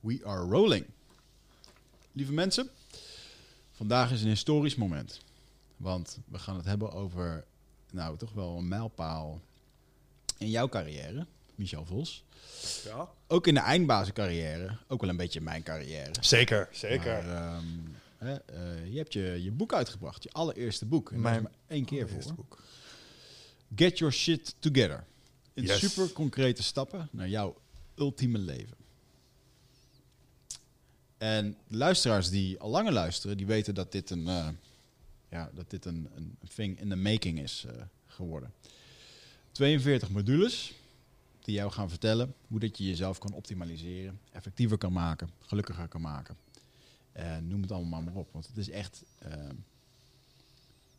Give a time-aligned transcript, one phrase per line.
[0.00, 0.86] We are rolling.
[2.12, 2.70] Lieve mensen,
[3.72, 5.20] vandaag is een historisch moment.
[5.76, 7.44] Want we gaan het hebben over,
[7.92, 9.40] nou, toch wel een mijlpaal
[10.38, 12.24] in jouw carrière, Michel Vos.
[12.84, 13.08] Ja.
[13.26, 16.12] Ook in de eindbazencarrière, ook wel een beetje mijn carrière.
[16.20, 17.24] Zeker, zeker.
[17.24, 17.64] Maar, ehm,
[18.18, 21.10] hè, eh, je hebt je, je boek uitgebracht, je allereerste boek.
[21.12, 22.34] En Mijn daar is maar één keer voor.
[22.34, 22.62] boek.
[23.74, 25.04] Get Your Shit Together.
[25.54, 25.78] In Yes.
[25.78, 27.56] super concrete stappen naar jouw
[27.96, 28.76] ultieme leven.
[31.20, 34.48] En luisteraars die al langer luisteren, die weten dat dit een, eh,
[35.28, 38.52] ja, dat dit een, een thing in the making is eh, geworden.
[39.52, 40.72] 42 modules
[41.40, 46.00] die jou gaan vertellen hoe dat je jezelf kan optimaliseren, effectiever kan maken, gelukkiger kan
[46.00, 46.36] maken.
[47.12, 49.02] En noem het allemaal maar op, want het is echt...
[49.18, 49.48] eh,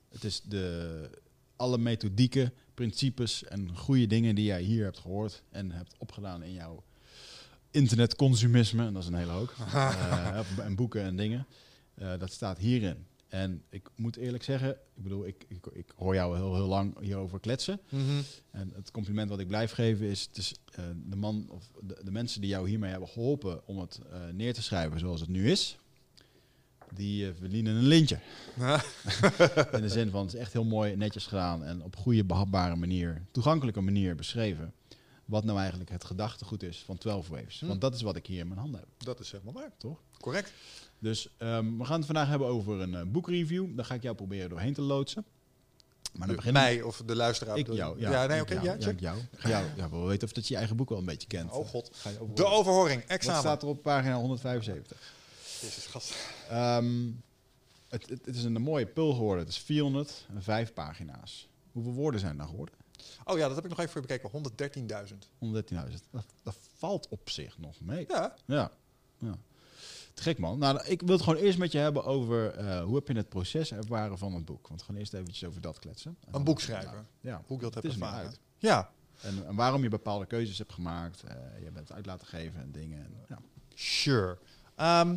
[0.10, 1.10] het is de,
[1.56, 6.54] alle methodieken, principes en goede dingen die jij hier hebt gehoord en hebt opgedaan in
[6.54, 6.84] jouw
[7.72, 11.48] internetconsumisme, en dat is een hele hoop, eh, en boeken en dingen,
[11.94, 13.06] eh, dat staat hierin.
[13.28, 17.00] En ik moet eerlijk zeggen, ik bedoel, ik, ik, ik hoor jou heel, heel lang
[17.00, 17.80] hierover kletsen.
[17.90, 18.22] Mhm.
[18.52, 22.00] En het compliment wat ik blijf geven is, het is eh, de man of de,
[22.04, 24.00] de mensen die jou hiermee hebben geholpen om het
[24.32, 25.80] neer te schrijven zoals het nu is,
[26.94, 28.20] die verdienen een lintje.
[29.72, 32.76] In de zin van, het is echt heel mooi, netjes gedaan en op goede, behapbare
[32.76, 34.74] manier, toegankelijke manier beschreven.
[35.32, 37.60] Wat nou eigenlijk het gedachtegoed is van 12 Waves.
[37.60, 37.68] Hm.
[37.68, 39.72] Want dat is wat ik hier in mijn handen heb, Dat is helemaal waar.
[39.78, 39.98] toch?
[40.20, 40.52] Correct.
[41.00, 43.76] Dus ehm, we gaan het vandaag hebben over een eh, boekreview.
[43.76, 45.26] Daar ga ik jou proberen doorheen te loodsen.
[46.14, 47.58] Maar dan beginnen Mij of de luisteraar.
[47.58, 48.00] ik jou.
[48.00, 48.54] Ja, Ja, nee, oké.
[48.54, 49.00] jou, ja, ja, check.
[49.00, 49.18] jou.
[49.76, 51.52] Ja, we weten of dat je je eigen boek wel een beetje kent.
[51.52, 51.90] Oh god.
[51.94, 53.04] Ga je De overhoring.
[53.04, 53.40] Examen.
[53.40, 55.14] staat er op pagina 175?
[55.62, 56.14] Jezus, gast.
[56.50, 57.10] Ehm,
[57.90, 59.40] het, het, het is een mooie pul geworden.
[59.46, 61.48] Het is 405 pagina's.
[61.72, 62.76] Hoeveel woorden zijn er nou geworden?
[63.26, 65.10] Oh ja, dat heb ik nog even voor je bekeken.
[65.14, 65.16] 113.000.
[65.90, 66.10] 113.000.
[66.12, 68.06] Dat, dat valt op zich nog mee.
[68.08, 68.36] Ja.
[68.46, 68.72] Ja.
[69.18, 69.38] ja.
[70.14, 70.60] Te gek man.
[70.60, 73.30] Nou, ik wil het gewoon eerst met je hebben over eh, hoe heb je het
[73.30, 74.68] proces ervaren van het boek.
[74.68, 76.18] Want gewoon eerst eventjes over dat kletsen.
[76.28, 77.08] En Een boek schrijven.
[77.22, 77.42] Ja.
[77.48, 78.26] Hoe ik dat Het heb er ervaren.
[78.28, 78.40] uit.
[78.58, 78.92] Ja.
[79.22, 81.24] En, en waarom je bepaalde keuzes hebt gemaakt.
[81.24, 83.00] eh, je bent uit laten geven en dingen.
[83.06, 83.38] En, ja.
[83.74, 84.38] Sure.
[84.76, 85.16] Ehm,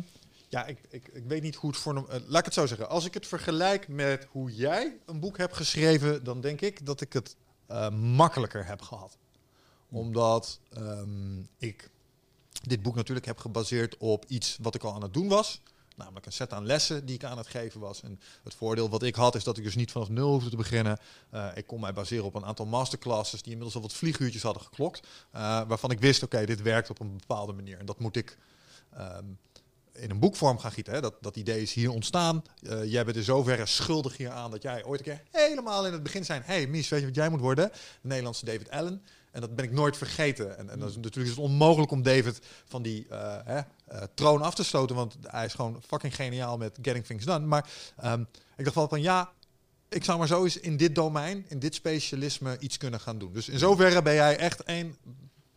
[0.49, 1.95] ja, ik, ik, ik weet niet hoe het voor...
[2.09, 2.89] eh, laat ik het zo zeggen.
[2.89, 6.23] Als ik het vergelijk met hoe jij een boek hebt geschreven...
[6.23, 7.35] dan denk ik dat ik het
[7.67, 9.17] eh, makkelijker heb gehad.
[9.89, 11.89] Omdat ehm, ik
[12.63, 15.61] dit boek natuurlijk heb gebaseerd op iets wat ik al aan het doen was.
[15.95, 18.01] Namelijk een set aan lessen die ik aan het geven was.
[18.01, 20.55] En het voordeel wat ik had is dat ik dus niet vanaf nul hoefde te
[20.55, 20.97] beginnen.
[21.29, 24.63] Eh, ik kon mij baseren op een aantal masterclasses die inmiddels al wat vlieguurtjes hadden
[24.63, 25.07] geklokt.
[25.31, 27.79] eh, waarvan ik wist, oké, dit werkt op een bepaalde manier.
[27.79, 28.37] En dat moet ik
[28.93, 29.25] ehm,
[29.95, 30.93] in een boekvorm gaan gieten.
[30.93, 31.01] Hè.
[31.01, 32.43] Dat, dat idee is hier ontstaan.
[32.61, 36.03] Eh, jij bent in zoverre schuldig hieraan dat jij ooit een keer helemaal in het
[36.03, 36.41] begin zijn...
[36.45, 37.69] hey Mies, weet je wat jij moet worden?
[37.71, 39.01] De Nederlandse David Allen.
[39.31, 40.57] En dat ben ik nooit vergeten.
[40.57, 44.01] En, en dat is natuurlijk is het onmogelijk om David van die eh, hè, eh,
[44.13, 44.95] troon af te stoten.
[44.95, 47.45] Want hij is gewoon fucking geniaal met getting things done.
[47.45, 48.21] Maar ehm,
[48.57, 49.31] ik dacht wel van ja,
[49.89, 53.33] ik zou maar zo eens in dit domein, in dit specialisme iets kunnen gaan doen.
[53.33, 54.95] Dus in zoverre ben jij echt één,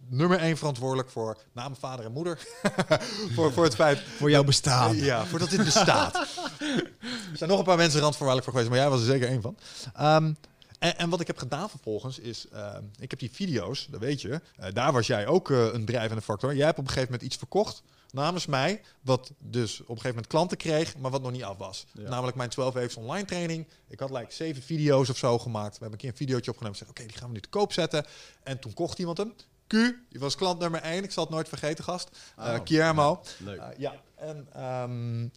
[0.08, 2.38] nummer één verantwoordelijk voor naam, vader en moeder.
[3.34, 4.96] voor, voor het feit Voor jouw bestaan.
[4.96, 6.14] ja, voordat dit bestaat.
[6.58, 9.42] er zijn nog een paar mensen randvoorwaardelijk voor geweest, maar jij was er zeker één
[9.42, 9.56] van.
[9.94, 10.32] Ehm,
[10.78, 14.20] en, en wat ik heb gedaan vervolgens is, ehm, ik heb die video's, dat weet
[14.20, 16.54] je, eh, daar was jij ook eh, een drijvende factor.
[16.54, 20.08] Jij hebt op een gegeven moment iets verkocht namens mij, wat dus op een gegeven
[20.08, 21.86] moment klanten kreeg, maar wat nog niet af was.
[21.92, 22.08] Ja.
[22.08, 23.66] Namelijk mijn 12 Waves online training.
[23.88, 25.72] Ik had like zeven video's of zo gemaakt.
[25.72, 27.72] We hebben een keer een videootje opgenomen en oké, die gaan we nu te koop
[27.72, 28.06] zetten.
[28.42, 29.34] En toen kocht iemand hem.
[29.69, 29.73] Q,
[30.09, 31.05] die was klant nummer één.
[31.05, 32.09] Ik zal het nooit vergeten, gast.
[32.37, 33.23] Eh Oh, Guillermo.
[33.39, 33.59] Leuk.
[33.59, 35.29] Uh, ja, en ehm,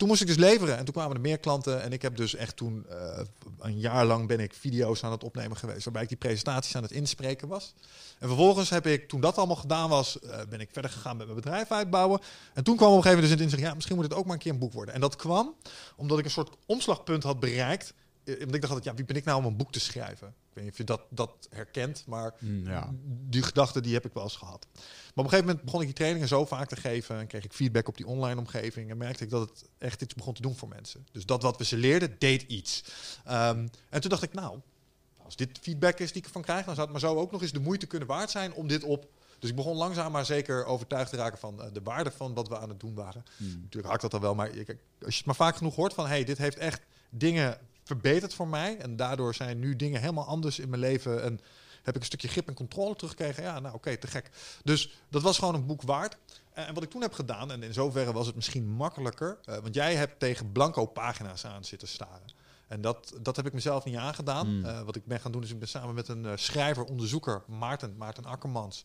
[0.00, 0.76] toen moest ik dus leveren.
[0.76, 1.82] En toen kwamen er meer klanten.
[1.82, 3.20] En ik heb dus echt toen eh,
[3.58, 5.84] een jaar lang ben ik video's aan het opnemen geweest.
[5.84, 7.74] Waarbij ik die presentaties aan het inspreken was.
[8.18, 11.26] En vervolgens heb ik, toen dat allemaal gedaan was, eh, ben ik verder gegaan met
[11.26, 12.20] mijn bedrijf uitbouwen.
[12.54, 14.14] En toen kwam op een gegeven moment dus in het inzicht, ja, misschien moet het
[14.14, 14.94] ook maar een keer een boek worden.
[14.94, 15.54] En dat kwam
[15.96, 17.94] omdat ik een soort omslagpunt had bereikt.
[18.24, 20.28] Eh, Want ik dacht altijd, ja, wie ben ik nou om een boek te schrijven?
[20.28, 22.90] Ik weet niet of je dat, dat herkent, maar Mm, ja.
[23.04, 24.66] die gedachte die heb ik wel eens gehad.
[24.72, 24.82] Maar
[25.14, 27.52] op een gegeven moment begon ik die trainingen zo vaak te geven en kreeg ik
[27.52, 30.56] feedback op die online omgeving en merkte ik dat het echt iets begon te doen
[30.56, 31.06] voor mensen.
[31.12, 32.84] Dus dat wat we ze leerden, deed iets.
[33.24, 34.60] Ehm, en toen dacht ik, nou,
[35.24, 37.42] als dit feedback is die ik ervan krijg, dan zou het maar zo ook nog
[37.42, 39.08] eens de moeite kunnen waard zijn om dit op.
[39.38, 42.48] Dus ik begon langzaam maar zeker overtuigd te raken van eh, de waarde van wat
[42.48, 43.24] we aan het doen waren.
[43.36, 43.60] Mm.
[43.62, 44.56] Natuurlijk ik dat al wel, maar als
[44.98, 47.58] je het maar vaak genoeg hoort van, hey, dit heeft echt dingen
[47.90, 51.40] verbeterd voor mij en daardoor zijn nu dingen helemaal anders in mijn leven en
[51.82, 53.42] heb ik een stukje grip en controle teruggekregen.
[53.42, 54.30] Ja, nou oké, te gek.
[54.64, 56.16] Dus dat was gewoon een boek waard.
[56.52, 59.58] Eh, En wat ik toen heb gedaan, en in zoverre was het misschien makkelijker, eh,
[59.58, 62.38] want jij hebt tegen blanco pagina's aan zitten staren.
[62.68, 64.46] En dat, dat heb ik mezelf niet aangedaan.
[64.46, 64.64] Hmm.
[64.64, 67.96] Eh, wat ik ben gaan doen is ik ben samen met een schrijver, onderzoeker, Maarten,
[67.96, 68.84] Maarten Akkermans,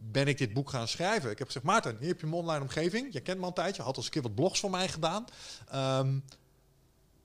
[0.00, 1.30] ben ik dit boek gaan schrijven.
[1.30, 3.12] Ik heb gezegd, Maarten, hier heb je mijn online omgeving.
[3.12, 4.88] Je kent me al een tijdje, had al eens een keer wat blogs voor mij
[4.88, 5.24] gedaan.
[5.68, 6.18] Ehm,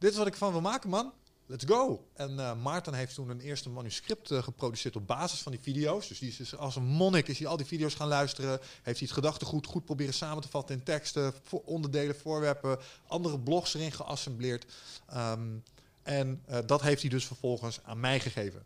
[0.02, 1.14] dit is wat ik ervan wil maken, man.
[1.46, 2.08] Let's go.
[2.14, 6.08] En eh, Maarten heeft toen een eerste manuscript eh, geproduceerd op basis van die video's.
[6.08, 8.60] Dus die is dus als een monnik is hij al die video's gaan luisteren.
[8.60, 13.40] Heeft hij het gedachtegoed goed proberen samen te vatten in teksten, voor onderdelen, voorwerpen, andere
[13.40, 14.66] blogs erin geassembleerd.
[15.08, 15.58] Ehm,
[16.04, 18.66] en eh, dat heeft hij dus vervolgens aan mij gegeven.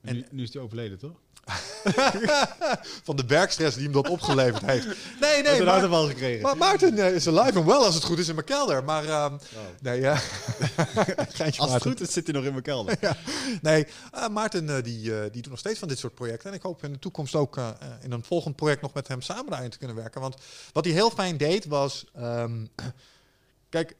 [0.00, 1.20] En nu, nu is hij overleden, toch?
[3.04, 4.86] Van de werkstress die hem dat opgeleverd heeft.
[5.20, 6.42] Nee, nee, Nee, maar, maar, wel gekregen.
[6.42, 8.84] maar Maarten eh, is alive en wel als het goed is in mijn kelder.
[8.84, 9.36] Maar ehm,
[9.80, 10.14] nee, ja.
[11.38, 12.98] Geintje Als het goed is, zit hij nog in mijn kelder.
[13.62, 16.50] Nee, eh, Maarten eh, die, die doet nog steeds van dit soort projecten.
[16.50, 17.60] En ik hoop in de toekomst ook
[18.00, 20.20] in een volgend project nog met hem samen daarin te kunnen werken.
[20.20, 20.36] Want
[20.72, 22.04] wat hij heel fijn deed was...
[22.14, 22.66] ehm,
[23.68, 23.96] kijk,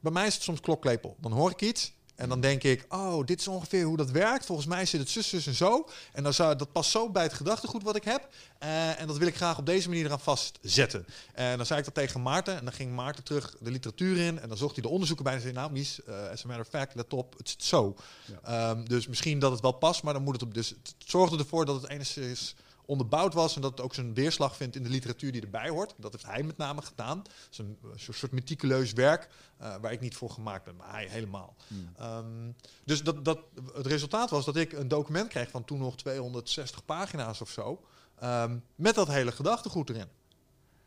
[0.00, 1.16] bij mij is het soms klokklepel.
[1.20, 2.84] Dan hoor ik iets en dan denk ik...
[2.88, 4.46] Oh, dit is ongeveer hoe dat werkt.
[4.46, 5.88] Volgens mij zit het zus, zus en zo.
[6.12, 8.28] En dan zou, dat past zo bij het gedachtegoed wat ik heb.
[8.58, 11.06] Eh, en dat wil ik graag op deze manier eraan vastzetten.
[11.34, 12.58] En dan zei ik dat tegen Maarten.
[12.58, 14.40] En dan ging Maarten terug de literatuur in.
[14.40, 15.52] En dan zocht hij de onderzoeken bij en zei...
[15.52, 17.96] Nou, Mies, eh, as a matter of fact, let op, het zit zo.
[18.42, 20.54] Ehm, dus misschien dat het wel past, maar dan moet het op.
[20.54, 22.54] Dus het zorgde ervoor dat het enigszins
[22.86, 25.94] onderbouwd was en dat het ook zijn weerslag vindt in de literatuur die erbij hoort.
[25.96, 27.18] Dat heeft hij met name gedaan.
[27.18, 27.78] Het is een
[28.14, 31.56] soort meticuleus werk eh, waar ik niet voor gemaakt ben, maar hij helemaal.
[31.96, 32.50] Ehm,
[32.84, 33.38] dus dat, dat,
[33.74, 37.84] het resultaat was dat ik een document kreeg van toen nog 260 pagina's of zo,
[38.14, 40.08] ehm, met dat hele gedachtegoed erin.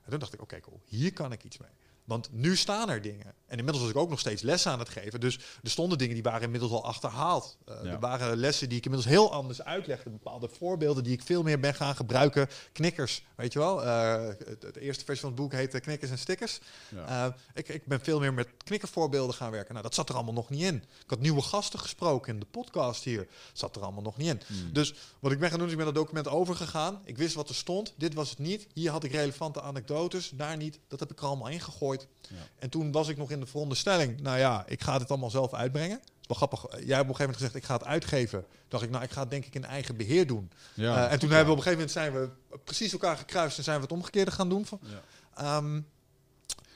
[0.02, 1.72] En toen dacht ik, oké, cool, hier kan ik iets mee.
[2.08, 3.34] Want nu staan er dingen.
[3.46, 5.20] En inmiddels was ik ook nog steeds lessen aan het geven.
[5.20, 7.58] Dus er stonden dingen die waren inmiddels al achterhaald.
[7.66, 7.92] Eh, Ja.
[7.92, 10.10] Er waren lessen die ik inmiddels heel anders uitlegde.
[10.10, 12.48] Bepaalde voorbeelden die ik veel meer ben gaan gebruiken.
[12.72, 13.84] Knikkers, weet je wel.
[13.86, 16.60] Eh, het, het eerste versie van het boek heette Knikkers en Stickers.
[16.96, 17.26] Ja.
[17.28, 19.72] Eh, ik, ik ben veel meer met knikkervoorbeelden gaan werken.
[19.72, 20.76] Nou, dat zat er allemaal nog niet in.
[20.76, 23.28] Ik had nieuwe gasten gesproken in de podcast hier.
[23.54, 24.42] Zat er allemaal nog niet in.
[24.48, 24.74] Hmm.
[24.74, 27.02] Dus wat ik ben gaan doen, is ik ben dat document overgegaan.
[27.04, 27.94] Ik wist wat er stond.
[27.98, 28.68] Dit was het niet.
[28.74, 30.30] Hier had ik relevante anekdotes.
[30.34, 30.80] Daar niet.
[30.88, 31.97] Dat heb ik er allemaal ingegooid.
[32.30, 32.36] Ja.
[32.60, 34.22] En toen was ik nog in de veronderstelling.
[34.22, 35.98] Nou ja, ik ga dit allemaal zelf uitbrengen.
[36.00, 36.62] Het is wel grappig.
[36.62, 38.40] Jij hebt op een gegeven moment gezegd, ik ga het uitgeven.
[38.42, 40.52] Toen dacht ik, nou, ik ga het denk ik in eigen beheer doen.
[40.74, 41.36] Ja, Eh, en toen ja.
[41.36, 43.92] hebben we op een gegeven moment zijn we precies elkaar gekruist en zijn we het
[43.92, 44.66] omgekeerde gaan doen.
[44.66, 45.02] Van, Ja.
[45.36, 45.82] Ehm,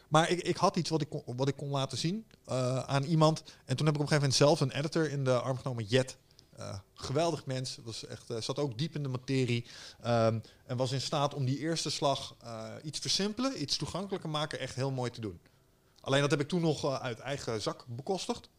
[0.08, 3.04] maar ik, ik had iets wat ik kon, wat ik kon laten zien eh, aan
[3.04, 3.44] iemand.
[3.66, 5.84] En toen heb ik op een gegeven moment zelf een editor in de arm genomen,
[5.84, 6.18] Jet.
[6.62, 9.66] Eh, geweldig mens, was echt, eh, zat ook diep in de materie.
[10.02, 14.60] ehm, en was in staat om die eerste slag eh, iets versimpelen, iets toegankelijker maken,
[14.60, 15.40] echt heel mooi te doen.
[16.02, 18.50] Alleen dat heb ik toen nog uit eigen zak bekostigd.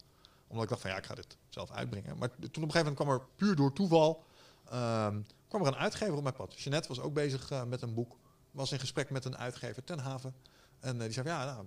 [0.46, 2.18] Omdat ik dacht van ja, ik ga dit zelf uitbrengen.
[2.18, 4.24] Maar toen op een gegeven moment kwam er puur door toeval
[4.70, 6.60] ehm, kwam er een uitgever op mijn pad.
[6.60, 8.16] Jeanette was ook bezig met een boek.
[8.50, 10.34] Was in gesprek met een uitgever ten haven.
[10.80, 11.66] En die zei ja, nou,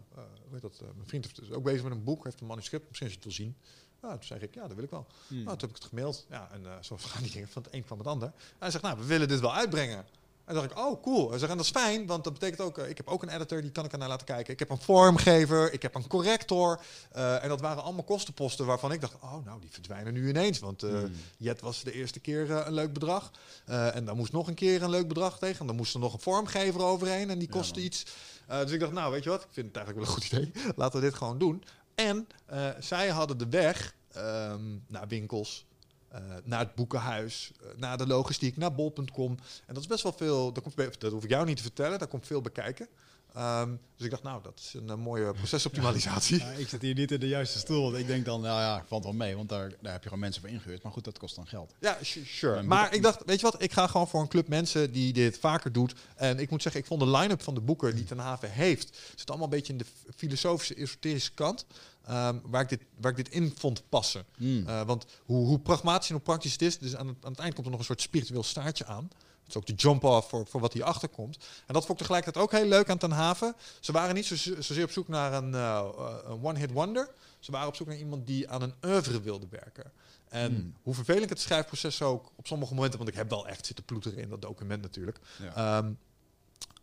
[0.52, 3.16] heet dat, mijn vriend is ook bezig met een boek, heeft een manuscript, misschien als
[3.16, 3.58] je het wil zien.
[4.02, 5.06] Nou, toen zei ik, ja, dat wil ik wel.
[5.28, 5.44] Hmm.
[5.44, 6.26] Nou, toen heb ik het gemaild.
[6.30, 8.28] Ja, en zo gaan die dingen van het een kwam het ander.
[8.28, 10.06] En hij zegt, nou, we willen dit wel uitbrengen.
[10.46, 11.30] En dacht ik, oh, cool.
[11.30, 13.30] Hij zegt, en dat is fijn, want dat betekent ook, eh, ik heb ook een
[13.30, 14.54] editor, die kan ik ernaar laten kijken.
[14.54, 16.80] Ik heb een vormgever, ik heb een corrector.
[17.12, 20.60] eh, en dat waren allemaal kostenposten waarvan ik dacht, oh, nou, die verdwijnen nu ineens.
[20.60, 21.12] Want Hmm.
[21.38, 23.32] Jet was de eerste keer een leuk bedrag.
[23.66, 25.60] En dan moest nog een keer een leuk bedrag tegen.
[25.60, 28.06] En dan moest er nog een vormgever overheen en die kostte iets.
[28.48, 30.52] Dus ik dacht, nou, weet je wat, ik vind het eigenlijk wel een goed idee.
[30.76, 31.64] Laten we dit gewoon doen.
[31.96, 35.66] En eh, zij hadden de weg ehm, naar winkels,
[36.08, 39.38] eh, naar het boekenhuis, eh, naar de logistiek, naar bol.com.
[39.66, 42.08] En dat is best wel veel, komt, dat hoef ik jou niet te vertellen, daar
[42.08, 42.88] komt veel bekijken.
[43.36, 46.40] Ehm, dus ik dacht, nou, dat is een eh, mooie procesoptimalisatie.
[46.40, 47.82] Ja, ik zit hier niet in de juiste stoel.
[47.84, 50.20] want Ik denk dan, nou ja, valt wel mee, want daar, daar heb je gewoon
[50.24, 50.84] mensen voor ingehuurd.
[50.84, 51.74] Maar goed, dat kost dan geld.
[51.80, 52.64] Ja, su- sure.
[52.64, 55.38] Maar ik dacht, weet je wat, ik ga gewoon voor een club mensen die dit
[55.38, 55.94] vaker doet.
[56.16, 58.98] En ik moet zeggen, ik vond de line-up van de boeken die Ten Haven heeft,
[59.16, 61.66] zit allemaal een beetje in de filosofische, esoterische kant.
[62.06, 64.26] ehm, waar, ik dit, waar ik dit in vond passen.
[64.38, 64.68] Hmm.
[64.68, 67.40] Eh, want hoe, hoe pragmatisch en hoe praktisch het is, dus aan het, aan het
[67.40, 69.10] eind komt er nog een soort spiritueel staartje aan.
[69.46, 71.38] Het is ook de jump-off voor, voor wat hierachter komt.
[71.66, 73.56] En dat vond ik tegelijkertijd ook heel leuk aan Ten Haven.
[73.80, 77.10] Ze waren niet zo, zozeer op zoek naar een, eh, eh, een one-hit wonder.
[77.40, 79.92] Ze waren op zoek naar iemand die aan een oeuvre wilde werken.
[80.30, 80.74] En Hmm.
[80.84, 84.18] hoe vervelend het schrijfproces ook op sommige momenten, want ik heb wel echt zitten ploeteren
[84.18, 85.54] in dat document natuurlijk, Ja.
[85.56, 85.92] ehm,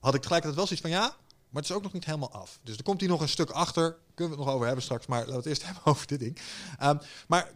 [0.00, 1.16] had ik tegelijkertijd wel zoiets van ja,
[1.48, 2.58] maar het is ook nog niet helemaal af.
[2.62, 3.96] Dus er komt hier nog een stuk achter.
[4.14, 6.18] Kunnen we het nog over hebben straks, maar laten we het eerst hebben over dit
[6.18, 6.38] ding.
[6.78, 6.96] Ehm,
[7.28, 7.52] maar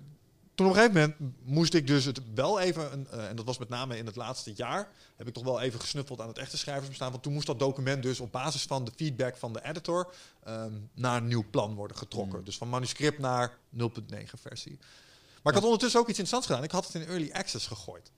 [0.57, 3.45] toen op een gegeven moment moest ik dus het wel even, een, eh, en dat
[3.45, 6.39] was met name in het laatste jaar, heb ik toch wel even gesnuffeld aan het
[6.39, 7.11] echte schrijversbestaan.
[7.11, 10.13] Want toen moest dat document dus op basis van de feedback van de editor
[10.45, 12.39] ehm, naar een nieuw plan worden getrokken.
[12.39, 12.45] Mm.
[12.45, 14.79] Dus van manuscript naar 0.9 versie.
[15.43, 16.65] Maar ik had ondertussen ook iets interessants gedaan.
[16.65, 18.11] Ik had het in early access gegooid.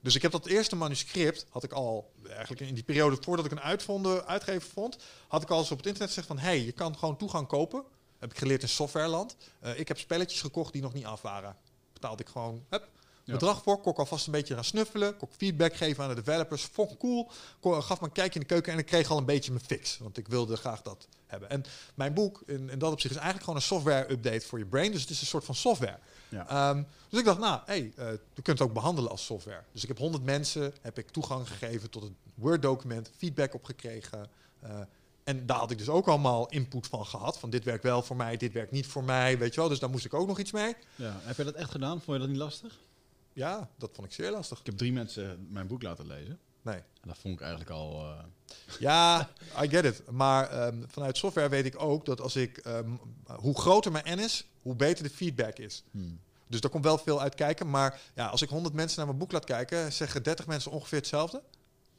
[0.00, 3.50] Dus ik heb dat eerste manuscript, had ik al eigenlijk in die periode voordat ik
[3.50, 6.72] een uitvonden, uitgever vond, had ik al eens op het internet gezegd van, hey, je
[6.72, 7.84] kan gewoon toegang kopen.
[8.18, 9.36] Heb ik geleerd in softwareland.
[9.60, 11.56] Eh, ik heb spelletjes gekocht die nog niet af waren.
[12.00, 12.88] Betaalde ik gewoon hup,
[13.24, 13.32] Ja.
[13.32, 13.80] bedrag voor.
[13.80, 15.16] Kon ik alvast een beetje gaan snuffelen.
[15.16, 16.62] Kon ik feedback geven aan de developers.
[16.62, 17.30] Vond ik cool.
[17.60, 19.64] Kon, gaf me een kijkje in de keuken en ik kreeg al een beetje mijn
[19.64, 19.98] fix.
[19.98, 21.50] Want ik wilde graag dat hebben.
[21.50, 21.64] En
[21.94, 24.92] mijn boek in, in dat opzicht is eigenlijk gewoon een software update voor je brain.
[24.92, 25.98] Dus het is een soort van software.
[26.28, 26.48] Ja.
[26.48, 29.62] Ehm, dus ik dacht, nou, hey, eh, je kunt het ook behandelen als software.
[29.72, 34.26] Dus ik heb 100 mensen, heb ik toegang gegeven tot het Word-document, feedback op gekregen.
[34.60, 34.78] Eh,
[35.28, 37.38] en daar had ik dus ook allemaal input van gehad.
[37.38, 39.68] Van dit werkt wel voor mij, dit werkt niet voor mij, weet je wel.
[39.68, 40.74] Dus daar moest ik ook nog iets mee.
[40.96, 41.16] ja.
[41.22, 42.00] Heb je dat echt gedaan?
[42.00, 42.78] Vond je dat niet lastig?
[43.32, 44.58] Ja, dat vond ik zeer lastig.
[44.60, 46.38] Ik heb drie mensen mijn boek laten lezen.
[46.62, 46.74] Nee.
[46.76, 48.04] En dat vond ik eigenlijk al...
[48.04, 48.24] eh,
[48.78, 49.28] Ja,
[49.62, 50.02] I get it.
[50.10, 52.90] Maar ehm, vanuit software weet ik ook dat als ik, ehm,
[53.26, 55.82] hoe groter mijn N is, hoe beter de feedback is.
[55.90, 56.20] hmm.
[56.46, 57.70] Dus daar komt wel veel uit kijken.
[57.70, 60.98] Maar ja, als ik 100 mensen naar mijn boek laat kijken, zeggen 30 mensen ongeveer
[60.98, 61.42] hetzelfde.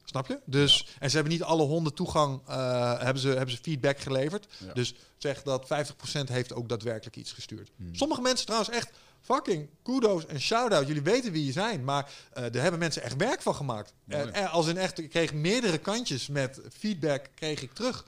[0.09, 0.39] Snap je?
[0.45, 4.47] Dus, En ze hebben niet alle honden toegang, eh, hebben, ze, hebben ze feedback geleverd.
[4.65, 4.73] Ja.
[4.73, 7.71] Dus zeg dat 50% heeft ook daadwerkelijk iets gestuurd.
[7.75, 7.95] Hmm.
[7.95, 8.89] Sommige mensen trouwens echt
[9.21, 10.87] fucking kudos en shout-out.
[10.87, 11.83] Jullie weten wie je zijn.
[11.83, 13.93] Maar eh daar hebben mensen echt werk van gemaakt.
[14.07, 18.05] En, eh, als in echt, ik kreeg meerdere kantjes met feedback kreeg ik terug.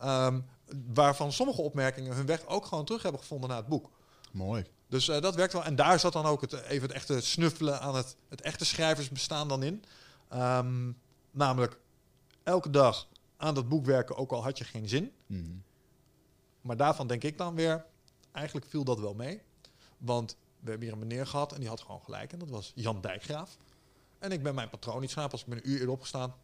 [0.00, 0.40] Ehm,
[0.94, 3.90] waarvan sommige opmerkingen hun weg ook gewoon terug hebben gevonden naar het boek.
[4.30, 4.64] Mooi.
[4.88, 5.64] Dus dat werkt wel.
[5.64, 9.48] En daar zat dan ook het, even het echte snuffelen aan het, het echte schrijversbestaan
[9.48, 9.84] dan in.
[10.28, 10.90] Ehm,
[11.34, 11.78] namelijk
[12.42, 15.12] elke dag aan dat boek werken, ook al had je geen zin.
[15.26, 15.62] Hmm.
[16.60, 17.84] Maar daarvan denk ik dan weer,
[18.32, 19.42] eigenlijk viel dat wel mee.
[19.98, 22.32] Want we hebben hier een meneer gehad en die had gewoon gelijk.
[22.32, 23.56] En dat was Jan Dijkgraaf.
[24.18, 25.32] En ik ben mijn patroon niet slapen.
[25.32, 26.34] Als ik ben een uur eerder opgestaan,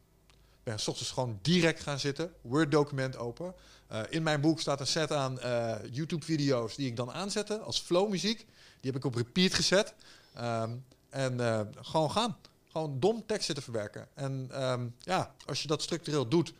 [0.62, 2.32] ben 's ochtends gewoon direct gaan zitten.
[2.40, 3.54] Word-document open.
[3.86, 7.80] Eh, in mijn boek staat een set aan eh, YouTube-video's die ik dan aanzette als
[7.80, 8.38] flow-muziek.
[8.80, 9.94] Die heb ik op repeat gezet.
[10.34, 10.76] Ehm,
[11.08, 12.36] en eh, gewoon gaan.
[12.70, 14.08] Gewoon dom tekst zitten verwerken.
[14.14, 16.52] En ehm, ja, als je dat structureel doet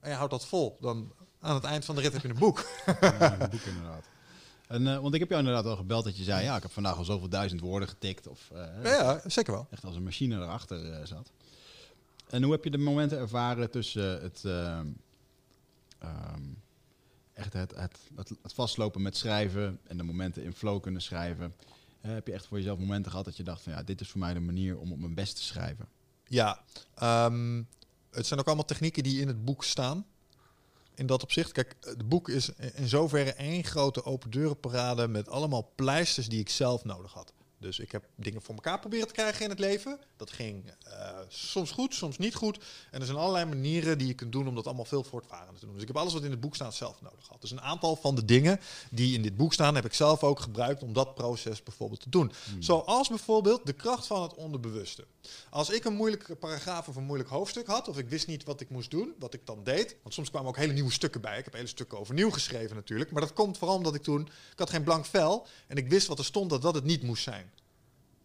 [0.00, 2.38] en je houdt dat vol, dan aan het eind van de rit heb je een
[2.38, 2.64] boek.
[3.00, 4.04] Ja, een boek inderdaad.
[4.68, 6.72] En, eh, want ik heb jou inderdaad al gebeld dat je zei, ja, ik heb
[6.72, 8.26] vandaag al zoveel duizend woorden getikt.
[8.26, 9.66] Of eh, Ja, ja, zeker wel.
[9.70, 11.30] echt als een machine erachter eh, zat.
[12.28, 14.86] En hoe heb je de momenten ervaren tussen het, ehm,
[15.98, 16.42] ehm,
[17.32, 21.54] echt het, het, het, het vastlopen met schrijven en de momenten in flow kunnen schrijven?
[22.00, 24.20] Heb je echt voor jezelf momenten gehad dat je dacht van ja, dit is voor
[24.20, 25.88] mij de manier om op mijn best te schrijven?
[26.24, 26.64] Ja,
[26.94, 27.62] ehm,
[28.10, 30.06] het zijn ook allemaal technieken die in het boek staan.
[30.94, 31.52] In dat opzicht.
[31.52, 36.48] Kijk, het boek is in zoverre één grote open deurenparade met allemaal pleisters die ik
[36.48, 37.32] zelf nodig had.
[37.58, 39.98] Dus ik heb dingen voor elkaar proberen te krijgen in het leven.
[40.16, 42.58] Dat ging eh, soms goed, soms niet goed.
[42.90, 45.64] En er zijn allerlei manieren die je kunt doen om dat allemaal veel voortvarender te
[45.64, 45.72] doen.
[45.72, 47.40] Dus ik heb alles wat in het boek staat zelf nodig gehad.
[47.40, 48.60] Dus een aantal van de dingen
[48.90, 52.10] die in dit boek staan, heb ik zelf ook gebruikt om dat proces bijvoorbeeld te
[52.10, 52.32] doen.
[52.58, 55.04] Zoals bijvoorbeeld de kracht van het onderbewuste.
[55.50, 58.60] Als ik een moeilijke paragraaf of een moeilijk hoofdstuk had, of ik wist niet wat
[58.60, 59.96] ik moest doen, wat ik dan deed.
[60.02, 61.38] Want soms kwamen ook hele nieuwe stukken bij.
[61.38, 63.10] Ik heb hele stukken overnieuw geschreven natuurlijk.
[63.10, 64.20] Maar dat komt vooral omdat ik toen,
[64.52, 65.46] ik had geen blank vel.
[65.66, 67.50] En ik wist wat er stond, dat dat het niet moest zijn.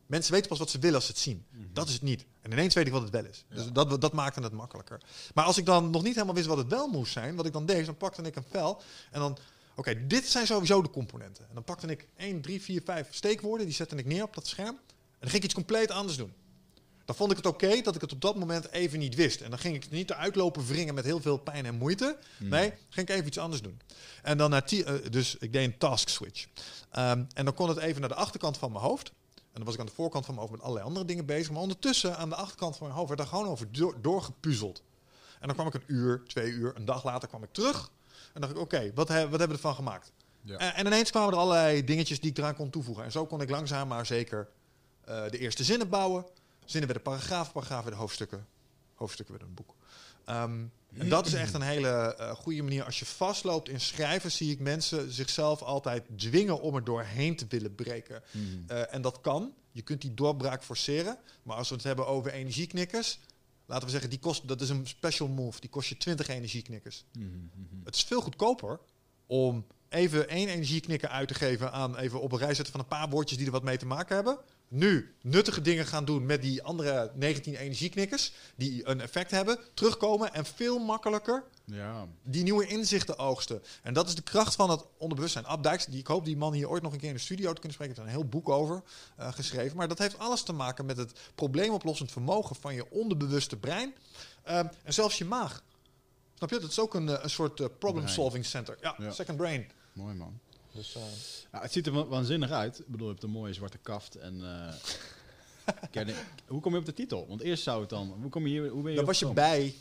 [0.05, 1.45] Mensen weten pas wat ze willen als ze het zien.
[1.73, 2.25] Dat is het niet.
[2.41, 3.45] En ineens weet ik wat het wel is.
[3.49, 5.01] Dus dat, dat maakte het makkelijker.
[5.33, 7.53] Maar als ik dan nog niet helemaal wist wat het wel moest zijn, wat ik
[7.53, 8.81] dan deed, dan pakte ik een vel
[9.11, 9.37] en dan,
[9.75, 11.47] oké, dit zijn sowieso de componenten.
[11.47, 14.47] En dan pakte ik 1, 3, 4, 5 steekwoorden, die zette ik neer op dat
[14.47, 14.67] scherm.
[14.77, 16.33] En dan ging ik iets compleet anders doen.
[17.05, 19.41] Dan vond ik het oké dat ik het op dat moment even niet wist.
[19.41, 22.17] En dan ging ik het niet eruit lopen wringen met heel veel pijn en moeite.
[22.39, 23.79] Nee, ging ik even iets anders doen.
[24.21, 26.45] En dan naar eh, dus ik deed een task switch.
[26.91, 29.07] Ehm, en dan kon het even naar de achterkant van mijn hoofd.
[29.35, 31.51] En dan was ik aan de voorkant van mijn hoofd met allerlei andere dingen bezig.
[31.51, 34.81] Maar ondertussen aan de achterkant van mijn hoofd werd daar gewoon over door, doorgepuzzeld.
[35.39, 37.91] En dan kwam ik een uur, twee uur, een dag later kwam ik terug.
[38.33, 40.11] En dacht ik, oké, wat, he- wat hebben we ervan gemaakt?
[40.41, 40.57] Ja.
[40.57, 43.03] En, en ineens kwamen er allerlei dingetjes die ik eraan kon toevoegen.
[43.03, 44.47] En zo kon ik langzaam maar zeker
[45.05, 46.25] eh, de eerste zinnen bouwen.
[46.65, 48.47] Zinnen werden paragrafen, paragrafen werden hoofdstukken.
[48.93, 49.75] Hoofdstukken werden een boek.
[50.25, 50.63] Ehm,
[50.97, 52.83] en dat is echt een hele eh, goede manier.
[52.83, 57.45] Als je vastloopt in schrijven, zie ik mensen zichzelf altijd dwingen om er doorheen te
[57.49, 58.23] willen breken.
[58.31, 58.63] Hmm.
[58.67, 59.53] Eh, en dat kan.
[59.71, 61.17] Je kunt die doorbraak forceren.
[61.43, 63.19] Maar als we het hebben over energieknikkers,
[63.65, 65.59] laten we zeggen, die kost, dat is een special move.
[65.59, 67.05] Die kost je 20 energieknikkers.
[67.13, 67.85] Mhm, mhm.
[67.85, 68.79] Het is veel goedkoper
[69.25, 72.87] om even één energieknikker uit te geven aan even op een rij zetten van een
[72.87, 74.37] paar woordjes die er wat mee te maken hebben.
[74.67, 80.33] Nu nuttige dingen gaan doen met die andere 19 energieknikkers die een effect hebben, terugkomen
[80.33, 83.63] en veel makkelijker Ja, die nieuwe inzichten oogsten.
[83.83, 85.45] En dat is de kracht van het onderbewustzijn.
[85.45, 87.47] Ab Dijks, die, ik hoop die man hier ooit nog een keer in de studio
[87.53, 87.95] te kunnen spreken.
[87.95, 88.83] heeft er een heel boek over
[89.17, 89.77] eh, geschreven.
[89.77, 93.93] Maar dat heeft alles te maken met het probleemoplossend vermogen van je onderbewuste brein.
[94.43, 95.63] Ehm, en zelfs je maag.
[96.33, 96.59] Snap je?
[96.59, 98.77] Dat is ook een, eh, een soort eh, problem solving center.
[98.81, 99.11] Ja, Ja.
[99.11, 99.71] second brain.
[99.93, 100.39] Mooi man.
[100.71, 100.95] Dus,
[101.51, 102.79] het ziet er wa- waanzinnig uit.
[102.79, 104.15] Ik bedoel, je hebt een mooie zwarte kaft.
[104.15, 104.41] En,
[105.93, 106.05] eh,
[106.47, 107.25] hoe kom je op de titel?
[107.27, 108.15] Want eerst zou het dan...
[108.21, 109.73] Hoe, kom je hier, hoe ben je daar was je bij.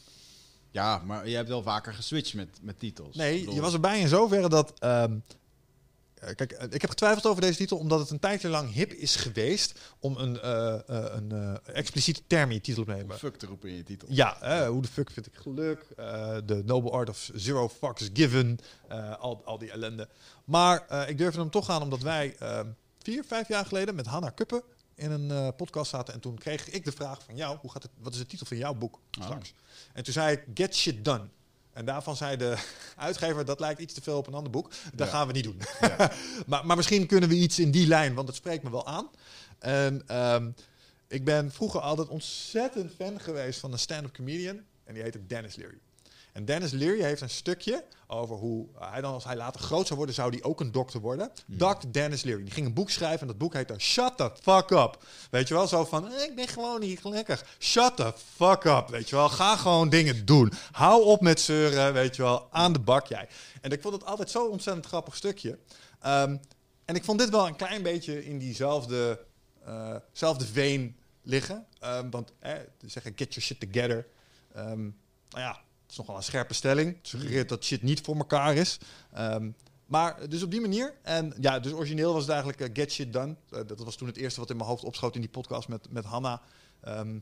[0.71, 3.16] Ja, maar je hebt wel vaker geswitcht met, met titels.
[3.16, 4.78] Nee, bedoel, je was erbij in zoverre dat...
[4.78, 5.19] ehm, eh,
[6.35, 9.17] kijk, eh, ik heb getwijfeld over deze titel omdat het een tijdje lang hip is
[9.17, 13.19] geweest om een, eh, eh, een eh, expliciete term in je titel te nemen.
[13.19, 14.09] Fuck te roepen in je titel.
[14.11, 15.87] Ja, eh, hoe de fuck vind ik geluk?
[15.97, 18.59] eh, De Noble Art of Zero Fucks Given.
[18.88, 20.09] eh, al, al die ellende.
[20.45, 22.61] Maar eh, ik durfde hem toch aan omdat wij eh,
[23.02, 24.62] vier, vijf jaar geleden met Hanna Kuppen
[24.95, 26.14] in een eh, podcast zaten.
[26.14, 28.47] En toen kreeg ik de vraag van jou, hoe gaat het, wat is de titel
[28.47, 29.25] van jouw boek Oh.
[29.25, 29.55] straks?
[29.93, 31.25] En toen zei ik, Get Shit Done.
[31.73, 32.57] En daarvan zei de
[32.97, 34.71] uitgever, dat lijkt iets te veel op een ander boek.
[34.95, 35.12] Dat Ja.
[35.12, 35.61] gaan we niet doen.
[35.81, 36.12] Ja.
[36.47, 39.11] maar, maar misschien kunnen we iets in die lijn, want het spreekt me wel aan.
[39.59, 40.50] En ehm,
[41.09, 44.61] ik ben vroeger altijd ontzettend fan geweest van een stand-up comedian.
[44.85, 45.79] En die heette Dennis Leary.
[46.32, 49.96] En Dennis Leary heeft een stukje over hoe hij dan, als hij later groot zou
[49.96, 51.30] worden, zou hij ook een dokter worden.
[51.46, 51.86] Dr.
[51.90, 52.42] Dennis Leary.
[52.42, 55.04] Die ging een boek schrijven en dat boek heette Shut the fuck up.
[55.30, 57.44] Weet je wel, zo van, eh, ik ben gewoon niet gelukkig.
[57.58, 59.28] Shut the fuck up, weet je wel.
[59.28, 60.52] Ga gewoon dingen doen.
[60.72, 62.48] Hou op met zeuren, weet je wel.
[62.50, 63.28] Aan de bak jij.
[63.60, 65.58] En ik vond het altijd zo'n ontzettend grappig stukje.
[66.00, 66.36] Ehm,
[66.84, 69.24] en ik vond dit wel een klein beetje in diezelfde
[69.64, 71.66] eh, zelfde veen liggen.
[71.78, 74.06] Ehm, want eh, te zeggen, get your shit together.
[74.54, 74.80] Ehm,
[75.28, 75.60] nou ja,
[75.92, 76.96] is nogal een scherpe stelling.
[76.96, 78.78] Het suggereert dat shit niet voor elkaar is.
[79.12, 79.50] Ehm,
[79.87, 80.94] maar dus op die manier.
[81.02, 83.37] En ja, dus origineel was het eigenlijk eh, get shit done.
[83.50, 85.87] Eh, dat was toen het eerste wat in mijn hoofd opschoot in die podcast met,
[85.90, 86.40] met Hanna.
[86.80, 87.12] Ehm,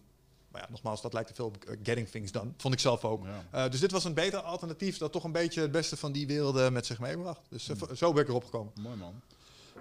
[0.50, 2.50] maar ja, nogmaals, dat lijkt te veel op eh, getting things done.
[2.56, 3.24] Vond ik zelf ook.
[3.52, 3.68] Ja.
[3.68, 6.72] Dus dit was een beter alternatief dat toch een beetje het beste van die werelden
[6.72, 7.40] met zich meebracht.
[7.48, 8.72] Dus v- zo ben ik erop gekomen.
[8.80, 9.20] Mooi man.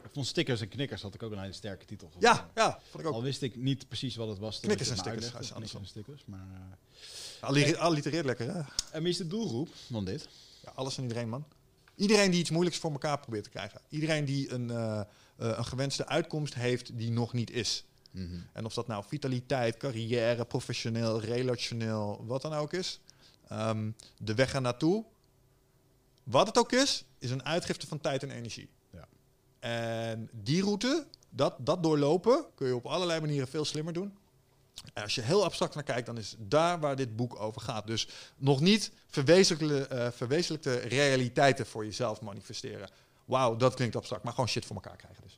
[0.03, 2.11] Ik vond stickers en knikkers had ik ook een hele sterke titel.
[2.19, 3.15] Ja, ja, vond ik ook.
[3.15, 4.59] Al wist ik niet precies wat het was.
[4.59, 5.53] Knikkers ik en stickers, uitlegde.
[5.53, 6.23] Knikkers en stickers.
[6.25, 6.47] Maar,
[7.41, 8.61] eh, Allitereert, lekker, hè?
[8.91, 10.29] en wie is de doelgroep van dit?
[10.63, 11.45] Ja, alles en iedereen, man.
[11.95, 13.81] Iedereen die iets moeilijks voor elkaar probeert te krijgen.
[13.89, 17.83] Iedereen die een, eh, eh, een gewenste uitkomst heeft die nog niet is.
[18.53, 22.99] En of dat nou vitaliteit, carrière, professioneel, relationeel, wat dan ook is.
[23.47, 25.05] Ehm, de weg er naartoe,
[26.23, 28.69] wat het ook is, is een uitgifte van tijd en energie.
[29.61, 29.67] Ja.
[29.67, 34.17] En die route, dat, dat doorlopen, kun je op allerlei manieren veel slimmer doen.
[34.93, 37.87] En als je heel abstract naar kijkt, dan is daar waar dit boek over gaat.
[37.87, 42.89] Dus nog niet eh, verwezenlijkte realiteiten voor jezelf manifesteren.
[43.25, 45.37] Wauw, dat klinkt abstract, maar gewoon shit voor elkaar krijgen dus.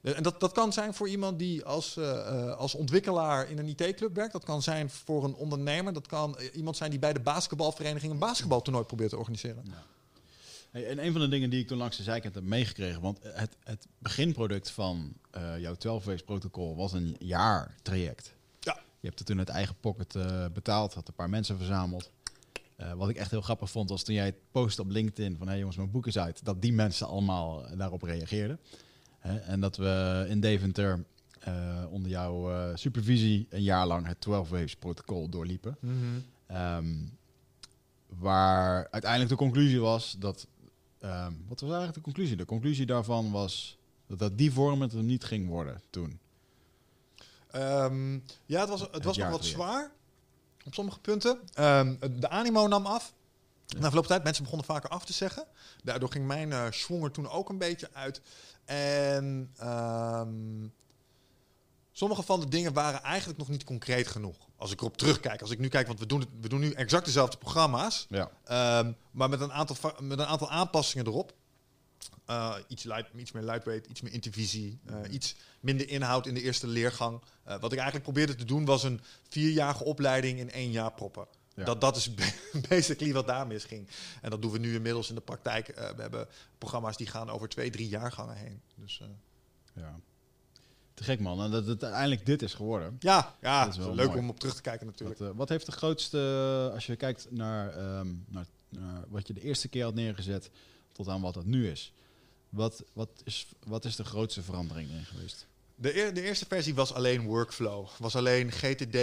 [0.00, 3.68] Eh, En dat, dat kan zijn voor iemand die als, eh, als ontwikkelaar in een
[3.68, 4.32] IT-club werkt.
[4.32, 5.92] Dat kan zijn voor een ondernemer.
[5.92, 9.64] Dat kan iemand zijn die bij de basketbalvereniging een basketbaltoernooi probeert te organiseren.
[10.72, 13.18] Hey, en een van de dingen die ik toen langs de zijkant heb meegekregen, want
[13.22, 18.34] het, het beginproduct van eh, jouw 12 protocol was een jaartraject.
[18.60, 18.74] Ja.
[19.00, 22.10] Je hebt het toen uit eigen pocket eh, betaald, had een paar mensen verzameld.
[22.76, 25.42] Eh, wat ik echt heel grappig vond, was toen jij het post op LinkedIn van
[25.46, 28.58] hé hey jongens, mijn boek is uit, dat die mensen allemaal daarop reageerden.
[29.18, 31.04] Hè, en dat we in Deventer
[31.90, 35.76] onder jouw supervisie een jaar lang het 12 Waves protocol doorliepen.
[36.46, 36.94] Ehm,
[38.18, 40.46] waar uiteindelijk de conclusie was dat.
[41.02, 42.36] Ehm, wat was eigenlijk de conclusie?
[42.36, 46.20] De conclusie daarvan was dat, dat die vorm het hem niet ging worden toen.
[47.50, 48.12] Ehm,
[48.46, 49.90] ja, het was, het was nog wat zwaar
[50.64, 51.40] op sommige punten.
[51.54, 53.14] Ehm, de animo nam af.
[53.66, 55.46] Na verloop van tijd, mensen begonnen vaker af te zeggen.
[55.84, 58.20] Daardoor ging mijn eh schwung er toen ook een beetje uit.
[58.64, 59.50] En
[61.92, 64.36] sommige van de dingen waren eigenlijk nog niet concreet genoeg.
[64.62, 65.40] Als ik erop terugkijk.
[65.40, 68.06] Als ik nu kijk, want we doen, het, we doen nu exact dezelfde programma's.
[68.08, 68.30] Ja.
[68.44, 71.34] Ehm, maar met een, aantal, met een aantal aanpassingen erop.
[72.24, 76.42] Eh, iets, light, iets meer lightweight, iets meer intervisie, eh, iets minder inhoud in de
[76.42, 77.20] eerste leergang.
[77.44, 81.26] Eh, wat ik eigenlijk probeerde te doen was een vierjarige opleiding in één jaar proppen.
[81.54, 81.64] Ja.
[81.64, 82.14] Dat, dat is
[82.68, 83.88] basically wat daar misging.
[84.20, 85.66] En dat doen we nu inmiddels in de praktijk.
[85.66, 88.60] We hebben programma's die gaan over twee, drie jaargangen heen.
[88.74, 89.02] Dus
[89.74, 90.00] ja.
[90.94, 91.42] Te gek man.
[91.42, 92.96] En dat het uiteindelijk dit is geworden.
[93.00, 94.18] ja, ja Dat is wel leuk mooi.
[94.18, 95.18] om op terug te kijken natuurlijk.
[95.18, 99.32] Wat, eh, wat heeft de grootste, als je kijkt naar, ehm, naar, naar wat je
[99.32, 100.50] de eerste keer had neergezet
[100.92, 101.92] tot aan wat het nu is.
[102.48, 105.46] Wat, wat, is, wat is de grootste verandering in geweest?
[105.74, 107.88] De, eer- de eerste versie was alleen workflow.
[107.98, 108.96] Was alleen GTD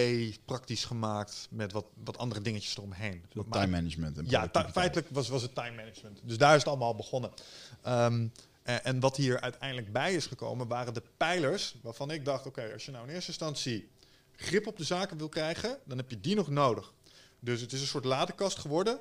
[0.45, 3.23] praktisch gemaakt met wat, wat andere dingetjes eromheen.
[3.29, 6.19] Veel time management en Ja, feitelijk was, was het time management.
[6.23, 7.31] Dus daar is het allemaal begonnen.
[7.81, 8.27] Ehm,
[8.69, 12.73] en, en wat hier uiteindelijk bij is gekomen, waren de pijlers waarvan ik dacht: oké,
[12.73, 13.89] als je nou in eerste instantie
[14.35, 16.93] grip op de zaken wil krijgen, dan heb je die nog nodig.
[17.39, 18.99] Dus het is een soort ladekast geworden.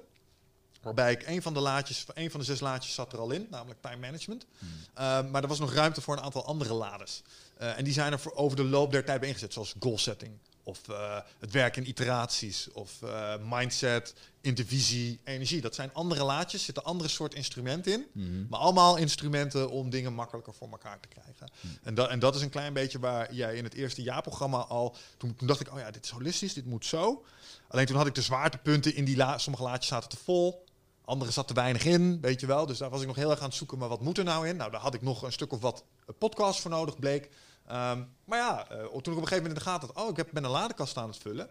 [0.82, 3.46] Waarbij ik een van de laadjes, een van de zes laadjes zat er al in,
[3.50, 4.46] namelijk time management.
[4.94, 7.22] Ehm, maar er was nog ruimte voor een aantal andere lades.
[7.56, 9.98] Eh, en die zijn er voor over de loop der tijd bij ingezet, zoals goal
[9.98, 10.38] setting.
[10.68, 12.68] Of eh, het werken in iteraties.
[12.72, 15.60] Of eh, mindset, intervisie, energie.
[15.60, 18.06] Dat zijn andere laadjes, zitten andere soort instrumenten in.
[18.12, 18.46] Mhm.
[18.48, 21.50] Maar allemaal instrumenten om dingen makkelijker voor elkaar te krijgen.
[21.82, 24.96] En, dat, en dat is een klein beetje waar jij in het eerste jaarprogramma al...
[25.16, 27.24] Toen, toen dacht ik, oh ja, dit is holistisch, dit moet zo.
[27.68, 30.64] Alleen toen had ik de zwaartepunten in die la sommige laadjes zaten te vol.
[31.04, 32.66] andere zat te weinig in, weet je wel.
[32.66, 34.48] Dus daar was ik nog heel erg aan het zoeken, maar wat moet er nou
[34.48, 34.56] in?
[34.56, 35.84] Nou, daar had ik nog een stuk of wat
[36.18, 37.28] podcast voor nodig, bleek.
[37.68, 40.10] Ehm, maar ja, uh, toen ik op een gegeven moment in de gaten had, oh,
[40.10, 41.50] ik heb, ben een ladekast aan het vullen.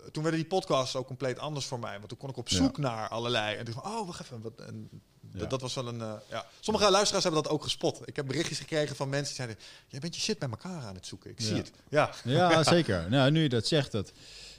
[0.00, 1.96] Uh, toen werden die podcasts ook compleet anders voor mij.
[1.96, 2.82] Want toen kon ik op zoek ja.
[2.82, 3.56] naar allerlei.
[3.56, 4.40] En toen van, oh, wacht even.
[4.40, 5.46] Wat, en ja.
[5.46, 5.98] dat was wel een.
[5.98, 6.46] Uh, ja.
[6.60, 8.00] Sommige luisteraars hebben dat ook gespot.
[8.04, 10.94] Ik heb berichtjes gekregen van mensen die zeiden: Jij bent je shit bij elkaar aan
[10.94, 11.30] het zoeken.
[11.30, 11.72] Ik zie het.
[11.88, 13.10] Ja, ja zeker.
[13.10, 14.08] Nou, nu je dat zegt, dat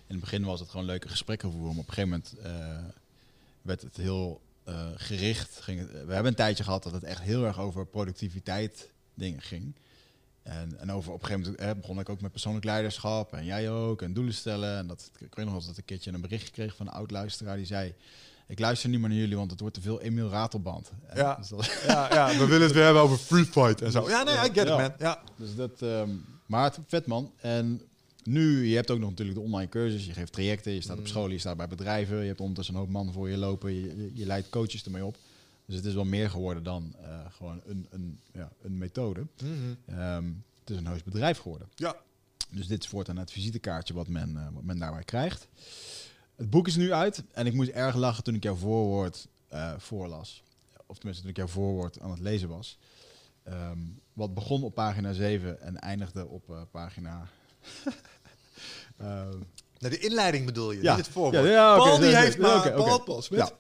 [0.08, 1.70] in het begin was het gewoon leuke gesprekken voeren.
[1.70, 2.36] Maar op een gegeven moment
[3.62, 4.42] werd het heel
[4.96, 5.62] gericht.
[5.62, 9.42] Ging het, we hebben een tijdje gehad dat het echt heel erg over productiviteit dingen
[9.42, 9.76] ging.
[10.44, 13.34] En, en over op een gegeven moment begon ik ook met persoonlijk leiderschap.
[13.34, 14.02] En jij ook.
[14.02, 14.78] En doelen stellen.
[14.78, 16.94] En dat, ik weet nog wel dat ik een keertje een bericht kreeg van een
[16.94, 17.58] oud luisteraar.
[17.58, 17.94] Die zei,
[18.48, 20.92] ik luister niet meer naar jullie, want het wordt te veel Emil Ratelband.
[21.16, 24.10] Ja, dus dat, ja, ja, we willen het weer hebben over free fight en zo.
[24.10, 24.62] Ja, nee, I get ja.
[24.62, 24.94] it, man.
[25.00, 25.22] Ja.
[25.36, 27.32] Dus dat, um, maar vet man.
[27.38, 27.82] En
[28.24, 30.06] nu, je hebt ook nog natuurlijk de online cursus.
[30.06, 32.20] Je geeft trajecten, je staat op school, je staat bij bedrijven.
[32.20, 33.74] Je hebt ondertussen een hoop mannen voor je lopen.
[33.74, 35.18] Je, je, je leidt coaches ermee op.
[35.70, 39.20] Dus het is wel meer geworden dan uh, gewoon een, een, ja, een methode.
[39.20, 39.28] Mm
[39.86, 40.00] -hmm.
[40.00, 41.70] um, het is een heus bedrijf geworden.
[41.76, 41.96] Ja.
[42.50, 45.48] Dus dit is voortaan het visitekaartje wat men, uh, wat men daarbij krijgt.
[46.36, 49.74] Het boek is nu uit en ik moest erg lachen toen ik jouw voorwoord uh,
[49.78, 50.44] voorlas.
[50.86, 52.78] Of tenminste toen ik jouw voorwoord aan het lezen was.
[53.48, 57.28] Um, wat begon op pagina 7 en eindigde op pagina...
[59.02, 59.46] um,
[59.78, 60.96] nou, de inleiding bedoel je, ja.
[60.96, 61.44] niet het voorwoord.
[61.44, 62.58] Ja, ja, okay, Paul die heeft maar...
[62.58, 63.54] okay, Paul, Paul Smit.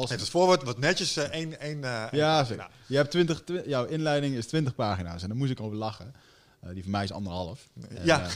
[0.00, 2.70] Het voorwoord wat netjes uh, één, één, uh, ja, pagina.
[2.86, 6.14] Je hebt 20, tw jouw inleiding is 20 pagina's en daar moest ik over lachen.
[6.64, 7.68] Uh, die van mij is anderhalf.
[8.02, 8.26] Ja.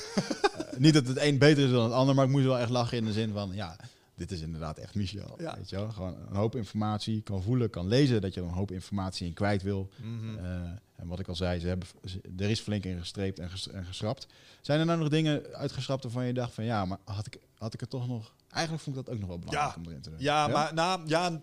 [0.76, 2.98] Niet dat het een beter is dan het ander, maar ik moest wel echt lachen
[2.98, 3.76] in de zin van, ja,
[4.14, 5.34] dit is inderdaad echt Michel.
[5.38, 5.56] Ja.
[5.56, 5.90] Weet je wel?
[5.90, 9.32] Gewoon een hoop informatie, kan voelen, kan lezen dat je er een hoop informatie in
[9.32, 9.88] kwijt wil.
[9.96, 10.78] Mm -hmm.
[10.98, 11.88] En wat ik al zei, ze hebben,
[12.38, 14.26] er is flink in gestreept en, ges, en geschrapt.
[14.60, 17.74] Zijn er nou nog dingen uitgeschrapt waarvan je dacht van, ja, maar had ik, had
[17.74, 20.02] ik er toch nog Eigenlijk vond ik dat ook nog wel belangrijk ja, om erin
[20.02, 20.18] te doen.
[20.20, 20.52] Ja, ja?
[20.52, 21.40] maar nou, ja,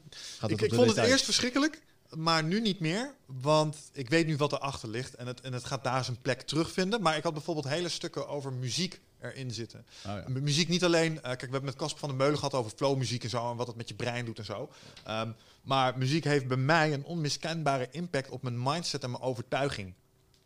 [0.48, 3.14] ik, ik vond het eerst verschrikkelijk, maar nu niet meer.
[3.26, 6.42] Want ik weet nu wat erachter ligt en het, en het gaat daar zijn plek
[6.42, 7.02] terugvinden.
[7.02, 9.86] Maar ik had bijvoorbeeld hele stukken over muziek erin zitten.
[10.06, 10.24] Oh, ja.
[10.28, 11.14] Muziek niet alleen...
[11.14, 13.52] Uh, kijk, we hebben met Casper van der Meulen gehad over flowmuziek en zo...
[13.52, 14.70] en wat het met je brein doet en zo.
[15.10, 15.36] Um,
[15.66, 19.94] maar muziek heeft bij mij een onmiskenbare impact op mijn mindset en mijn overtuiging.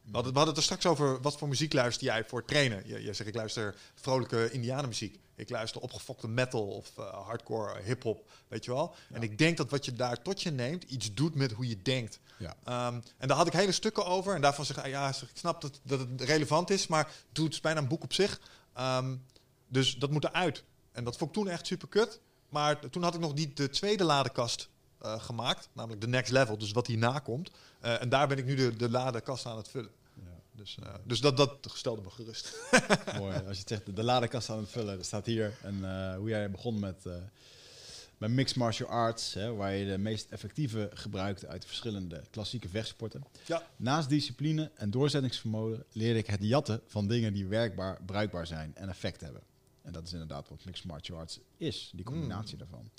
[0.02, 2.88] We hadden, we hadden het er straks over wat voor muziek luister jij voor trainen.
[2.88, 5.20] Je, je zegt, ik luister vrolijke indianenmuziek.
[5.36, 8.96] Ik luister opgefokte metal of uh, hardcore hip-hop, weet je wel.
[9.10, 9.16] Ja.
[9.16, 11.82] En ik denk dat wat je daar tot je neemt, iets doet met hoe je
[11.82, 12.20] denkt.
[12.38, 12.88] Ja.
[12.88, 14.36] Um, en daar had ik hele stukken over.
[14.36, 17.46] En daarvan zeg ik, ah, ja, ik snap dat, dat het relevant is, maar doe
[17.46, 18.40] het bijna een boek op zich.
[18.80, 19.26] Um,
[19.68, 20.64] dus dat moet eruit.
[20.92, 22.20] En dat vond ik toen echt super kut.
[22.50, 24.70] Maar toen had ik nog die, de tweede ladekast
[25.06, 27.52] uh, gemaakt, namelijk de next level, dus wat hierna komt.
[27.84, 28.98] Uh, en daar ben ik nu de, de
[29.44, 29.92] aan het vullen.
[30.56, 32.60] Dus, uh, dus dat, dat stelde me gerust.
[33.20, 33.38] Mooi.
[33.48, 36.80] Als je zegt de ladekast aan het vullen, er staat hier en hoe jij begon
[36.80, 37.06] met,
[38.18, 43.24] met mixed martial arts, hè, waar je de meest effectieve gebruikt uit verschillende klassieke vechtsporten.
[43.46, 43.64] Ja.
[43.76, 48.90] Naast discipline en doorzettingsvermogen leerde ik het jatten van dingen die werkbaar, bruikbaar zijn en
[48.90, 49.42] effect hebben.
[49.82, 52.60] En dat is inderdaad wat mixed martial arts is, die combinatie mm.
[52.60, 52.90] daarvan.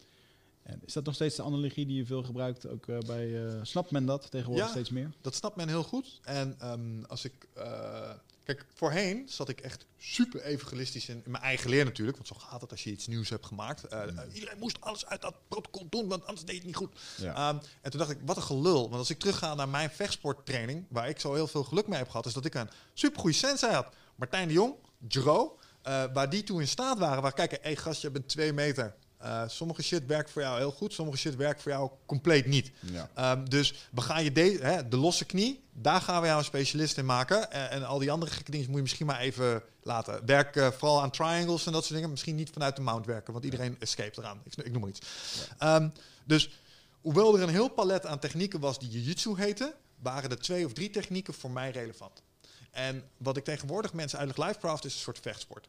[0.71, 2.69] En is dat nog steeds de analogie die je veel gebruikt?
[2.69, 5.13] Ook uh, bij, uh, snapt men dat tegenwoordig ja, steeds meer?
[5.21, 6.21] dat snapt men heel goed.
[6.23, 7.33] En um, als ik...
[7.59, 8.11] Uh,
[8.45, 12.17] kijk, voorheen zat ik echt super evangelistisch in, in, mijn eigen leer natuurlijk.
[12.17, 13.91] Want zo gaat het als je iets nieuws hebt gemaakt.
[13.91, 14.19] Mm.
[14.33, 16.93] iedereen moest alles uit dat protocol doen, want anders deed het niet goed.
[17.17, 17.49] Ja.
[17.49, 18.83] Um, en toen dacht ik, wat een gelul.
[18.83, 20.87] Want als ik terugga naar mijn vechtsporttraining...
[20.89, 22.27] waar ik zo heel veel geluk mee heb gehad...
[22.27, 23.95] is dat ik een supergoeie sensei had.
[24.15, 24.75] Martijn de Jong,
[25.09, 25.59] Jero...
[25.83, 27.23] waar die toe in staat waren...
[27.23, 28.95] waar kijk, hé hey, gast, je bent twee meter...
[29.23, 32.71] Uh, sommige shit werkt voor jou heel goed, sommige shit werkt voor jou compleet niet.
[32.81, 33.33] Ja.
[33.33, 36.45] Um, dus we gaan je de, hè, de losse knie, daar gaan we jou een
[36.45, 37.51] specialist in maken.
[37.51, 40.27] En, en al die andere gekke dingen moet je misschien maar even laten.
[40.27, 42.11] Werk uh, vooral aan triangles en dat soort dingen.
[42.11, 44.43] Misschien niet vanuit de mount werken, want iedereen escaped eraan.
[44.45, 45.01] Ik, ik noem maar iets.
[45.59, 45.77] Ja.
[45.77, 45.93] Um,
[46.25, 46.51] dus
[47.01, 50.73] hoewel er een heel palet aan technieken was die jiu-jitsu heten, waren er twee of
[50.73, 52.23] drie technieken voor mij relevant.
[52.71, 55.69] En wat ik tegenwoordig mensen uitleg Lifecraft is een soort vechtsport.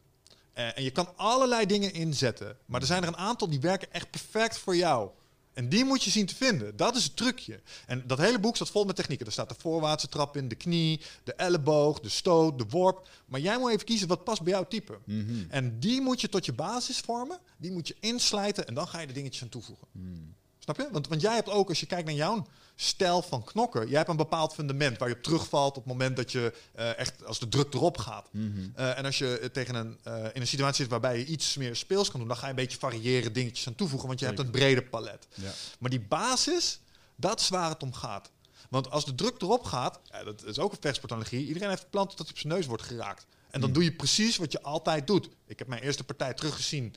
[0.58, 2.58] Uh, en je kan allerlei dingen inzetten.
[2.66, 5.10] Maar er zijn er een aantal die werken echt perfect voor jou.
[5.54, 6.76] En die moet je zien te vinden.
[6.76, 7.62] Dat is het trucje.
[7.86, 9.26] En dat hele boek staat vol met technieken.
[9.26, 13.10] Er staat de voorwaartse trap in, de knie, de elleboog, de stoot, de worp.
[13.26, 15.00] Maar jij moet even kiezen wat past bij jouw type.
[15.06, 15.46] Mm -hmm.
[15.50, 17.40] En die moet je tot je basis vormen.
[17.58, 19.88] Die moet je inslijten en dan ga je de dingetjes aan toevoegen.
[19.92, 20.36] Mm.
[20.60, 20.88] Snap je?
[20.92, 22.46] Want, want jij hebt ook, als je kijkt naar jouw
[22.82, 26.16] stijl van knokken, jij hebt een bepaald fundament waar je op terugvalt op het moment
[26.16, 28.28] dat je uh, echt, als de druk erop gaat.
[28.32, 28.74] Mm -hmm.
[28.78, 30.00] uh, en als je uh, tegen een,
[30.34, 32.56] in een situatie zit waarbij je iets meer speels kan doen, dan ga je een
[32.56, 34.44] beetje variëren, dingetjes aan toevoegen, want je Zeker.
[34.44, 35.28] hebt een brede palet.
[35.34, 35.52] Ja.
[35.80, 36.80] Maar die basis,
[37.16, 38.32] dat is waar het om gaat.
[38.70, 42.10] Want als de druk erop gaat, ja, dat is ook een vechtsportanalogie, iedereen heeft gepland
[42.10, 43.26] dat hij op zijn neus wordt geraakt.
[43.50, 43.76] En dan Mm.
[43.76, 45.30] doe je precies wat je altijd doet.
[45.46, 46.96] Ik heb mijn eerste partij teruggezien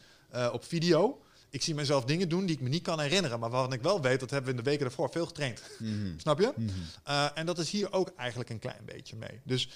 [0.53, 1.24] op video.
[1.55, 3.41] Ik zie mezelf dingen doen die ik me niet kan herinneren.
[3.41, 5.63] Maar waarvan ik wel weet, dat hebben we in de weken daarvoor veel getraind.
[5.79, 6.19] Mhm.
[6.19, 6.53] Snap je?
[6.57, 6.71] Mhm.
[7.09, 9.41] Uh, en dat is hier ook eigenlijk een klein beetje mee.
[9.45, 9.69] Dus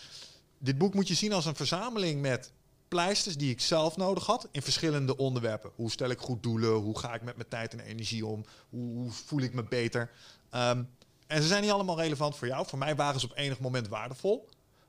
[0.59, 2.53] dit boek moet je zien als een verzameling met
[2.89, 5.71] pleisters die ik zelf nodig had in verschillende onderwerpen.
[5.75, 6.71] Hoe stel ik goed doelen?
[6.71, 8.45] Hoe ga ik met mijn tijd en energie om?
[8.69, 10.11] Hoe, hoe voel ik me beter?
[10.55, 10.89] Um,
[11.27, 12.67] en ze zijn niet allemaal relevant voor jou.
[12.67, 14.49] Voor mij waren ze op enig moment waardevol.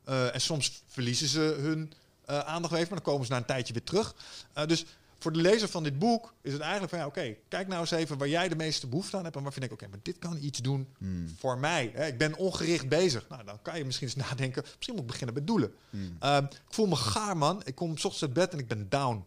[0.09, 1.93] Uh, en soms verliezen ze hun
[2.29, 4.15] uh, aandacht even, maar dan komen ze na een tijdje weer terug.
[4.57, 4.85] Uh, dus
[5.19, 7.91] voor de lezer van dit boek is het eigenlijk van ja, oké, kijk nou eens
[7.91, 10.19] even waar jij de meeste behoefte aan hebt en waar vind ik, oké, maar dit
[10.19, 11.29] kan iets doen Hmm.
[11.37, 11.91] voor mij.
[11.93, 12.05] Hè?
[12.05, 13.29] Ik ben ongericht bezig.
[13.29, 15.73] Nou, dan kan je misschien eens nadenken, misschien moet ik beginnen met doelen.
[15.89, 16.17] Hmm.
[16.23, 17.61] Um, ik voel me gaar, man.
[17.65, 19.25] Ik kom s ochtends uit bed en ik ben down.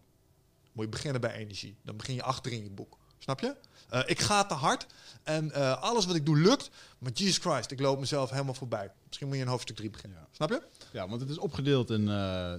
[0.71, 1.75] Moet je beginnen bij energie.
[1.81, 2.97] Dan begin je achter in je boek.
[3.17, 3.55] Snap je?
[3.93, 4.87] Uh, ik ga te hard
[5.23, 6.69] en uh, alles wat ik doe lukt.
[6.97, 8.91] Maar Jesus Christ, ik loop mezelf helemaal voorbij.
[9.07, 10.19] Misschien moet je in hoofdstuk 3 beginnen.
[10.19, 10.27] Ja.
[10.31, 10.61] Snap je?
[10.91, 12.53] Ja, want het is opgedeeld in, uh,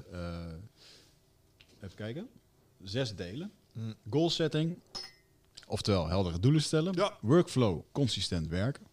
[1.81, 2.29] even kijken,
[2.85, 3.53] zes delen.
[3.73, 3.95] Mm.
[4.11, 4.79] Goal setting,
[5.67, 6.95] oftewel heldere doelen stellen.
[6.95, 7.19] Ja.
[7.21, 8.87] Workflow, consistent werken.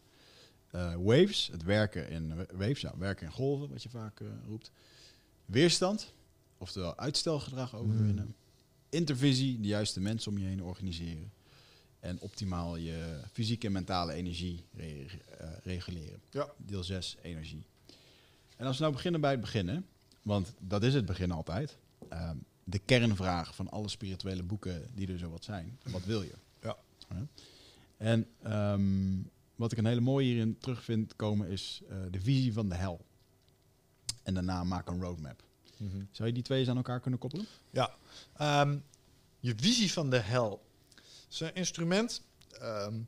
[0.75, 4.71] Uh, waves, het werken in waves, ja, werken in golven, wat je vaak uh, roept.
[5.45, 6.13] Weerstand,
[6.57, 8.25] oftewel uitstelgedrag overwinnen.
[8.25, 8.35] Mm.
[8.89, 11.31] Intervisie, de juiste mensen om je heen organiseren.
[11.99, 16.21] En optimaal je fysieke en mentale energie re uh, reguleren.
[16.29, 16.49] Ja.
[16.57, 17.65] Deel 6, energie.
[18.57, 19.85] En als we nou beginnen bij het beginnen,
[20.21, 21.77] want dat is het begin altijd.
[22.13, 22.29] Uh,
[22.71, 25.79] de kernvraag van alle spirituele boeken die er zo wat zijn.
[25.83, 26.35] Wat wil je?
[26.61, 26.77] Ja.
[27.97, 32.53] En um, wat ik een hele mooie hierin terug vind komen is uh, de visie
[32.53, 33.05] van de hel.
[34.23, 35.43] En daarna maak een roadmap.
[35.77, 36.07] Mm -hmm.
[36.11, 37.45] Zou je die twee eens aan elkaar kunnen koppelen?
[37.69, 37.95] Ja.
[38.61, 38.83] Um,
[39.39, 40.65] je visie van de hel.
[41.27, 42.21] Zijn instrument.
[42.61, 43.07] Um,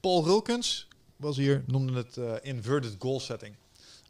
[0.00, 3.56] Paul Rulkens was hier, noemde het uh, inverted goal setting.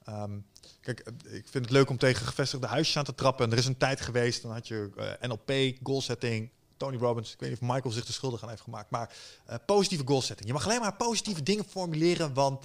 [0.08, 0.46] Um,
[0.80, 3.44] kijk, ik vind het leuk om tegen gevestigde huisjes aan te trappen.
[3.44, 7.32] En er is een tijd geweest, dan had je uh, NLP, goal setting, Tony Robbins.
[7.32, 8.90] Ik weet niet of Michael zich de schuldig aan heeft gemaakt.
[8.90, 9.16] Maar
[9.50, 10.48] uh, positieve goal setting.
[10.48, 12.64] Je mag alleen maar positieve dingen formuleren, want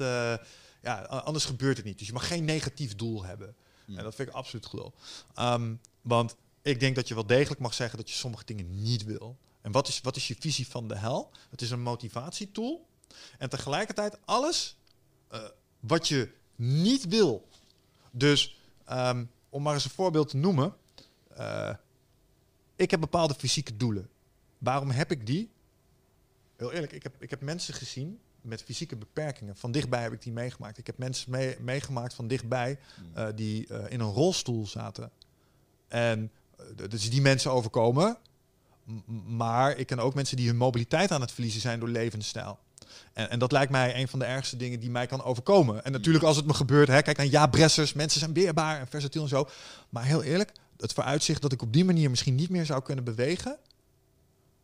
[0.82, 1.98] ja, anders gebeurt het niet.
[1.98, 3.56] Dus je mag geen negatief doel hebben.
[3.86, 3.98] Hmm.
[3.98, 4.94] En dat vind ik absoluut gelul.
[5.40, 9.04] Um, want ik denk dat je wel degelijk mag zeggen dat je sommige dingen niet
[9.04, 9.38] wil.
[9.62, 11.32] En wat is, wat is je visie van de hel?
[11.50, 12.88] Het is een motivatietool.
[13.38, 14.76] En tegelijkertijd alles
[15.80, 17.48] wat je niet wil.
[18.12, 18.60] Dus
[18.92, 20.76] um, om maar eens een voorbeeld te noemen.
[21.40, 21.74] Uh,
[22.76, 24.10] ik heb bepaalde fysieke doelen.
[24.58, 25.50] Waarom heb ik die?
[26.56, 29.56] Heel eerlijk, ik heb, ik heb mensen gezien met fysieke beperkingen.
[29.56, 30.78] Van dichtbij heb ik die meegemaakt.
[30.78, 32.80] Ik heb mensen mee, meegemaakt van dichtbij
[33.18, 35.12] uh, die in een rolstoel zaten.
[35.88, 36.32] En
[36.90, 38.18] dus die mensen overkomen.
[39.26, 42.60] Maar ik ken ook mensen die hun mobiliteit aan het verliezen zijn door levensstijl.
[43.14, 45.84] En, en, dat lijkt mij een van de ergste dingen die mij kan overkomen.
[45.84, 48.88] En natuurlijk als het me gebeurt, hè, kijk naar ja, Bressers, mensen zijn weerbaar en
[48.88, 49.50] versatiel en zo.
[49.90, 53.04] Maar heel eerlijk, het vooruitzicht dat ik op die manier misschien niet meer zou kunnen
[53.04, 53.58] bewegen,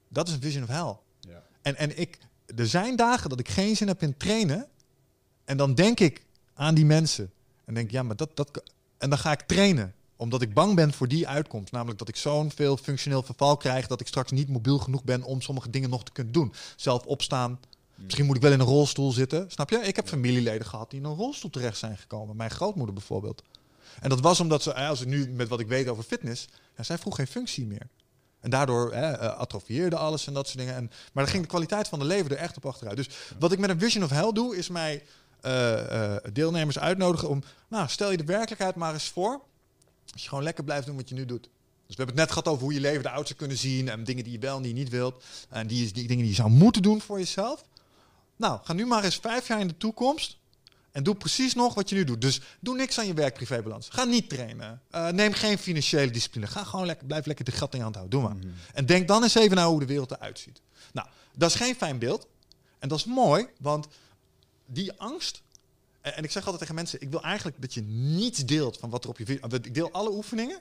[0.10, 0.98] dat is een vision of hell.
[1.32, 1.44] Ja.
[1.62, 2.20] En, en ik,
[2.56, 4.68] er zijn dagen dat ik geen zin heb in trainen.
[5.46, 7.32] En dan denk ik aan die mensen.
[7.66, 8.64] En denk, ja, maar dat, dat.
[8.98, 11.72] En dan ga ik trainen omdat ik bang ben voor die uitkomst.
[11.72, 15.24] Namelijk dat ik zo'n veel functioneel verval krijg dat ik straks niet mobiel genoeg ben
[15.24, 16.54] om sommige dingen nog te kunnen doen.
[16.76, 17.60] Zelf opstaan.
[18.04, 19.52] Misschien moet ik wel in een rolstoel zitten.
[19.52, 19.78] Snap je?
[19.78, 22.36] Ik heb familieleden gehad die in een rolstoel terecht zijn gekomen.
[22.36, 23.44] Mijn grootmoeder bijvoorbeeld.
[24.02, 26.84] En dat was omdat ze, als ik nu met wat ik weet over fitness, ja,
[26.84, 27.88] zij vroeg geen functie meer.
[28.40, 30.76] En daardoor hè, uh, atrofieerde alles en dat soort dingen.
[30.76, 32.98] En, maar dan ging de kwaliteit van de leven er echt op achteruit.
[32.98, 35.04] Dus wat ik met een Vision of Hell doe, is mij
[36.34, 39.42] deelnemers uitnodigen om, nou, stel je de werkelijkheid maar eens voor.
[40.14, 41.44] Als je gewoon lekker blijft doen wat je nu doet.
[41.44, 43.90] Dus we hebben het net gehad over hoe je leven eruit zou kunnen zien.
[43.90, 45.24] En dingen die je wel en die je niet wilt.
[45.50, 47.64] En die, die dingen die je zou moeten doen voor jezelf.
[48.38, 50.38] Nou, ga nu maar eens vijf jaar in de toekomst.
[50.92, 52.22] En doe precies nog wat je nu doet.
[52.22, 53.90] Dus doe niks aan je werk-privébalans.
[53.90, 54.82] Ga niet trainen.
[54.96, 56.48] Uh, neem geen financiële discipline.
[56.48, 58.20] Ga gewoon lekker, blijf lekker de gat in je hand houden.
[58.20, 58.38] Doe maar.
[58.38, 58.54] Mm -hmm.
[58.74, 60.62] En denk dan eens even naar hoe de wereld eruit ziet.
[60.94, 62.28] Nou, dat is geen fijn beeld.
[62.80, 63.88] En dat is mooi, want
[64.66, 65.42] die angst
[66.16, 69.04] en ik zeg altijd tegen mensen, ik wil eigenlijk dat je niets deelt van wat
[69.04, 69.40] er op je...
[69.50, 70.60] Ik deel alle oefeningen,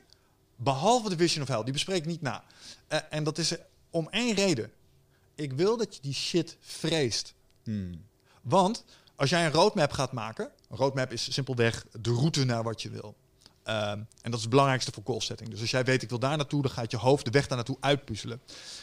[0.56, 1.62] behalve de Vision of Hell.
[1.62, 2.44] Die bespreek ik niet na.
[2.88, 3.54] Uh, en dat is
[3.90, 4.72] om één reden.
[5.34, 7.34] Ik wil dat je die shit vreest.
[7.66, 8.04] Hmm.
[8.42, 8.84] Want
[9.16, 10.50] als jij een roadmap gaat maken...
[10.68, 13.16] Een roadmap is simpelweg de route naar wat je wil.
[13.66, 15.50] Uh, en dat is het belangrijkste voor goal setting.
[15.50, 16.62] Dus als jij weet, ik wil daar naartoe...
[16.62, 18.40] dan gaat je hoofd de weg daar naartoe uitpuzzelen.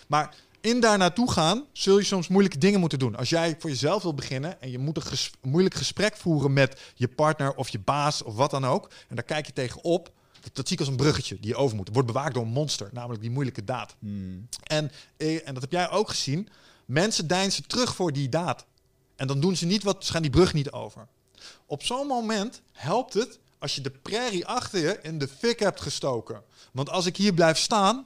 [0.08, 3.16] Maar in daar naartoe gaan, zul je soms moeilijke dingen moeten doen.
[3.16, 6.82] Als jij voor jezelf wil beginnen en je moet een ges moeilijk gesprek voeren met
[6.96, 10.56] je partner of je baas of wat dan ook, en daar kijk je tegenop, dat,
[10.56, 11.90] dat zie ik als een bruggetje die je over moet.
[11.94, 13.96] Wordt bewaakt door een monster, namelijk die moeilijke daad.
[14.00, 14.48] Hmm.
[14.64, 16.50] En, eh, en dat heb jij ook gezien.
[16.86, 18.66] Mensen deinzen terug voor die daad.
[19.24, 21.08] En dan doen ze niet wat, ze gaan die brug niet over.
[21.66, 25.82] Op zo'n moment helpt het als je de prairie achter je in de fik hebt
[25.82, 26.44] gestoken.
[26.72, 28.06] Want als ik hier blijf staan,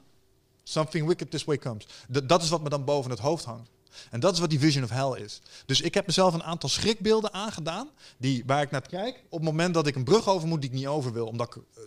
[0.64, 1.86] Something wicked this way comes.
[2.12, 3.70] D- dat is wat me dan boven het hoofd hangt.
[4.10, 5.42] En dat is wat die vision of hell is.
[5.66, 9.50] Dus ik heb mezelf een aantal schrikbeelden aangedaan, die, waar ik naar kijk op het
[9.50, 11.84] moment dat ik een brug over moet die ik niet over wil, omdat ik eh,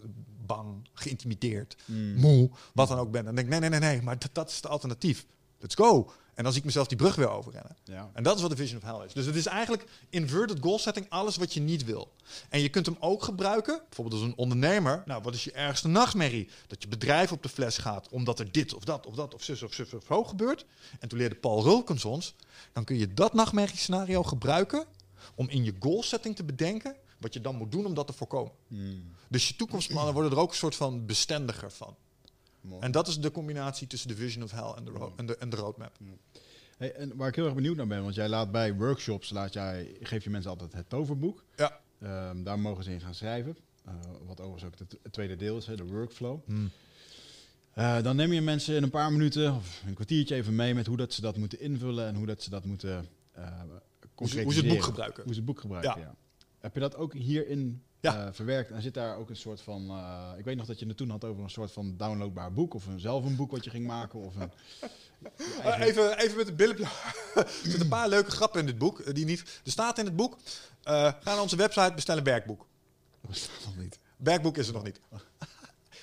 [0.47, 1.77] bang, geïntimideerd,
[2.17, 3.25] moe, wat dan ook ben.
[3.25, 5.27] Dan denk ik, nee, nee, nee, nee, maar dat, dat is het alternatief.
[5.59, 6.13] Let's go.
[6.41, 7.77] En dan zie ik mezelf die brug weer overrennen.
[7.85, 8.11] Ja.
[8.13, 9.13] En dat is wat de vision of hell is.
[9.13, 12.13] Dus het is eigenlijk inverted goal setting, alles wat je niet wil.
[12.49, 15.03] En je kunt hem ook gebruiken, bijvoorbeeld als een ondernemer.
[15.07, 16.49] Nou, wat is je ergste nachtmerrie?
[16.67, 19.43] Dat je bedrijf op de fles gaat, omdat er dit of dat of dat of
[19.43, 20.67] zus of zus of zo gebeurt.
[21.01, 22.35] En toen leerde Paul Rulkens ons,
[22.73, 24.85] dan kun je dat nachtmerriescenario gebruiken
[25.35, 28.13] om in je goal setting te bedenken wat je dan moet doen om dat te
[28.13, 28.53] voorkomen.
[29.29, 31.97] Dus je toekomstplannen worden er ook een soort van bestendiger van.
[32.61, 32.83] Mooi.
[32.83, 35.37] En dat is de combinatie tussen de vision of hell en de, ro- en de,
[35.37, 35.97] en de roadmap.
[36.77, 39.53] Hey, en waar ik heel erg benieuwd naar ben, want jij laat bij workshops, laat
[39.53, 41.45] jij, geef je mensen altijd het toverboek.
[41.57, 41.81] Ja.
[42.01, 43.57] Ehm, daar mogen ze in gaan schrijven.
[43.85, 43.95] Eh,
[44.27, 46.39] wat overigens ook het, tweede deel is, hè, de workflow.
[46.45, 46.71] Hmm.
[47.73, 50.87] Eh, dan neem je mensen in een paar minuten of een kwartiertje even mee met
[50.87, 53.63] hoe dat ze dat moeten invullen en hoe dat ze dat moeten uh,
[54.15, 55.23] Hoe ze, hoe ze het boek gebruiken.
[55.23, 56.07] Hoe ze het boek gebruiken, Ja.
[56.07, 56.15] ja.
[56.59, 58.27] Heb je dat ook hierin Ja.
[58.27, 58.71] eh, verwerkt?
[58.71, 59.89] En zit daar ook een soort van...
[59.91, 62.75] eh, ik weet nog dat je het toen had over een soort van downloadbaar boek...
[62.75, 64.53] of een, zelf een boek wat je ging maken of een...
[65.63, 66.79] Eh, even, even met de billen.
[67.35, 69.15] er zitten een paar leuke grappen in dit boek.
[69.15, 69.41] Die niet.
[69.65, 70.37] Er staat in het boek.
[70.83, 72.67] ga naar onze website, bestel een werkboek.
[73.21, 73.99] Dat staat nog niet.
[74.17, 75.01] Werkboek is er nog niet.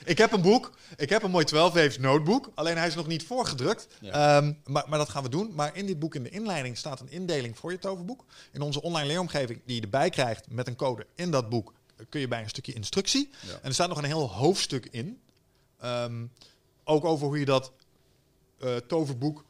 [0.05, 0.71] Ik heb een boek.
[0.95, 2.51] Ik heb een mooi 12 notebook.
[2.55, 3.87] Alleen hij is nog niet voorgedrukt.
[4.01, 4.37] Ja.
[4.37, 5.51] Ehm, maar, maar dat gaan we doen.
[5.53, 8.25] Maar in dit boek, in de inleiding, staat een indeling voor je toverboek.
[8.51, 11.73] In onze online leeromgeving, die je erbij krijgt met een code in dat boek,
[12.09, 13.29] kun je bij een stukje instructie.
[13.41, 13.53] Ja.
[13.53, 15.19] En er staat nog een heel hoofdstuk in.
[15.79, 16.25] Ehm,
[16.83, 17.71] ook over hoe je dat
[18.59, 19.45] eh, toverboek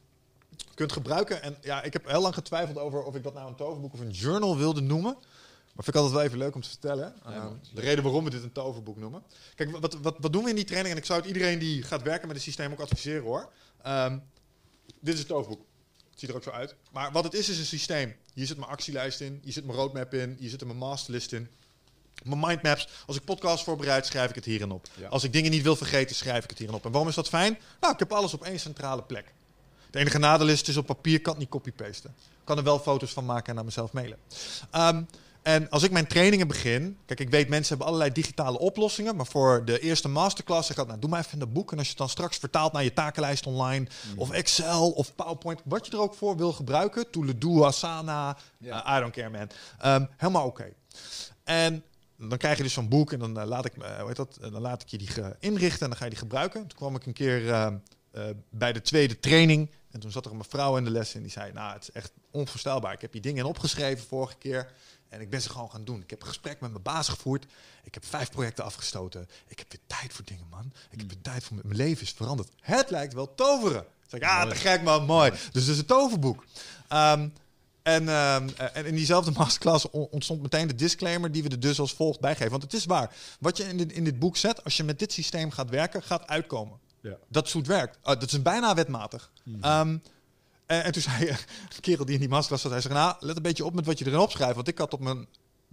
[0.74, 1.42] kunt gebruiken.
[1.42, 4.00] En ja, ik heb heel lang getwijfeld over of ik dat nou een toverboek of
[4.00, 5.14] een journal wilde noemen.
[5.14, 7.16] Maar vind ik altijd wel even leuk om te vertellen.
[7.24, 9.24] Ja, Ehm, de reden waarom we dit een toverboek noemen.
[9.56, 10.94] Kijk, wat, wat, wat doen we in die training?
[10.94, 13.52] En ik zou het iedereen die gaat werken met het systeem ook adviseren hoor.
[13.82, 14.20] Ehm,
[15.00, 15.66] dit is het toverboek.
[16.10, 16.76] Het ziet er ook zo uit.
[16.92, 18.16] Maar wat het is, is een systeem.
[18.34, 21.34] Hier zit mijn actielijst in, hier zit mijn roadmap in, hier zit er mijn masterlist
[21.34, 21.50] in.
[22.24, 22.88] Mijn mindmaps.
[23.06, 24.88] Als ik podcasts voorbereid, schrijf ik het hierin op.
[24.96, 25.08] Ja.
[25.08, 26.86] Als ik dingen niet wil vergeten, schrijf ik het hierin op.
[26.86, 27.58] En waarom is dat fijn?
[27.80, 29.34] Nou, ik heb alles op één centrale plek.
[29.92, 32.10] De enige nadeel is, het is op papier, kan het niet copy-pasten.
[32.18, 34.18] Ik kan er wel foto's van maken en naar mezelf mailen.
[34.72, 35.02] Ehm,
[35.42, 39.26] en als ik mijn trainingen begin, kijk, ik weet mensen hebben allerlei digitale oplossingen, maar
[39.26, 41.72] voor de eerste masterclass zeg ik nou, doe maar even in dat boek.
[41.72, 45.62] En als je het dan straks vertaalt naar je takenlijst online, of Excel, of PowerPoint,
[45.64, 49.50] wat je er ook voor wil gebruiken, Toledo, Asana, eh, I don't care man,
[49.80, 50.74] Ehm, helemaal oké.
[51.44, 51.84] En
[52.18, 54.16] dan krijg je dus zo'n boek en dan, eh, laat ik, me- eh, hoe heet
[54.16, 56.60] dat, Eh, dan laat ik je die inrichten en dan ga je die gebruiken.
[56.68, 57.42] Toen kwam ik een keer
[58.50, 61.32] bij de tweede training en toen zat er een mevrouw in de les en die
[61.32, 62.94] zei, nou het is echt onvoorstelbaar.
[62.94, 64.72] Ik heb die dingen in opgeschreven vorige keer
[65.10, 66.02] en ik ben ze gewoon gaan doen.
[66.02, 67.46] Ik heb een gesprek met mijn baas gevoerd.
[67.84, 69.28] Ik heb vijf projecten afgestoten.
[69.48, 70.72] Ik heb weer tijd voor dingen, man.
[70.90, 72.50] Ik heb weer tijd voor mijn leven is veranderd.
[72.62, 73.86] Het lijkt wel toveren.
[74.08, 75.30] Zeg ik, ah, te gek man, mooi.
[75.32, 76.46] Dus het is een toverboek.
[76.88, 77.30] Ehm,
[77.88, 81.80] en, ehm, en in diezelfde masterclass on- ontstond meteen de disclaimer die we er dus
[81.80, 82.52] als volgt bijgeven.
[82.52, 83.16] Want het is waar.
[83.40, 86.04] Wat je in dit, in dit boek zet, als je met dit systeem gaat werken,
[86.04, 86.80] gaat uitkomen.
[87.02, 87.18] Ja.
[87.28, 87.98] Dat het werkt.
[88.02, 89.32] Ah, dat is bijna wetmatig.
[89.62, 89.98] Ehm,
[90.66, 91.38] en, en toen zei een
[91.82, 94.00] kerel die in die masterclass zat, hij zei, nou, let een beetje op met wat
[94.00, 94.56] je erin opschrijft.
[94.56, 95.28] Want ik had op mijn,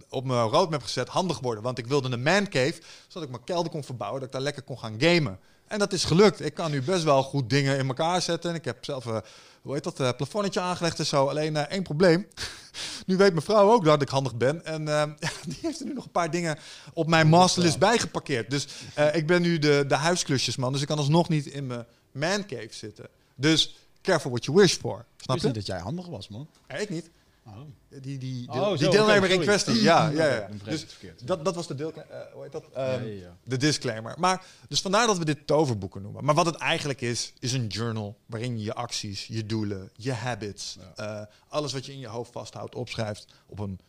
[0.09, 1.63] op mijn roadmap gezet, handig worden.
[1.63, 4.43] Want ik wilde een man cave, zodat ik mijn kelder kon verbouwen, dat ik daar
[4.43, 5.39] lekker kon gaan gamen.
[5.67, 6.45] En dat is gelukt.
[6.45, 8.49] Ik kan nu best wel goed dingen in elkaar zetten.
[8.49, 9.17] En ik heb zelf, eh,
[9.65, 11.27] hoe heet dat, eh, plafonnetje aangelegd en zo.
[11.27, 12.27] Alleen eh, één probleem.
[13.05, 14.65] nu weet mijn vrouw ook dat ik handig ben.
[14.65, 15.03] En eh,
[15.47, 16.57] die heeft er nu nog een paar dingen
[16.93, 18.49] op mijn masterlist bijgeparkeerd.
[18.49, 18.67] Dus
[19.13, 20.71] ik ben nu de, de huisklusjesman.
[20.71, 23.07] Dus ik kan alsnog niet in mijn man cave zitten.
[23.35, 25.05] Dus careful what you wish for.
[25.17, 25.45] Snap je?
[25.45, 26.47] niet dat jij handig was, man.
[26.67, 27.09] Ja, ik niet.
[27.47, 27.53] Oh.
[28.01, 29.81] Die, die, Oh, die deelnemer in kwestie.
[29.81, 30.49] Ja, ja, ja.
[30.63, 31.27] Dus verkeerd.
[31.27, 32.65] dat, dat was de deel, eh, hoe heet dat?
[32.73, 33.37] Ehm, ja, ja.
[33.43, 34.15] de disclaimer.
[34.17, 36.23] Maar, dus vandaar dat we dit toverboeken noemen.
[36.23, 40.13] Maar wat het eigenlijk is, is een journal waarin je je acties, je doelen, je
[40.13, 43.79] habits, eh, alles wat je in je hoofd vasthoudt, opschrijft op een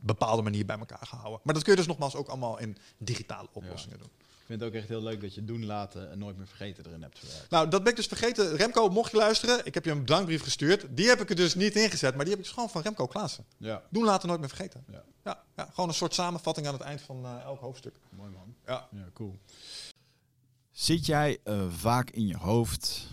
[0.00, 1.40] bepaalde manier bij elkaar gehouden.
[1.42, 4.10] Maar dat kun je dus nogmaals ook allemaal in digitale oplossingen doen.
[4.48, 6.86] Ik vind het ook echt heel leuk dat je doen laten en nooit meer vergeten
[6.86, 7.50] erin hebt verwerkt.
[7.50, 8.56] Nou, dat ben ik dus vergeten.
[8.56, 10.86] Remco, mocht je luisteren, ik heb je een bedankbrief gestuurd.
[10.90, 13.06] Die heb ik er dus niet ingezet, maar die heb ik dus gewoon van Remco
[13.06, 13.44] Klaassen.
[13.56, 14.84] Ja, Doen laten nooit meer vergeten.
[14.90, 15.02] ja.
[15.24, 17.94] Ja, ja, gewoon een soort samenvatting aan het eind van eh, elk hoofdstuk.
[18.10, 18.54] mooi man.
[18.66, 18.88] Ja.
[18.92, 19.38] Ja, cool.
[20.70, 23.08] Zit jij eh, vaak in je hoofd?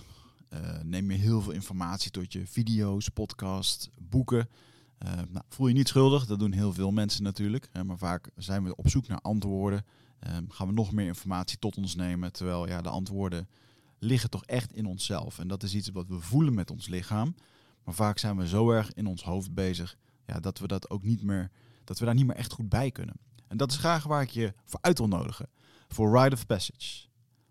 [0.50, 4.50] Eh, neem je heel veel informatie tot je video's, podcasts, boeken?
[4.98, 7.70] Eh, nou, voel je niet schuldig, dat doen heel veel mensen natuurlijk.
[7.72, 9.86] Hè, maar vaak zijn we op zoek naar antwoorden.
[10.20, 12.32] Ehm, gaan we nog meer informatie tot ons nemen.
[12.32, 13.48] Terwijl ja, de antwoorden
[14.00, 15.40] liggen toch echt in onszelf.
[15.40, 17.36] En dat is iets wat we voelen met ons lichaam.
[17.84, 21.04] Maar vaak zijn we zo erg in ons hoofd bezig ja, dat we dat ook
[21.04, 21.52] niet meer,
[21.84, 23.16] dat we daar niet meer echt goed bij kunnen.
[23.48, 25.50] En dat is graag waar ik je voor uit wil nodigen.
[25.88, 27.08] Voor Ride of Passage.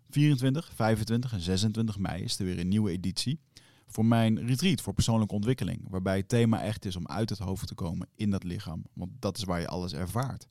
[0.09, 3.39] 24, 25 en 26 mei is er weer een nieuwe editie
[3.87, 5.85] voor mijn retreat voor persoonlijke ontwikkeling.
[5.89, 8.83] Waarbij het thema echt is om uit het hoofd te komen in dat lichaam.
[8.93, 10.47] Want dat is waar je alles ervaart.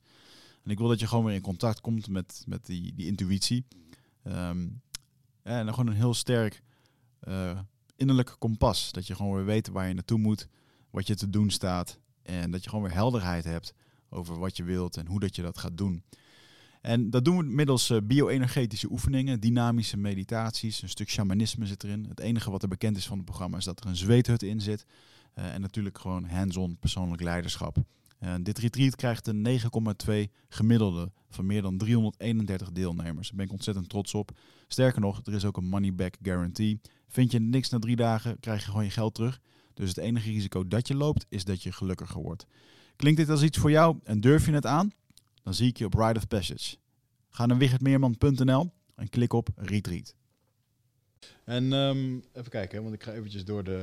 [0.65, 3.65] En ik wil dat je gewoon weer in contact komt met, met die, die intuïtie.
[4.23, 4.67] Ehm,
[5.43, 6.61] en dan gewoon een heel sterk
[7.27, 7.59] uh,
[7.95, 8.91] innerlijk kompas.
[8.91, 10.47] Dat je gewoon weer weet waar je naartoe moet,
[10.89, 11.99] wat je te doen staat.
[12.21, 13.73] En dat je gewoon weer helderheid hebt
[14.09, 16.03] over wat je wilt en hoe dat je dat gaat doen.
[16.81, 22.05] En dat doen we middels uh, bio-energetische oefeningen, dynamische meditaties, een stuk shamanisme zit erin.
[22.09, 24.61] Het enige wat er bekend is van het programma is dat er een zweethut in
[24.61, 24.85] zit.
[25.35, 27.77] Uh, en natuurlijk gewoon hands-on persoonlijk leiderschap.
[28.19, 29.59] Uh, dit retreat krijgt een
[30.07, 30.13] 9,2
[30.49, 33.27] gemiddelde van meer dan 331 deelnemers.
[33.27, 34.37] Daar ben ik ontzettend trots op.
[34.67, 36.81] Sterker nog, er is ook een money back guarantee.
[37.07, 39.41] Vind je niks na drie dagen, krijg je gewoon je geld terug.
[39.73, 42.45] Dus het enige risico dat je loopt, is dat je gelukkiger wordt.
[42.95, 44.91] Klinkt dit als iets voor jou en durf je het aan?
[45.43, 46.77] Dan zie ik je op Ride of Passage.
[47.29, 50.15] Ga naar wichertmeerman.nl en klik op Retreat.
[51.43, 53.79] En um, even kijken, want ik ga eventjes door de...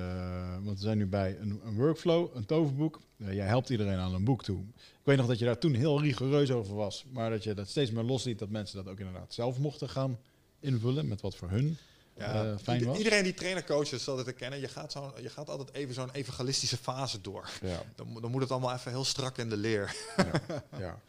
[0.63, 3.01] Want we zijn nu bij een, een workflow, een toverboek.
[3.17, 4.61] Uh, jij helpt iedereen aan een boek toe.
[4.77, 7.05] Ik weet nog dat je daar toen heel rigoureus over was.
[7.13, 10.19] Maar dat je dat steeds meer losliet, dat mensen dat ook inderdaad zelf mochten gaan
[10.61, 11.09] invullen.
[11.09, 11.77] Met wat voor hun
[12.17, 12.99] ja, uh, fijn was.
[12.99, 14.61] Iedereen die trainercoaches zal dit herkennen.
[14.61, 17.51] Je gaat, zo, je gaat altijd even zo'n evangelistische fase door.
[17.63, 17.83] Ja.
[17.95, 19.97] Dan, dan, moet het allemaal even heel strak in de leer.
[20.17, 21.01] Ja, ja.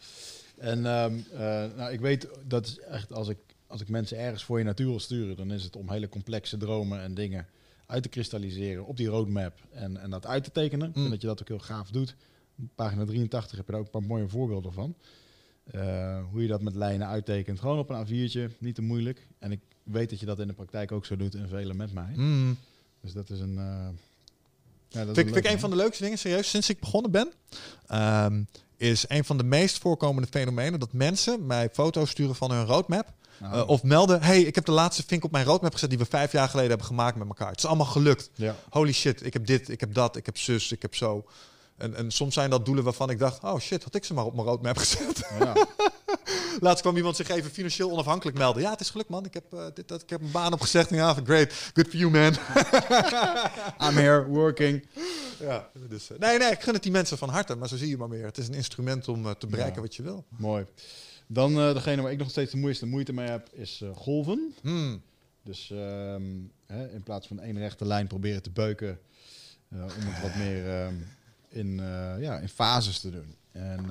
[0.57, 1.39] En um, uh,
[1.75, 3.38] nou, ik weet dat is echt als ik,
[3.74, 6.57] als ik mensen ergens voor je natuur wil sturen, dan is het om hele complexe
[6.57, 7.47] dromen en dingen
[7.86, 10.91] uit te kristalliseren op die roadmap en, en dat uit te tekenen.
[10.93, 11.03] Mm.
[11.03, 12.15] En dat je dat ook heel gaaf doet.
[12.76, 14.95] Pagina 83 heb je daar ook een paar mooie voorbeelden van.
[15.76, 17.59] Uh, hoe je dat met lijnen uittekent.
[17.59, 19.28] Gewoon op een A4'tje, niet te moeilijk.
[19.39, 21.93] En ik weet dat je dat in de praktijk ook zo doet en velen met
[21.93, 22.13] mij.
[22.15, 22.57] Mm.
[23.01, 23.55] Dus dat is een.
[23.55, 23.88] Uh,
[24.88, 27.32] ja, dat vind, ik een van de leukste dingen, serieus, sinds ik begonnen ben.
[27.91, 28.47] Um,
[28.78, 33.13] is een van de meest voorkomende fenomenen dat mensen mij foto's sturen van hun roadmap.
[33.39, 33.55] Nou.
[33.55, 36.05] Uh, of melden, hey, ik heb de laatste vink op mijn roadmap gezet die we
[36.05, 37.49] vijf jaar geleden hebben gemaakt met elkaar.
[37.49, 38.29] Het is allemaal gelukt.
[38.34, 38.55] Ja.
[38.69, 41.25] Holy shit, ik heb dit, ik heb dat, ik heb zus, ik heb zo.
[41.77, 44.25] En, en soms zijn dat doelen waarvan ik dacht, oh shit, had ik ze maar
[44.25, 45.29] op mijn roadmap gezet.
[45.39, 45.53] Ja.
[46.59, 48.61] Laatst kwam iemand zich even financieel onafhankelijk melden.
[48.61, 50.89] Ja, het is gelukt man, ik heb, uh, dit, dat, ik heb een baan opgezegd.
[50.89, 52.34] Ja, great, good for you man.
[53.89, 54.88] I'm here, working.
[55.39, 57.89] Ja, dus, uh, nee, nee, ik gun het die mensen van harte, maar zo zie
[57.89, 58.25] je maar meer.
[58.25, 59.81] Het is een instrument om uh, te bereiken ja.
[59.81, 60.25] wat je wil.
[60.29, 60.65] Mooi.
[61.28, 64.53] Dan degene waar ik nog steeds de moeiste moeite mee heb, is golven.
[64.61, 65.01] Hmm.
[65.43, 68.99] Dus um, hè, in plaats van één rechte lijn proberen te beuken,
[69.71, 70.86] om het wat meer...
[70.86, 71.07] Um,
[71.49, 71.76] in,
[72.19, 73.36] ja, in fases te doen.
[73.51, 73.86] En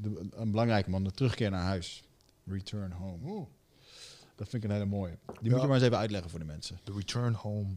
[0.00, 2.02] de, een belangrijke man, de terugkeer naar huis.
[2.46, 3.18] Return home.
[3.30, 3.46] Oeh.
[4.36, 5.18] Dat vind ik een hele mooie.
[5.26, 5.50] Die ja.
[5.50, 6.80] moet je maar eens even uitleggen voor de mensen.
[6.84, 7.76] De Return Home.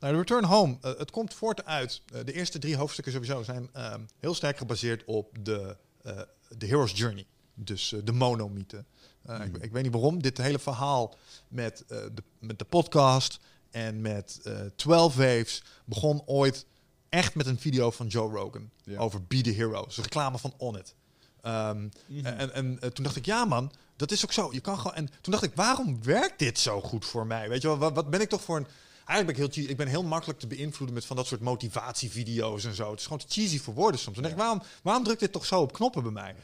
[0.00, 2.02] Nou, de Return Home, uh, het komt voort uit.
[2.14, 5.76] Uh, de eerste drie hoofdstukken sowieso zijn uh, heel sterk gebaseerd op de,
[6.56, 7.26] de Hero's Journey.
[7.54, 8.84] Dus de monomythe.
[9.22, 9.40] Mm.
[9.40, 10.22] ik, ik, weet niet waarom.
[10.22, 11.14] Dit hele verhaal
[11.48, 13.38] met, de, met de podcast
[13.70, 14.40] en met
[14.76, 16.66] 12 Waves begon ooit
[17.08, 18.98] echt met een video van Joe Rogan ja.
[18.98, 19.84] over Be the Hero.
[19.84, 20.94] Dus reclame van On It.
[21.46, 24.48] Um, mm En, en uh, toen dacht ik, ja man, dat is ook zo.
[24.52, 24.94] Je kan gewoon.
[24.94, 27.48] En toen dacht ik, waarom werkt dit zo goed voor mij?
[27.48, 28.66] Weet je wel, wat, wat ben ik toch voor een.
[29.06, 32.64] Eigenlijk ben ik heel, ik ben heel makkelijk te beïnvloeden met van dat soort motivatievideo's
[32.64, 32.90] en zo.
[32.90, 34.14] Het is gewoon te cheesy voor woorden soms.
[34.14, 36.34] Dan denk ik, waarom, waarom drukt dit toch zo op knoppen bij mij?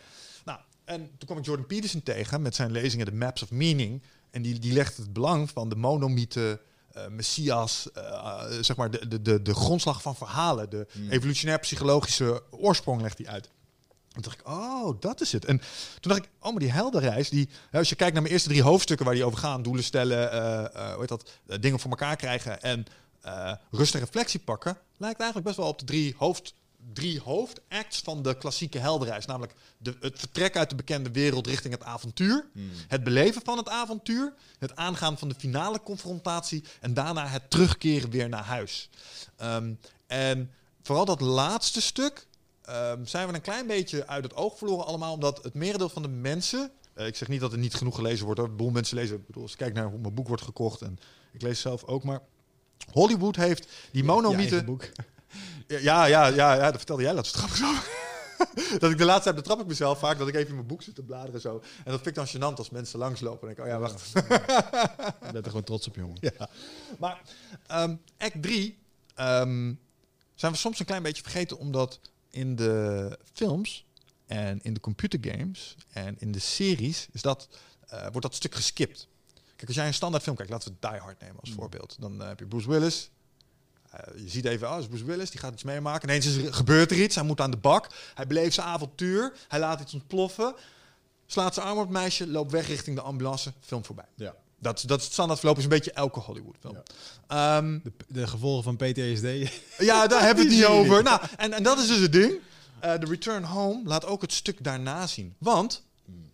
[0.89, 4.03] En toen kwam ik Jordan Peterson tegen met zijn lezingen The Maps of Meaning.
[4.31, 6.61] En die, die legt het belang van de monomythe
[6.97, 11.11] uh, messias, uh, zeg maar de, de, de, de grondslag van verhalen, de mm.
[11.11, 13.51] evolutionair psychologische oorsprong legt hij uit.
[14.09, 15.45] Toen dacht ik, oh, dat is het.
[15.45, 15.59] En
[16.01, 18.63] toen dacht ik, oh, maar die heldenreis, die, als je kijkt naar mijn eerste drie
[18.63, 21.31] hoofdstukken waar die over gaan, doelen stellen, uh, hoe heet dat,
[21.61, 22.87] dingen voor elkaar krijgen en
[23.71, 26.55] rust en reflectie pakken, lijkt eigenlijk best wel op de drie hoofd
[26.93, 29.27] drie hoofdacts van de klassieke heldenreis.
[29.27, 32.47] Namelijk de, het vertrek uit de bekende wereld richting het avontuur.
[32.53, 32.71] Hmm.
[32.89, 34.35] Het beleven van het avontuur.
[34.59, 36.65] Het aangaan van de finale confrontatie.
[36.81, 38.91] En daarna het terugkeren weer naar huis.
[39.43, 40.51] Um, en
[40.83, 42.27] vooral dat laatste stuk
[42.69, 45.13] um, zijn we een klein beetje uit het oog verloren allemaal.
[45.13, 46.71] Omdat het merendeel van de mensen...
[46.97, 48.41] Uh, ik zeg niet dat er niet genoeg gelezen wordt.
[48.41, 48.49] Hoor.
[48.49, 49.17] Een boel mensen lezen.
[49.17, 50.83] Ik bedoel, als ik kijk naar hoe mijn boek wordt gekocht.
[50.83, 50.99] En
[51.33, 52.05] ik lees zelf ook.
[52.05, 52.21] Maar
[52.93, 54.65] Hollywood heeft die monomythe...
[55.69, 57.37] Ja, ja, ja, ja, dat vertelde jij laatst
[58.79, 60.83] dat ik de laatste tijd betrap ik mezelf vaak dat ik even in mijn boek
[60.83, 61.63] zit te bladeren zo.
[61.77, 63.49] En dat vind ik dan gênant als mensen langslopen.
[63.49, 64.17] En denk ik, oh ja, wacht.
[64.17, 66.17] Ik ben er gewoon trots op, jongen.
[66.21, 66.49] Ja.
[66.99, 67.21] Maar
[67.73, 68.79] um, act 3
[69.21, 69.81] um,
[70.35, 72.01] zijn we soms een klein beetje vergeten, omdat
[72.31, 73.87] in de films
[74.27, 77.49] en in de computergames en in de series is dat,
[77.93, 79.09] uh, wordt dat stuk geskipt.
[79.57, 81.57] Kijk, als jij een standaard film kijkt, laten we Die Hard nemen als mm.
[81.57, 81.97] voorbeeld.
[82.01, 83.11] Dan uh, heb je Bruce Willis,
[83.95, 86.09] uh, je ziet even, oh, is Bruce Willis, die gaat iets meemaken.
[86.09, 87.87] Ineens is er, gebeurt er iets, hij moet aan de bak.
[88.15, 90.55] Hij beleeft zijn avontuur, hij laat iets ontploffen.
[91.27, 94.05] Slaat zijn arm op het meisje, loopt weg richting de ambulance, film voorbij.
[94.15, 94.35] Ja.
[94.61, 96.77] Dat, dat is het standaard verloop is een beetje elke Hollywood film.
[97.29, 97.57] Ja.
[97.57, 99.53] Ehm, De, de gevolgen van PTSD.
[99.79, 101.03] ja, daar hebben we het niet over.
[101.03, 102.39] Nou, en, en dat is dus het ding.
[102.81, 105.35] Eh, De Return Home laat ook het stuk daarna zien.
[105.39, 105.83] Want,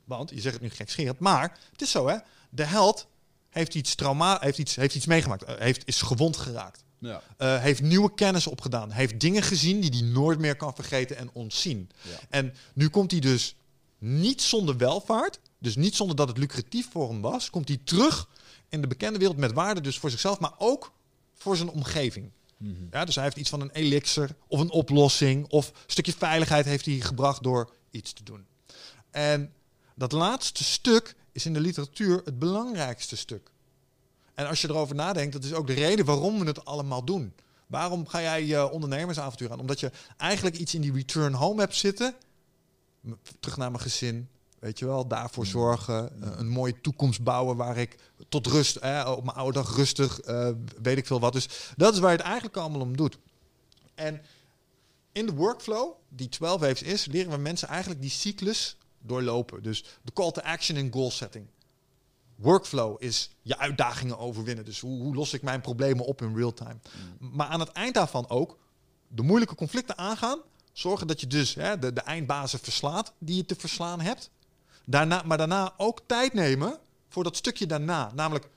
[0.05, 2.17] want je zegt het nu gekscherend, maar het is zo hè.
[2.51, 3.07] De held
[3.51, 6.84] heeft iets trauma, heeft iets, heeft iets meegemaakt, eh, heeft, is gewond geraakt.
[7.05, 7.23] Ja.
[7.37, 8.91] Eh, heeft nieuwe kennis opgedaan.
[8.91, 11.91] Heeft dingen gezien die hij nooit meer kan vergeten en ontzien.
[12.03, 12.19] Ja.
[12.29, 13.57] En nu komt hij dus
[13.99, 18.29] niet zonder welvaart, dus niet zonder dat het lucratief voor hem was, komt hij terug
[18.69, 20.93] in de bekende wereld met waarde dus voor zichzelf, maar ook
[21.35, 22.31] voor zijn omgeving.
[22.91, 26.65] Ja, dus hij heeft iets van een elixir of een oplossing of een stukje veiligheid
[26.65, 28.47] heeft hij gebracht door iets te doen.
[29.11, 29.53] En
[29.95, 33.51] dat laatste stuk is in de literatuur het belangrijkste stuk.
[34.35, 37.35] En als je erover nadenkt, dat is ook de reden waarom we het allemaal doen.
[37.66, 39.61] Waarom ga jij je ondernemersavontuur aan?
[39.61, 42.14] Omdat je eigenlijk iets in die return home hebt zitten.
[43.41, 44.28] Terug naar mijn gezin.
[44.59, 46.22] Weet je wel, daarvoor zorgen.
[46.22, 47.97] eh, een mooie toekomst bouwen waar ik
[48.28, 50.51] tot rust, eh, op mijn oude dag rustig, eh,
[50.82, 51.32] weet ik veel wat.
[51.32, 53.18] Dus dat is waar je het eigenlijk allemaal om doet.
[53.95, 54.22] En
[55.12, 59.62] in de workflow, die 12 waves is, leren we mensen eigenlijk die cyclus doorlopen.
[59.62, 61.47] Dus de call to action en goal setting.
[62.37, 64.64] Workflow is je uitdagingen overwinnen.
[64.64, 66.76] Dus hoe, hoe los ik mijn problemen op in real time.
[67.18, 68.59] Maar aan het eind daarvan ook
[69.09, 70.39] de moeilijke conflicten aangaan.
[70.72, 74.30] Zorgen dat je dus hè, de, de eindbazen verslaat die je te verslaan hebt.
[74.85, 76.78] Daarna, maar daarna ook tijd nemen
[77.09, 78.12] voor dat stukje daarna.
[78.14, 78.49] Namelijk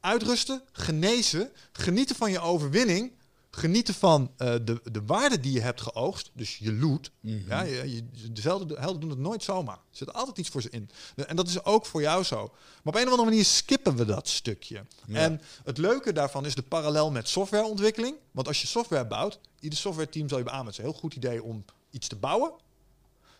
[0.00, 3.12] uitrusten, genezen, genieten van je overwinning.
[3.56, 6.30] Genieten van eh, de, de waarde die je hebt geoogst.
[6.34, 7.10] Dus je loot.
[7.20, 9.74] ja, je, je, dezelfde helden doen het nooit zomaar.
[9.74, 10.90] Er zit altijd iets voor ze in.
[11.26, 12.36] En dat is ook voor jou zo.
[12.36, 14.84] Maar op een of andere manier skippen we dat stukje.
[15.12, 18.16] En het leuke daarvan is de parallel met softwareontwikkeling.
[18.30, 20.66] Want als je software bouwt, ieder software team zal je beamen.
[20.66, 22.52] Het is een heel goed idee om iets te bouwen.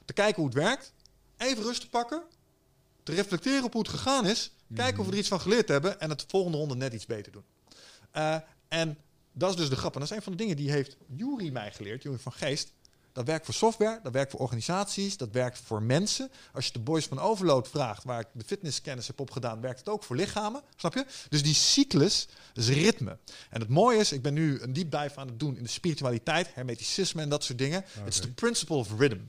[0.05, 0.93] Te kijken hoe het werkt.
[1.37, 2.23] Even rust te pakken.
[3.03, 4.51] Te reflecteren op hoe het gegaan is.
[4.75, 6.01] Kijken of we er iets van geleerd hebben.
[6.01, 7.45] En het volgende ronde net iets beter doen.
[8.11, 8.37] Eh,
[8.69, 8.99] en
[9.39, 9.95] dat is dus de grap.
[9.95, 12.72] En dat is een van de dingen die heeft Jury mij geleerd, Jury van Geest.
[13.12, 16.30] Dat werkt voor software, dat werkt voor organisaties, dat werkt voor mensen.
[16.53, 19.89] Als je de boys van Overload vraagt, waar ik de fitnesskennis heb opgedaan, werkt het
[19.89, 20.62] ook voor lichamen.
[20.76, 21.07] Snap je?
[21.28, 23.18] Dus die cyclus is ritme.
[23.51, 25.68] En het mooie is, ik ben nu een deep dive aan het doen in de
[25.68, 27.84] spiritualiteit, hermeticisme en dat soort dingen.
[27.99, 29.20] Het is de principle of rhythm.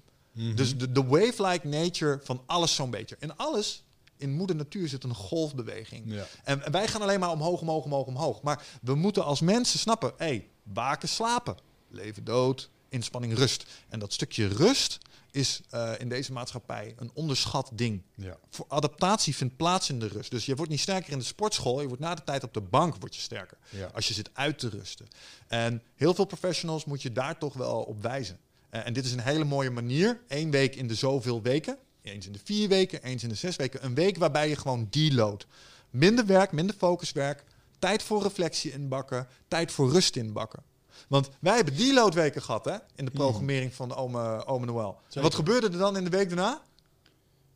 [0.55, 3.16] Dus de, de wave-like nature van alles zo'n beetje.
[3.20, 3.84] En alles
[4.18, 6.13] in moeder natuur zit een golfbeweging.
[6.13, 6.26] Ja.
[6.43, 8.41] En, en wij gaan alleen maar omhoog, omhoog, omhoog, omhoog.
[8.41, 11.57] Maar we moeten als mensen snappen, hé, hey, waken, slapen,
[11.89, 13.65] leven, dood, inspanning, rust.
[13.89, 14.97] En dat stukje rust
[15.32, 18.01] is eh, in deze maatschappij een onderschat ding.
[18.15, 18.38] Ja.
[18.49, 20.32] Voor adaptatie vindt plaats in de rust.
[20.32, 22.61] Dus je wordt niet sterker in de sportschool, je wordt na de tijd op de
[22.61, 23.57] bank word je sterker.
[23.70, 23.89] Ja.
[23.93, 25.07] Als je zit uit te rusten.
[25.47, 28.39] En heel veel professionals moet je daar toch wel op wijzen.
[28.70, 30.22] Eh, en dit is een hele mooie manier.
[30.28, 31.78] Eén week in de zoveel weken.
[32.12, 33.86] Eens in de vier weken, eens in de zes weken.
[33.86, 35.45] Een week waarbij je gewoon deload.
[35.89, 37.43] Minder werk, minder focuswerk.
[37.80, 39.28] Tijd voor reflectie inbakken.
[39.47, 40.64] Tijd voor rust inbakken.
[41.08, 44.99] Want wij hebben deloadweken gehad hè, in de programmering van de Ome, Ome Noël.
[45.14, 46.62] Wat gebeurde er dan in de week daarna?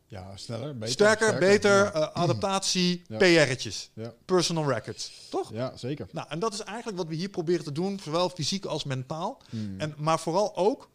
[0.06, 0.92] ja, sneller, beter.
[0.94, 1.92] Sterker, beter, Ja.
[1.92, 3.16] eh, adaptatie, Ja.
[3.16, 3.90] PR'tjes.
[3.94, 4.12] Ja.
[4.24, 5.12] Personal records.
[5.30, 5.50] Toch?
[5.52, 6.06] ja, zeker.
[6.12, 9.40] Nou, en dat is eigenlijk wat we hier proberen te doen, zowel fysiek als mentaal.
[9.50, 9.80] Hmm.
[9.80, 10.88] En, maar vooral ook,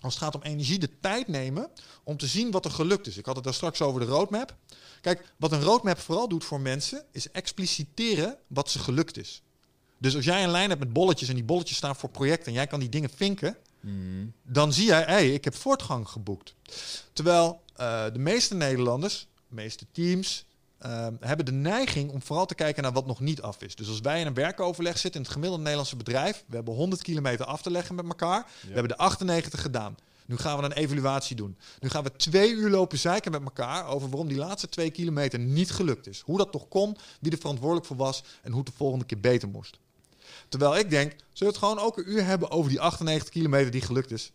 [0.00, 1.68] als het gaat om energie, de tijd nemen
[2.04, 3.16] om te zien wat er gelukt is.
[3.16, 4.56] Ik had het daar straks over de roadmap.
[5.00, 9.42] Kijk, wat een roadmap vooral doet voor mensen, is expliciteren wat ze gelukt is.
[9.98, 12.52] Dus als jij een lijn hebt met bolletjes en die bolletjes staan voor projecten en
[12.52, 13.56] jij kan die dingen vinken,
[14.42, 16.54] dan zie jij, hé, hey, ik heb voortgang geboekt.
[17.12, 20.44] Terwijl eh, de meeste Nederlanders, de meeste teams,
[20.86, 23.74] eh, hebben de neiging om vooral te kijken naar wat nog niet af is.
[23.74, 27.02] Dus als wij in een werkoverleg zitten in het gemiddelde Nederlandse bedrijf, we hebben 100
[27.02, 29.96] kilometer af te leggen met elkaar, we hebben de 98 gedaan.
[30.26, 31.56] Nu gaan we een evaluatie doen.
[31.80, 35.38] Nu gaan we twee uur lopen zeiken met elkaar over waarom die laatste twee kilometer
[35.38, 36.22] niet gelukt is.
[36.24, 39.20] Hoe dat toch kon, wie er verantwoordelijk voor was en hoe het de volgende keer
[39.20, 39.78] beter moest.
[40.48, 43.70] Terwijl ik denk, zullen we het gewoon ook een uur hebben over die 98 kilometer
[43.70, 44.32] die gelukt is?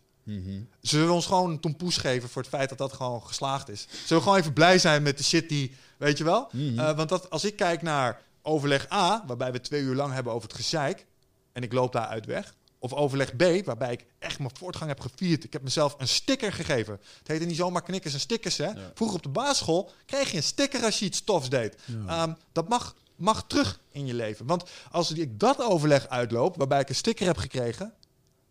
[0.80, 3.86] Zullen we ons gewoon een tompoes geven voor het feit dat dat gewoon geslaagd is?
[3.90, 6.50] Zullen we gewoon even blij zijn met de shit die, weet je wel?
[6.52, 10.32] Eh, want dat, als ik kijk naar overleg A, waarbij we twee uur lang hebben
[10.32, 11.06] over het gezeik,
[11.52, 12.54] en ik loop daaruit weg.
[12.78, 15.44] Of overleg B, waarbij ik echt mijn voortgang heb gevierd.
[15.44, 17.00] Ik heb mezelf een sticker gegeven.
[17.18, 18.56] Het heette niet zomaar knikkers en stickers.
[18.56, 18.70] Hè?
[18.94, 21.76] Vroeger op de basisschool kreeg je een sticker als je iets tofs deed.
[22.06, 24.46] Ehm, dat mag, mag terug in je leven.
[24.46, 27.94] Want als ik dat overleg uitloop, waarbij ik een sticker heb gekregen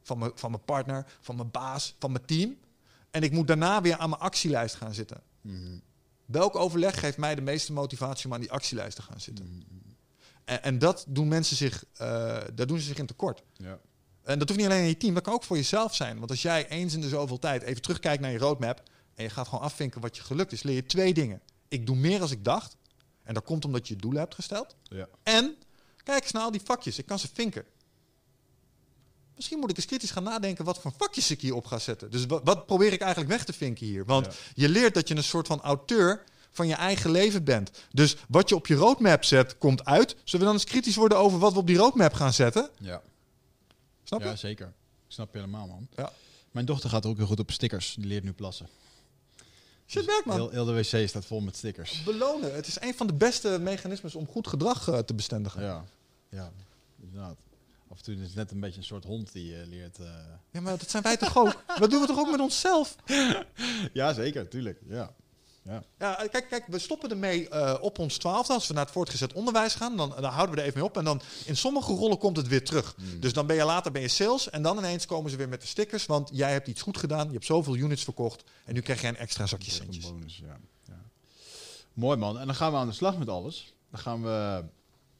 [0.04, 2.58] van mijn, van mijn partner, van mijn baas, van mijn team.
[3.12, 5.22] En ik moet daarna weer aan mijn actielijst gaan zitten.
[6.32, 9.66] Welk overleg geeft mij de meeste motivatie om aan die actielijst te gaan zitten?
[10.46, 12.08] En, en dat doen mensen zich, eh,
[12.54, 13.44] daar doen ze zich in tekort.
[13.54, 13.80] Ja.
[14.24, 16.18] En dat hoeft niet alleen in je team, dat kan ook voor jezelf zijn.
[16.18, 18.84] Want als jij eens in de zoveel tijd even terugkijkt naar je roadmap
[19.16, 21.42] en je gaat gewoon afvinken wat je gelukt is, leer je twee dingen.
[21.68, 22.78] Ik doe meer als ik dacht.
[23.24, 24.76] En dat komt omdat je doelen hebt gesteld.
[24.84, 25.08] Ja.
[25.24, 25.56] En
[26.04, 26.98] kijk eens naar al die vakjes.
[26.98, 27.66] Ik kan ze vinken.
[29.42, 32.12] Misschien moet ik eens kritisch gaan nadenken wat voor vakjes ik hier op ga zetten.
[32.12, 34.06] Dus wat, wat probeer ik eigenlijk weg te vinken hier?
[34.06, 34.32] Want Ja.
[34.54, 37.72] je leert dat je een soort van auteur van je eigen leven bent.
[37.92, 40.10] Dus wat je op je roadmap zet, komt uit.
[40.10, 42.70] Zullen we dan eens kritisch worden over wat we op die roadmap gaan zetten?
[42.80, 43.02] Ja.
[44.04, 44.28] Snap je?
[44.28, 44.68] ja, zeker.
[44.68, 44.74] Ik
[45.08, 45.88] snap je helemaal, man.
[45.96, 46.12] Ja.
[46.52, 47.94] Mijn dochter gaat ook heel goed op stickers.
[47.98, 48.68] Die leert nu plassen.
[49.88, 50.36] Shit, werk man.
[50.36, 52.04] Heel, heel de wc staat vol met stickers.
[52.04, 52.56] Belonen.
[52.56, 55.64] Het is een van de beste mechanismes om goed gedrag eh, te bestendigen.
[55.64, 55.86] Ja,
[56.30, 56.52] ja,
[57.02, 57.38] inderdaad.
[57.92, 60.00] Af en toe is het net een beetje een soort hond die je leert.
[60.00, 60.06] eh.
[60.52, 61.64] Ja, maar dat zijn wij toch ook?
[61.80, 62.96] Dat doen we toch ook met onszelf?
[63.94, 64.80] Ja, zeker, tuurlijk.
[64.88, 65.14] Ja.
[65.64, 65.84] Ja.
[66.00, 68.54] Ja, kijk, kijk, we stoppen ermee eh, op ons twaalfde.
[68.54, 70.98] Als we naar het voortgezet onderwijs gaan, dan, dan houden we er even mee op.
[70.98, 72.96] En dan in sommige rollen komt het weer terug.
[73.20, 74.50] Dus dan ben je later ben je sales.
[74.50, 76.06] En dan ineens komen ze weer met de stickers.
[76.06, 77.26] Want jij hebt iets goed gedaan.
[77.28, 78.44] Je hebt zoveel units verkocht.
[78.66, 80.10] En nu krijg jij een extra zakje centjes.
[80.10, 80.58] Bonus, ja.
[80.88, 81.02] ja.
[81.94, 82.40] Mooi man.
[82.40, 83.74] En dan gaan we aan de slag met alles.
[83.90, 84.64] Dan gaan we,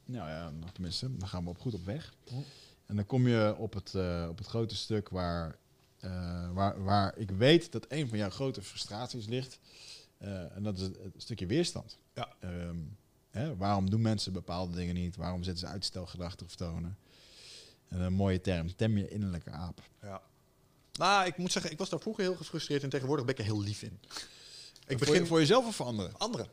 [0.06, 2.14] nou ja, tenminste, dan gaan we op goed op weg.
[2.92, 5.58] En dan kom je op het, eh, op het grote stuk waar,
[6.00, 9.60] eh, waar, waar ik weet dat een van jouw grote frustraties ligt.
[10.18, 11.98] Eh, en dat is het, stukje weerstand.
[12.14, 12.34] Ja.
[12.40, 12.78] Ehm,
[13.30, 15.16] hè, waarom doen mensen bepaalde dingen niet?
[15.16, 16.98] Waarom zetten ze uitstelgedrachten vertonen?
[17.88, 19.82] En een mooie term, tem je innerlijke aap.
[20.02, 20.22] Ja.
[20.94, 22.84] Nou, ik moet zeggen, ik was daar vroeger heel gefrustreerd.
[22.84, 24.00] En tegenwoordig ben ik er heel lief in.
[24.02, 26.18] Ik voor, begin je- voor jezelf of voor anderen?
[26.18, 26.48] anderen.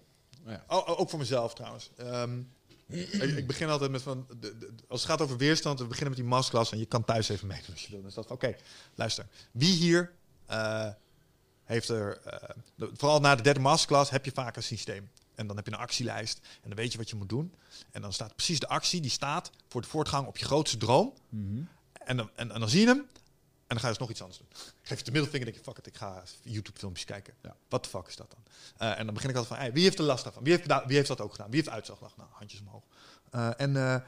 [0.46, 0.64] Ja.
[0.68, 1.90] Oh, oh, ook voor mezelf trouwens.
[1.96, 2.42] Ehm,
[2.88, 6.10] ik, ik begin altijd met van, de, de- als het gaat over weerstand, we beginnen
[6.10, 8.02] met die masterclass en je kan thuis even meedoen als je wil.
[8.02, 8.56] Dus dat van, oké,
[8.94, 9.26] luister.
[9.52, 10.12] Wie hier
[10.46, 10.88] eh,
[11.64, 15.10] heeft er, eh, de- vooral na de derde masterclass heb je vaak een systeem.
[15.34, 17.54] En dan heb je een actielijst en dan weet je wat je moet doen.
[17.90, 21.12] En dan staat precies de actie, die staat voor de voortgang op je grootste droom.
[22.04, 23.06] En dan, en, en dan zie je hem.
[23.68, 24.48] En dan ga je dus nog iets anders doen.
[24.82, 27.34] Geef je de middelvinger en denk je, fuck it, ik ga YouTube-filmpjes kijken.
[27.42, 27.56] Ja.
[27.68, 28.42] Wat de fuck is dat dan?
[28.76, 30.42] Eh, en dan begin ik altijd van, hey, wie heeft er last daarvan?
[30.42, 31.50] Wie heeft, wie heeft dat ook gedaan?
[31.50, 32.12] Wie heeft gedaan?
[32.16, 32.82] Nou, handjes omhoog.
[33.30, 34.00] Eh, en eh,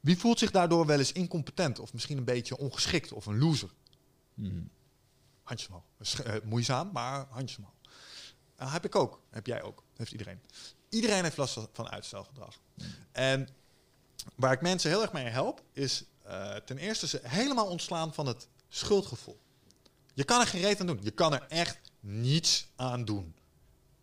[0.00, 1.78] wie voelt zich daardoor wel eens incompetent?
[1.78, 3.70] Of misschien een beetje ongeschikt of een loser?
[5.42, 5.84] Handjes omhoog.
[6.00, 7.74] Sch- moeizaam, maar handjes omhoog.
[8.56, 9.20] Heb ik ook.
[9.30, 9.82] Heb jij ook.
[9.96, 10.40] Heeft iedereen.
[10.88, 12.60] Iedereen heeft last van- van uitstelgedrag.
[13.12, 13.48] En
[14.34, 16.04] waar ik mensen heel erg mee help, is
[16.64, 19.40] ten eerste ze helemaal ontslaan van het schuldgevoel.
[20.14, 21.00] Je kan er geen reet aan doen.
[21.02, 23.34] Je kan er echt niets aan doen.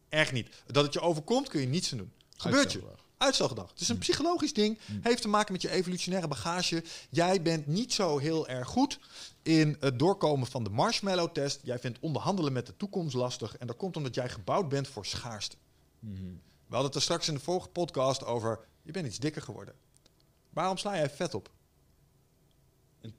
[0.09, 0.49] Echt niet.
[0.65, 2.11] Dat het je overkomt, kun je niets aan doen.
[2.37, 2.81] Gebeurt je.
[3.17, 3.69] Uitstelgedrag.
[3.69, 4.79] Het is een psychologisch ding.
[5.01, 6.83] Heeft te maken met je evolutionaire bagage.
[7.09, 8.99] Jij bent niet zo heel erg goed
[9.43, 11.59] in het doorkomen van de marshmallow-test.
[11.63, 13.57] Jij vindt onderhandelen met de toekomst lastig.
[13.57, 15.55] En dat komt omdat jij gebouwd bent voor schaarste.
[16.67, 18.59] We hadden het er straks in de vorige podcast over...
[18.81, 19.73] je bent iets dikker geworden.
[20.49, 21.49] Waarom sla jij vet op?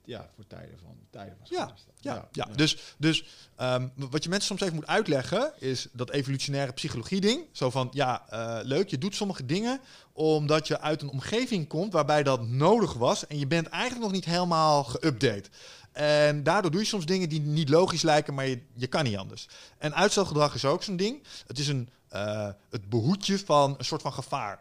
[0.05, 2.45] Ja, voor tijden van, tijden van Ja, ja, ja.
[2.55, 3.25] Dus, dus
[3.55, 7.45] ehm, wat je mensen soms even moet uitleggen, is dat evolutionaire psychologie-ding.
[7.51, 9.79] Zo van, ja, eh, leuk, je doet sommige dingen
[10.13, 13.27] omdat je uit een omgeving komt waarbij dat nodig was.
[13.27, 15.49] En je bent eigenlijk nog niet helemaal geüpdate.
[15.91, 19.17] En daardoor doe je soms dingen die niet logisch lijken, maar je, je kan niet
[19.17, 19.47] anders.
[19.77, 21.23] En uitstelgedrag is ook zo'n ding.
[21.47, 24.59] Het is een, eh, het behoedje van een soort van gevaar.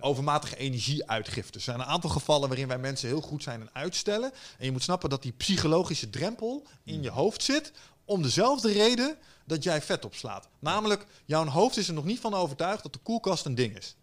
[0.00, 1.58] Overmatige energieuitgifte.
[1.58, 4.32] Er zijn een aantal gevallen waarin wij mensen heel goed zijn in uitstellen.
[4.58, 7.72] En je moet snappen dat die psychologische drempel in je hoofd zit.
[8.04, 9.16] Om dezelfde reden
[9.46, 10.48] dat jij vet opslaat.
[10.58, 13.96] Namelijk, jouw hoofd is er nog niet van overtuigd dat de koelkast een ding is.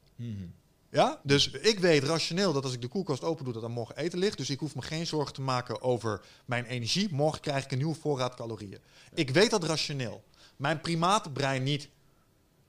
[0.92, 1.20] Ja?
[1.24, 4.20] Dus ik weet rationeel dat als ik de koelkast open doe, dat er morgen eten
[4.20, 4.38] ligt.
[4.38, 7.08] Dus ik hoef me geen zorgen te maken over mijn energie.
[7.12, 8.80] Morgen krijg ik een nieuwe voorraad calorieën.
[9.14, 10.24] Ik weet dat rationeel.
[10.56, 11.90] Mijn primatenbrein niet.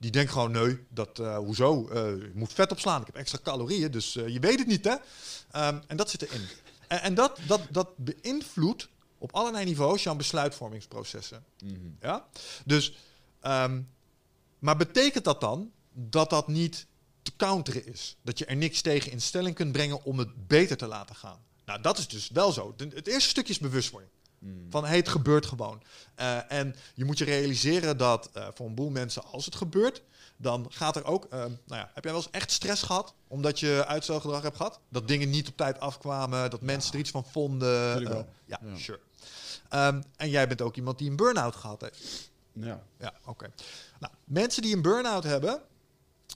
[0.01, 1.87] Die denkt gewoon, nee, dat, eh, hoezo?
[1.87, 3.01] Eh, je moet vet opslaan.
[3.01, 4.95] Ik heb extra calorieën, dus eh, je weet het niet, hè?
[5.51, 6.47] Ehm, en dat zit erin.
[6.87, 11.43] En, en dat, dat, dat beïnvloedt op allerlei niveaus jouw besluitvormingsprocessen.
[11.99, 12.27] Ja?
[12.65, 12.93] Dus,
[13.39, 13.81] ehm,
[14.59, 16.85] maar betekent dat dan dat dat niet
[17.21, 18.17] te counteren is?
[18.21, 21.39] Dat je er niks tegen in stelling kunt brengen om het beter te laten gaan?
[21.65, 22.75] Nou, dat is dus wel zo.
[22.77, 24.11] Het eerste stukje is bewustwording.
[24.69, 25.81] Van hey, het gebeurt gewoon.
[26.15, 30.01] Eh, en je moet je realiseren dat eh, voor een boel mensen, als het gebeurt,
[30.37, 31.25] dan gaat er ook.
[31.25, 34.79] eh, nou ja, heb jij wel eens echt stress gehad omdat je uitstelgedrag hebt gehad?
[34.89, 38.01] Dat dingen niet op tijd afkwamen, dat mensen er iets van vonden.
[38.01, 38.27] Eh, wel.
[38.45, 38.75] ja, Ja.
[38.77, 38.99] sure.
[39.69, 42.31] Ehm, en jij bent ook iemand die een burn-out gehad heeft.
[42.53, 42.83] Ja.
[42.99, 43.51] Ja, oké.
[43.99, 45.61] Nou, mensen die een burn-out hebben,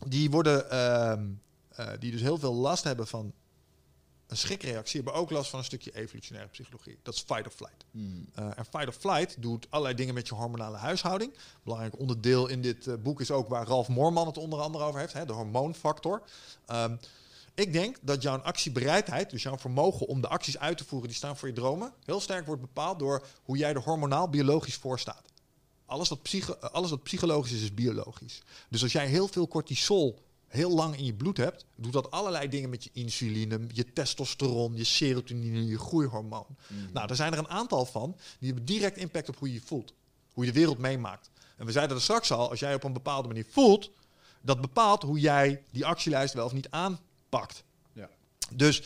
[0.07, 1.25] die worden, ehm,
[1.69, 3.33] eh, die dus heel veel last hebben van
[4.27, 6.99] een schrikreactie, hebben ook last van een stukje evolutionaire psychologie.
[7.03, 7.85] Dat is fight or flight.
[8.33, 11.33] Eh, en fight or flight doet allerlei dingen met je hormonale huishouding.
[11.63, 14.99] Belangrijk onderdeel in dit eh, boek is ook waar Ralf Moorman het onder andere over
[14.99, 16.21] heeft, hè, de hormoonfactor.
[16.65, 16.95] Ehm,
[17.53, 21.17] ik denk dat jouw actiebereidheid, dus jouw vermogen om de acties uit te voeren die
[21.17, 25.23] staan voor je dromen, heel sterk wordt bepaald door hoe jij er hormonaal-biologisch voor staat.
[25.85, 28.41] Alles wat, eh, alles wat psychologisch is, is biologisch.
[28.69, 32.49] Dus als jij heel veel cortisol heel lang in je bloed hebt, doet dat allerlei
[32.49, 36.55] dingen met je insuline, je testosteron, je serotonine, je groeihormoon.
[36.93, 39.61] Nou, er zijn er een aantal van die hebben direct impact op hoe je je
[39.65, 39.93] voelt.
[40.33, 41.29] Hoe je de wereld meemaakt.
[41.57, 43.89] En we zeiden er straks al, als jij op een bepaalde manier voelt,
[44.41, 47.63] dat bepaalt hoe jij die actielijst wel of niet aanpakt.
[47.93, 48.09] Ja.
[48.51, 48.83] Dus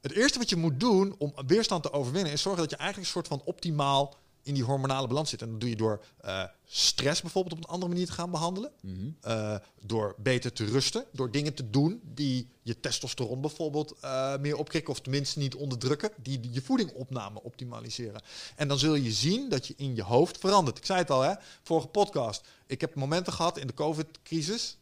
[0.00, 3.08] het eerste wat je moet doen om weerstand te overwinnen, is zorgen dat je eigenlijk
[3.08, 5.42] een soort van optimaal in die hormonale balans zit.
[5.42, 8.72] En dat doe je door eh, stress bijvoorbeeld op een andere manier te gaan behandelen.
[9.20, 11.04] Eh, door beter te rusten.
[11.12, 14.92] Door dingen te doen die je testosteron bijvoorbeeld eh, meer opkrikken.
[14.92, 16.10] Of tenminste niet onderdrukken.
[16.22, 18.22] Die je voedingopname optimaliseren.
[18.56, 20.78] En dan zul je zien dat je in je hoofd verandert.
[20.78, 22.46] Ik zei het al, hè, vorige podcast.
[22.66, 24.78] Ik heb momenten gehad in de COVID-crisis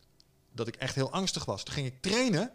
[0.53, 1.63] dat ik echt heel angstig was.
[1.63, 2.53] Toen ging ik trainen.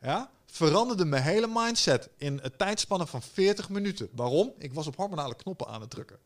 [0.00, 4.08] Ja, veranderde mijn hele mindset in een tijdspanne van 40 minuten.
[4.12, 4.52] Waarom?
[4.58, 6.18] Ik was op hormonale knoppen aan het drukken.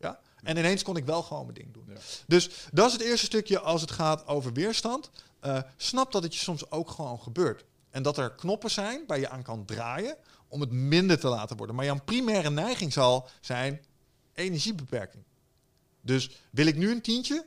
[0.00, 0.20] Ja.
[0.42, 1.84] En ineens kon ik wel gewoon mijn ding doen.
[1.88, 2.00] Ja.
[2.26, 5.10] Dus dat is het eerste stukje als het gaat over weerstand.
[5.40, 7.64] Eh, snap dat het je soms ook gewoon gebeurt.
[7.90, 10.16] En dat er knoppen zijn waar je aan kan draaien
[10.48, 11.76] om het minder te laten worden.
[11.76, 13.84] Maar jouw primaire neiging zal zijn
[14.34, 15.24] energiebeperking.
[16.00, 17.44] Dus wil ik nu een tientje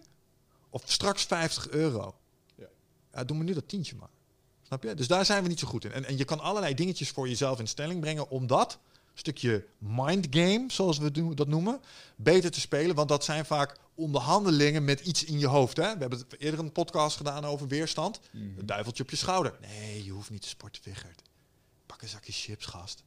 [0.70, 2.16] of straks 50 euro?
[2.56, 2.68] Ja.
[3.14, 4.10] Ja, doe me nu dat tientje maar.
[4.62, 4.94] Snap je?
[4.94, 5.92] Dus daar zijn we niet zo goed in.
[5.92, 8.80] En, en je kan allerlei dingetjes voor jezelf in stelling brengen om dat
[9.14, 11.82] stukje mind game, zoals we dat noemen,
[12.16, 12.96] beter te spelen.
[12.96, 15.78] Want dat zijn vaak onderhandelingen met iets in je hoofd.
[15.78, 15.94] Hè?
[15.94, 18.20] We hebben het eerder een podcast gedaan over weerstand.
[18.56, 19.54] Het duiveltje op je schouder.
[19.62, 20.82] Nee, je hoeft niet te sporten.
[21.86, 23.04] Pak een zakje chips, gast.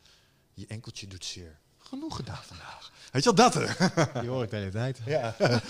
[0.54, 1.58] Je enkeltje doet zeer.
[1.78, 2.92] Genoeg gedaan vandaag.
[3.10, 4.20] Weet je wel, dat hè?
[4.20, 5.00] Die hoor ik de hele tijd.
[5.06, 5.36] Ja.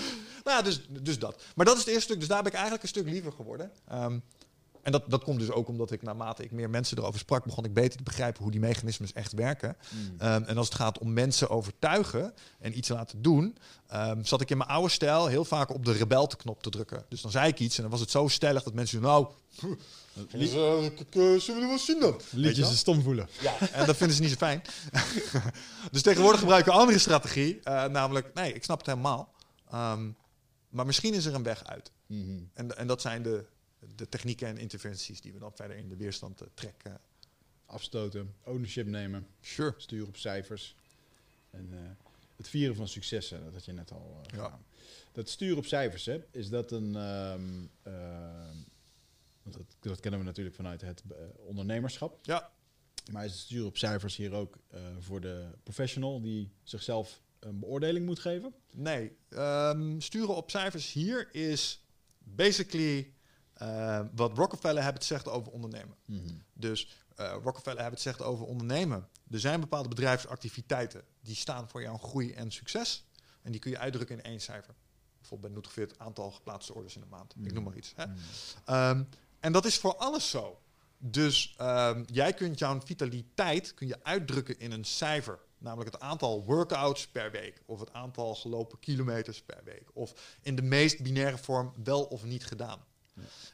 [0.45, 1.43] nou dus, dus dat.
[1.55, 2.19] Maar dat is het eerste stuk.
[2.19, 3.73] Dus daar ben ik eigenlijk een stuk liever geworden.
[3.89, 4.19] Ehm,
[4.85, 7.65] en dat, dat komt dus ook omdat ik naarmate ik meer mensen erover sprak, begon
[7.65, 9.77] ik beter te begrijpen hoe die mechanismes echt werken.
[10.19, 13.57] Ehm, en als het gaat om mensen overtuigen en iets laten doen,
[13.87, 17.05] ehm, zat ik in mijn oude stijl heel vaak op de rebeltenknop te drukken.
[17.09, 19.27] Dus dan zei ik iets en dan was het zo stellig dat mensen nou,
[21.11, 22.21] eh, zullen we wel zien dan?
[22.31, 23.29] Liedjes ze stom voelen.
[23.41, 24.63] Ja, en dat vinden ze niet zo fijn.
[25.93, 27.61] dus tegenwoordig gebruik ik een andere strategie.
[27.61, 29.33] eh, namelijk, nee, ik snap het helemaal.
[29.71, 30.11] Ehm,
[30.69, 31.93] maar misschien is er een weg uit.
[32.55, 33.45] En, en dat zijn de,
[33.97, 37.01] de technieken en interventies die we dan verder in de weerstand eh, trekken.
[37.67, 39.75] Afstoten, ownership nemen, Sure.
[39.77, 40.77] sturen op cijfers.
[41.51, 41.79] En eh,
[42.37, 44.59] het vieren van successen, dat had je net al eh, Ja.
[45.13, 46.97] Dat sturen op cijfers, hè, is dat een...
[46.97, 48.57] ehm, ehm,
[49.43, 51.03] dat, dat kennen we natuurlijk vanuit het
[51.37, 52.19] ondernemerschap.
[52.27, 52.51] Ja,
[53.13, 54.59] Maar is het sturen op cijfers hier ook
[54.99, 58.55] voor de professional die zichzelf een beoordeling moet geven?
[58.73, 59.17] nee.
[59.29, 61.83] ehm, sturen op cijfers hier is
[62.19, 63.14] basically
[63.55, 65.97] eh, wat Rockefeller Habit zegt over ondernemen.
[66.53, 69.09] Dus eh, Rockefeller Habit zegt over ondernemen.
[69.31, 73.05] Er zijn bepaalde bedrijfsactiviteiten die staan voor jouw groei en succes.
[73.43, 74.75] En die kun je uitdrukken in één cijfer.
[75.19, 77.35] Bijvoorbeeld bij het aantal geplaatste orders in de maand.
[77.43, 77.93] Ik noem maar iets.
[77.97, 78.05] Hè?
[78.65, 79.05] Ehm,
[79.41, 80.61] en dat is voor alles zo.
[80.99, 85.39] Dus ehm, jij kunt jouw vitaliteit kun je uitdrukken in een cijfer.
[85.59, 87.63] Namelijk het aantal workouts per week.
[87.67, 89.91] Of het aantal gelopen kilometers per week.
[89.93, 92.85] Of in de meest binaire vorm wel of niet gedaan.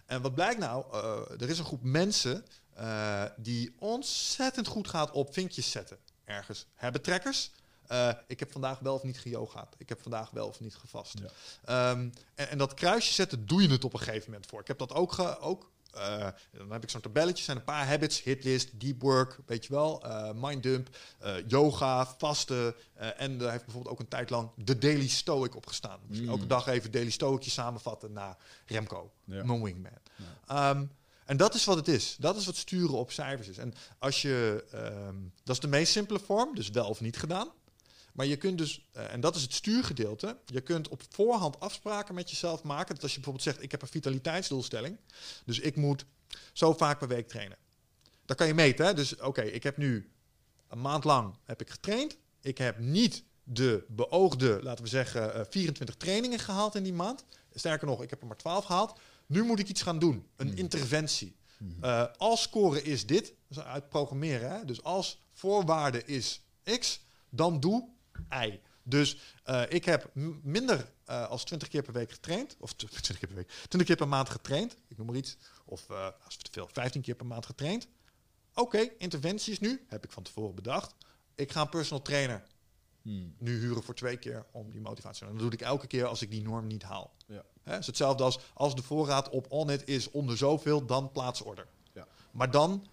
[0.07, 0.85] En wat blijkt nou?
[0.93, 2.45] Eh, er is een groep mensen
[2.75, 5.99] eh, die ontzettend goed gaat op vinkjes zetten.
[6.25, 6.67] Ergens.
[6.75, 7.51] Hebben trekkers.
[7.87, 9.75] Eh, ik heb vandaag wel of niet geyogaat.
[9.79, 11.19] Ik heb vandaag wel of niet gevast.
[11.19, 11.31] Ja.
[11.65, 14.61] Ehm, en, en dat kruisje zetten, doe je het op een gegeven moment voor.
[14.61, 15.13] Ik heb dat ook.
[15.13, 19.39] Ge, ook eh, dan heb ik zo'n tabelletje, zijn een paar habits, hitlist, deep work,
[19.47, 20.89] weet je wel, eh minddump,
[21.19, 22.75] eh, yoga, vasten.
[23.17, 26.01] en daar heeft bijvoorbeeld ook een tijd lang de Daily Stoic op gestaan.
[26.09, 26.29] Dus Mm.
[26.29, 28.37] elke dag even Daily Stoicje samenvatten naar
[28.67, 29.45] Remco, Ja.
[29.45, 29.91] mijn wingman.
[30.47, 30.85] Ehm,
[31.25, 32.17] en dat is wat het is.
[32.19, 33.59] Dat is wat sturen op cijfers is.
[33.59, 35.15] En als je, ehm,
[35.45, 37.49] dat is de meest simpele vorm, dus wel of niet gedaan.
[38.21, 42.15] Maar je kunt dus, eh, en dat is het stuurgedeelte, je kunt op voorhand afspraken
[42.15, 42.95] met jezelf maken.
[42.95, 44.97] Dat als je bijvoorbeeld zegt, ik heb een vitaliteitsdoelstelling,
[45.45, 46.05] dus ik moet
[46.53, 47.57] zo vaak per week trainen.
[48.25, 48.87] Dat kan je meten.
[48.87, 48.95] Hè?
[48.95, 50.11] Dus oké, ik heb nu
[50.69, 52.17] een maand lang heb ik getraind.
[52.41, 57.25] Ik heb niet de beoogde, laten we zeggen, eh, 24 trainingen gehaald in die maand.
[57.55, 58.99] Sterker nog, ik heb er maar 12 gehaald.
[59.27, 61.37] Nu moet ik iets gaan doen, een interventie.
[61.81, 64.51] Eh, als score is dit, dat is uit programmeren.
[64.51, 64.65] Hè?
[64.65, 66.43] Dus als voorwaarde is
[66.79, 67.01] x,
[67.31, 67.89] dan doe
[68.31, 68.61] y.
[68.83, 70.11] Dus eh, ik heb
[70.43, 72.57] minder eh, als 20 keer per week getraind.
[72.59, 73.49] Of tw- 20 keer per week.
[73.51, 74.77] 20 keer per maand getraind.
[74.89, 75.37] Ik noem maar iets.
[75.65, 77.89] Of eh, als te veel, 15 keer per maand getraind.
[78.55, 79.85] Oké, interventies nu.
[79.89, 80.95] Heb ik van tevoren bedacht.
[81.35, 82.43] Ik ga een personal trainer
[83.39, 85.27] nu huren voor twee keer om die motivatie.
[85.27, 87.15] En dat doe ik elke keer als ik die norm niet haal.
[87.27, 87.45] Ja.
[87.63, 91.67] Hè, is hetzelfde als als de voorraad op Onit is onder zoveel, dan plaatsorder.
[91.93, 92.07] Ja.
[92.31, 92.87] Maar dan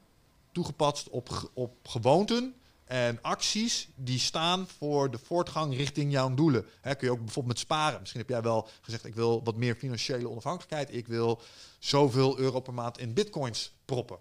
[0.51, 2.55] toegepast op, op gewoonten
[2.87, 6.65] En acties die staan voor de voortgang richting jouw doelen.
[6.81, 7.99] Kun je ook bijvoorbeeld met sparen.
[7.99, 10.93] Misschien heb jij wel gezegd, ik wil wat meer financiële onafhankelijkheid.
[10.93, 11.41] Ik wil
[11.79, 14.17] zoveel euro per maand in bitcoins proppen.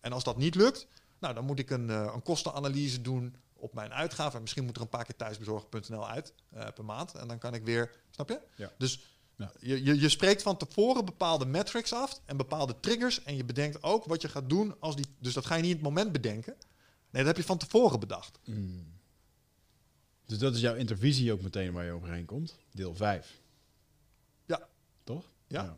[0.00, 0.86] En als dat niet lukt,
[1.18, 4.34] nou, dan moet ik een, eh, een kostenanalyse doen op mijn uitgaven.
[4.34, 7.14] En misschien moet er een paar keer thuisbezorgen.nl uit eh, per maand.
[7.14, 8.40] En dan kan ik weer, snap je?
[8.56, 8.72] Ja.
[8.78, 9.00] Dus
[9.36, 9.52] Ja.
[9.60, 13.22] je, je, je spreekt van tevoren bepaalde metrics af en bepaalde triggers.
[13.22, 15.06] En je bedenkt ook wat je gaat doen als die.
[15.18, 16.56] Dus dat ga je niet in het moment bedenken.
[17.10, 18.38] Nee, dat heb je van tevoren bedacht.
[20.26, 22.58] Dus dat is jouw intervisie ook meteen waar je overheen komt.
[22.72, 23.40] Deel 5.
[24.46, 24.68] Ja.
[25.04, 25.30] Toch?
[25.46, 25.76] Ja.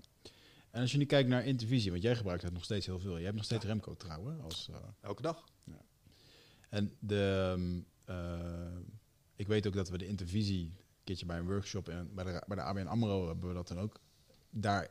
[0.70, 3.16] En als je nu kijkt naar intervisie, want jij gebruikt het nog steeds heel veel.
[3.18, 4.40] Je hebt nog steeds Remco trouwen.
[4.40, 5.44] Als, eh, Elke dag.
[6.68, 8.78] en de, ehm, eh,
[9.36, 12.42] ik weet ook dat we de intervisie een keertje bij een workshop en bij de,
[12.46, 14.00] bij de ABN AMRO hebben we dat dan ook
[14.50, 14.90] daar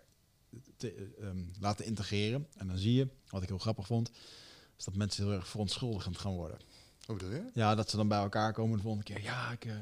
[0.78, 2.48] te, ehm, laten integreren.
[2.58, 4.12] En dan zie je, wat ik heel grappig vond,
[4.82, 6.58] is dat mensen heel erg verontschuldigend gaan worden.
[7.06, 7.44] Hoe bedoel je?
[7.54, 9.22] Ja, dat ze dan bij elkaar komen de volgende keer.
[9.22, 9.66] Ja, ik...
[9.66, 9.74] Uh,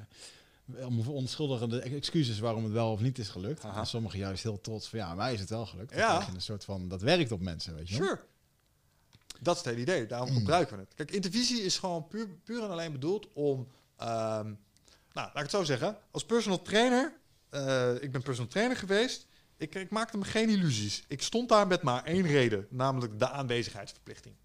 [0.86, 3.64] om verontschuldigende excuses waarom het wel of niet is gelukt.
[3.66, 3.80] Aha.
[3.80, 5.90] En sommigen juist heel trots van ja, mij is het wel gelukt.
[5.90, 6.28] Dan Ja.
[6.34, 7.96] een soort van, dat werkt op mensen, weet je.
[7.96, 8.20] Sure.
[9.40, 10.06] Dat is het hele idee.
[10.06, 10.94] Daarom gebruiken we het.
[10.96, 13.68] Kijk, intervisie is gewoon puur, puur en alleen bedoeld om...
[13.98, 14.56] ehm, nou,
[15.14, 15.98] laat ik het zo zeggen.
[16.12, 17.14] Als personal trainer...
[17.50, 19.28] eh, ik ben personal trainer geweest.
[19.58, 21.04] Ik, ik maakte me geen illusies.
[21.08, 22.68] Ik stond daar met maar één reden.
[22.70, 24.36] Namelijk de aanwezigheidsverplichting.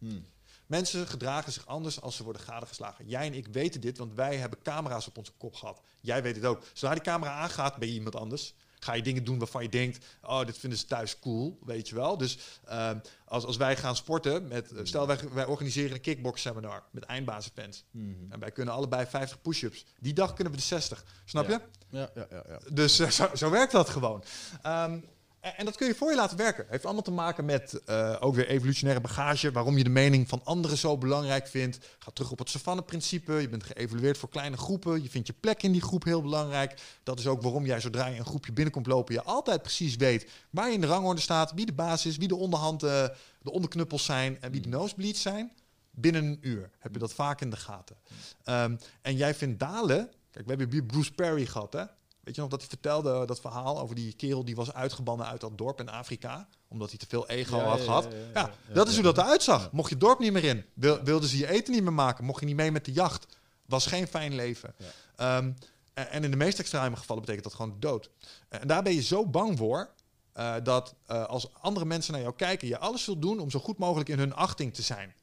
[0.00, 0.26] Hmm.
[0.66, 3.08] Mensen gedragen zich anders als ze worden gadegeslagen.
[3.08, 5.80] Jij en ik weten dit, want wij hebben camera's op onze kop gehad.
[6.00, 6.62] Jij weet het ook.
[6.72, 8.54] Zodra die camera aangaat, ben je iemand anders.
[8.78, 11.94] Ga je dingen doen waarvan je denkt, oh, dit vinden ze thuis cool, weet je
[11.94, 12.16] wel.
[12.16, 16.40] Dus ehm, als, als wij gaan sporten, met, eh, stel wij, wij organiseren een kickbox
[16.40, 17.84] seminar met eindbazenfans.
[18.28, 19.84] En wij kunnen allebei 50 push-ups.
[19.98, 21.04] Die dag kunnen we de 60.
[21.24, 21.50] Snap Ja.
[21.50, 21.96] je?
[21.98, 22.44] Ja, ja, ja.
[22.48, 22.58] ja.
[22.72, 24.24] Dus eh, zo, zo werkt dat gewoon.
[24.62, 24.98] Ehm,
[25.40, 26.66] en, en dat kun je voor je laten werken.
[26.68, 29.52] Heeft allemaal te maken met eh, ook weer evolutionaire bagage.
[29.52, 31.78] Waarom je de mening van anderen zo belangrijk vindt.
[31.98, 33.32] Ga terug op het savanne-principe.
[33.32, 35.02] Je bent geëvalueerd voor kleine groepen.
[35.02, 36.80] Je vindt je plek in die groep heel belangrijk.
[37.02, 39.14] Dat is ook waarom jij zodra je een groepje binnenkomt lopen...
[39.14, 41.52] je altijd precies weet waar je in de rangorde staat.
[41.52, 43.08] Wie de baas is, wie de onderhand, eh,
[43.42, 44.40] de onderknuppels zijn...
[44.40, 45.52] en wie de nosebleeds zijn.
[45.90, 47.96] Binnen een uur heb je dat vaak in de gaten.
[48.44, 50.10] Ehm, en jij vindt dalen...
[50.30, 51.84] Kijk, we hebben Bruce Perry gehad, hè?
[52.20, 55.40] Weet je nog dat hij vertelde dat verhaal over die kerel die was uitgebannen uit
[55.40, 56.48] dat dorp in Afrika?
[56.68, 58.06] Omdat hij te veel ego Ja, had ja, gehad.
[58.34, 59.72] ja, dat is hoe dat eruit zag.
[59.72, 62.24] Mocht je het dorp niet meer in, wil, wilden ze je eten niet meer maken,
[62.24, 63.26] mocht je niet mee met de jacht.
[63.66, 64.74] Was geen fijn leven.
[65.16, 65.52] Ehm,
[65.94, 68.10] en, en in de meest extreme gevallen betekent dat gewoon dood.
[68.48, 69.90] En daar ben je zo bang voor.
[70.32, 73.58] eh, dat eh, als andere mensen naar jou kijken, je alles wilt doen om zo
[73.58, 75.14] goed mogelijk in hun achting te zijn.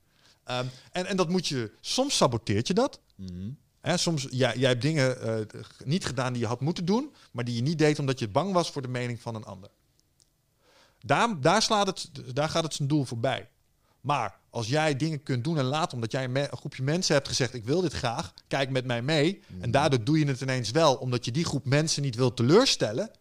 [0.44, 3.00] Ehm, en, en dat moet je, soms saboteert je dat.
[3.16, 3.50] Mhm.
[3.88, 7.44] Hè, soms, jij, jij hebt dingen eh, niet gedaan die je had moeten doen, maar
[7.44, 9.70] die je niet deed omdat je bang was voor de mening van een ander.
[11.00, 13.50] Daar, daar, slaat het, daar gaat het zijn doel voorbij.
[14.02, 17.16] Maar als jij dingen kunt doen en laten omdat jij een, me- een groepje mensen
[17.16, 19.42] hebt gezegd: Ik wil dit graag, kijk met mij mee.
[19.60, 23.12] En daardoor doe je het ineens wel omdat je die groep mensen niet wilt teleurstellen,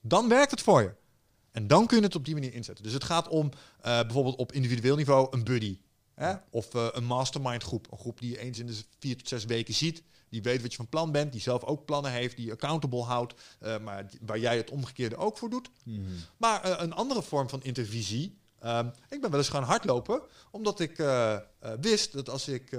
[0.00, 0.94] dan werkt het voor je.
[1.52, 2.84] En dan kun je het op die manier inzetten.
[2.84, 3.50] Dus het gaat om
[3.80, 5.78] eh, bijvoorbeeld op individueel niveau een buddy.
[6.14, 6.34] Hè?
[6.50, 7.86] Of eh, een mastermind groep.
[7.92, 10.02] Een groep die je eens in de vier tot zes weken ziet.
[10.28, 11.32] Die weet wat je van plan bent.
[11.32, 12.36] Die zelf ook plannen heeft.
[12.36, 13.34] Die je accountable houdt.
[13.60, 15.70] eh, maar waar jij het omgekeerde ook voor doet.
[16.36, 18.38] Maar eh, een andere vorm van intervisie.
[18.60, 20.22] ehm, ik ben wel eens gaan hardlopen.
[20.50, 20.96] Omdat ik
[21.80, 22.70] wist dat als ik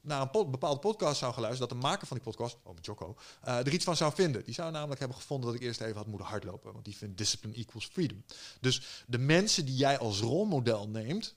[0.00, 1.68] naar een bepaalde podcast zou luisteren.
[1.68, 4.44] Dat de maker van die podcast, oh met Jocko, er iets van zou vinden.
[4.44, 6.72] Die zou namelijk hebben gevonden dat ik eerst even had moeten hardlopen.
[6.72, 8.24] Want die vindt discipline equals freedom.
[8.60, 11.34] Dus de mensen die jij als rolmodel neemt.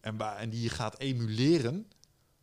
[0.00, 1.90] En, waar, en die je gaat emuleren.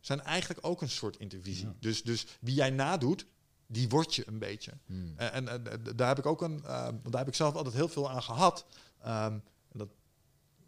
[0.00, 1.68] Zijn eigenlijk ook een soort intervisie.
[1.80, 3.26] Dus, dus wie jij nadoet,
[3.66, 4.72] die word je een beetje.
[4.86, 7.54] En, en, en, eh, daar heb ik ook een, eh, want daar heb ik zelf
[7.54, 8.66] altijd heel veel aan gehad.
[8.98, 9.88] En dat,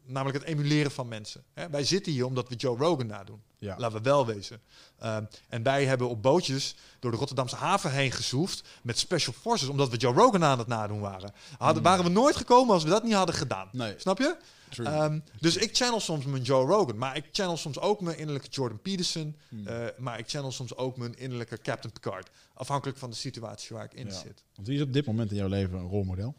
[0.09, 1.43] namelijk het emuleren van mensen.
[1.55, 1.71] Hè?
[1.71, 3.43] Wij zitten hier omdat we Joe Rogan nadoen.
[3.59, 3.75] Ja.
[3.79, 4.61] Laten we wel wezen.
[4.99, 9.69] Ehm, en wij hebben op bootjes door de Rotterdamse haven heen gezoefd met special forces,
[9.69, 11.33] omdat we Joe Rogan aan het nadoen waren.
[11.59, 13.69] Hadden, Waren we nooit gekomen als we dat niet hadden gedaan.
[13.73, 13.95] Nee.
[13.97, 14.37] Snap je?
[14.77, 18.49] Ehm, dus ik channel soms mijn Joe Rogan, maar ik channel soms ook mijn innerlijke
[18.49, 22.31] Jordan Peterson, eh, maar ik channel soms ook mijn innerlijke Captain Picard.
[22.55, 24.13] Afhankelijk van de situatie waar ik in Ja.
[24.13, 24.45] zit.
[24.55, 26.35] Want wie is op dit moment in jouw leven een rolmodel?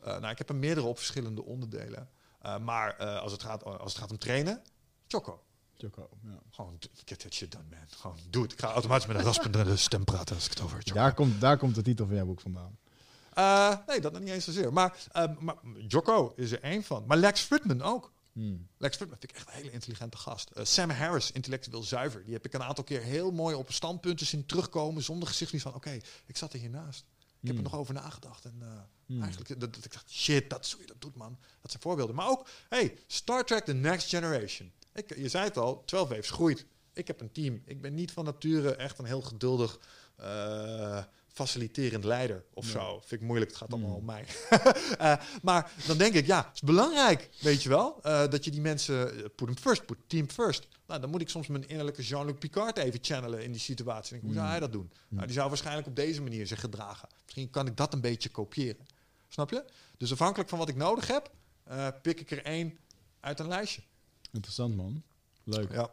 [0.00, 2.08] Eh, nou, ik heb er meerdere op verschillende onderdelen.
[2.42, 4.62] Eh, maar eh, als, het gaat, als het gaat om trainen,
[5.06, 5.42] Choco.
[5.82, 6.08] Jocko.
[6.22, 6.38] Ja.
[6.50, 7.78] Gewoon, get that shit done, man.
[7.88, 8.52] Gewoon, doe het.
[8.52, 10.78] Ik ga automatisch met een raspende stem praten als ik het over.
[10.82, 10.94] Choco.
[10.94, 12.78] Daar, komt, daar komt de titel van jouw boek vandaan.
[13.32, 14.72] Eh, nee, dat nog niet eens zozeer.
[14.72, 15.56] Maar, eh, maar
[15.88, 17.04] Jocko is er één van.
[17.06, 18.12] Maar Lex Fridman ook.
[18.32, 18.68] Hmm.
[18.76, 20.50] Lex Fridman vind ik echt een hele intelligente gast.
[20.50, 22.24] Eh, Sam Harris, intellectueel zuiver.
[22.24, 25.02] Die heb ik een aantal keer heel mooi op standpunten zien terugkomen.
[25.02, 27.04] Zonder gezichtsverlies van, oké, ik zat er hiernaast.
[27.40, 28.44] Ik heb er nog over nagedacht.
[28.44, 28.62] En
[29.16, 31.38] eh, eigenlijk, dat, dat ik dacht, shit, dat is hoe je dat doet, man.
[31.60, 32.14] Dat zijn voorbeelden.
[32.14, 34.72] Maar ook, hey, Star Trek The Next Generation.
[34.94, 36.64] Ik, je zei het al, 12 Waves groeit.
[36.92, 37.62] Ik heb een team.
[37.64, 39.78] Ik ben niet van nature echt een heel geduldig,
[40.16, 42.72] eh, faciliterend leider of Nee.
[42.72, 43.00] zo.
[43.04, 43.96] Vind ik moeilijk, het gaat allemaal Mm.
[43.96, 44.24] om mij.
[44.98, 48.50] Eh, maar dan denk ik, ja, het is belangrijk, weet je wel, eh, dat je
[48.50, 50.68] die mensen, put them first, put team first.
[50.86, 54.10] Nou, dan moet ik soms mijn innerlijke Jean-Luc Picard even channelen in die situatie.
[54.12, 54.50] Denk, hoe zou Mm.
[54.50, 54.92] hij dat doen?
[55.08, 57.08] Nou, die zou waarschijnlijk op deze manier zich gedragen.
[57.24, 58.86] Misschien kan ik dat een beetje kopiëren.
[59.32, 59.64] Snap je?
[59.96, 61.30] Dus afhankelijk van wat ik nodig heb,
[61.64, 62.78] eh, pik ik er één
[63.20, 63.82] uit een lijstje.
[64.32, 65.02] Interessant, man.
[65.44, 65.72] Leuk.
[65.72, 65.90] Ja.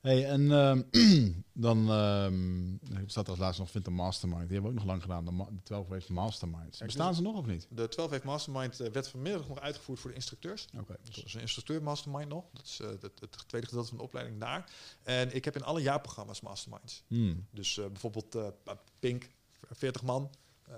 [0.00, 0.82] Hey, en ehm,
[1.66, 4.48] dan ehm, staat er als laatste nog Vind een Mastermind.
[4.48, 5.24] Die hebben we ook nog lang gedaan.
[5.24, 6.78] De, ma- de 12 Waves Masterminds.
[6.78, 7.66] Kijk, Bestaan ze nog of niet?
[7.70, 10.66] De 12 Wave Mastermind eh, werd vanmiddag nog uitgevoerd voor de instructeurs.
[10.78, 10.96] Oké.
[11.02, 12.44] Dus een instructeur mastermind nog.
[12.52, 14.70] Dat is eh, het, het tweede gedeelte van de opleiding daar.
[15.02, 17.02] En ik heb in alle jaarprogramma's masterminds.
[17.06, 17.46] Hmm.
[17.50, 18.36] Dus bijvoorbeeld
[18.98, 19.30] Pink,
[19.70, 20.30] 40 man,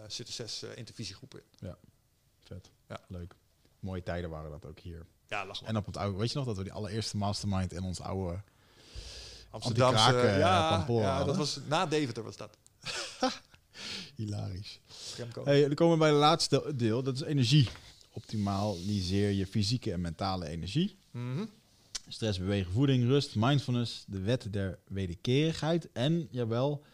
[0.06, 1.74] zitten zes eh, intervisiegroepen in.
[2.38, 2.70] Vet.
[2.88, 3.00] Ja.
[3.08, 3.34] Leuk.
[3.80, 5.06] Mooie tijden waren dat ook hier.
[5.28, 5.62] Ja, lach.
[5.62, 8.40] En op het oude, weet je nog dat we die allereerste mastermind in ons oude.
[9.50, 12.56] Amsterdamse, eh, ja, ja, dat was na Deventer was dat.
[14.16, 14.80] Hilarisch.
[15.44, 17.02] Hey, dan komen we bij het laatste deel.
[17.02, 17.68] Dat is energie.
[18.12, 20.96] Optimaliseer je fysieke en mentale energie.
[21.10, 21.44] Mhm.
[22.08, 25.88] Stress, bewegen, voeding, rust, mindfulness, de wet der wederkerigheid.
[25.92, 26.84] En, jawel,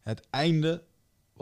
[0.00, 0.82] het einde,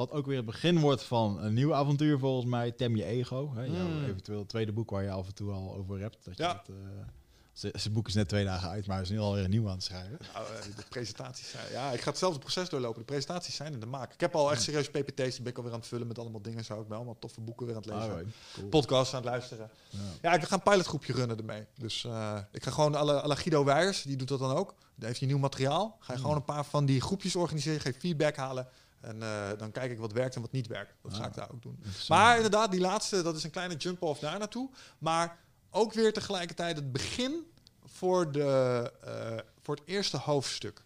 [0.07, 2.70] wat ook weer het begin wordt van een nieuw avontuur volgens mij.
[2.70, 3.53] Tem je ego.
[3.55, 3.62] Hè?
[3.64, 4.05] Jouw Mm.
[4.05, 6.18] eventueel tweede boek waar je af en toe al over hebt.
[6.24, 6.53] Dat je Ja.
[6.53, 9.51] dat, eh, zijn boek is net twee dagen uit, maar hij is nu alweer een
[9.51, 10.18] nieuw aan het schrijven.
[10.34, 11.72] Nou, eh, de presentaties zijn...
[11.72, 12.98] Ja, ik ga hetzelfde proces doorlopen.
[12.98, 14.12] De presentaties zijn in de maak.
[14.12, 15.34] Ik heb al echt serieus PPT's.
[15.34, 16.64] Die ben ik alweer aan het vullen met allemaal dingen.
[16.64, 16.80] Zo.
[16.80, 18.11] Ik ben allemaal toffe boeken weer aan het lezen.
[18.11, 18.30] Ah, right.
[18.55, 18.68] Cool.
[18.68, 19.70] Podcasts aan het luisteren.
[19.90, 19.98] Ja.
[20.22, 21.66] Ja, ik ga een pilotgroepje runnen ermee.
[21.78, 24.74] Dus eh, ik ga gewoon alle, alle Guido Weijers, die doet dat dan ook.
[24.94, 25.96] Die heeft hij nieuw materiaal.
[25.98, 26.20] Ga je Hmm.
[26.20, 27.80] gewoon een paar van die groepjes organiseren.
[27.80, 28.68] Ga je feedback halen.
[29.01, 30.94] En eh, dan kijk ik wat werkt en wat niet werkt.
[31.03, 31.26] Dat ga Ah.
[31.26, 31.82] ik daar ook doen.
[32.09, 34.70] Maar inderdaad, die laatste, dat is een kleine jump-off daar naartoe.
[34.98, 35.38] Maar
[35.70, 37.53] ook weer tegelijkertijd het begin
[37.84, 40.84] voor, de, eh, voor het eerste hoofdstuk.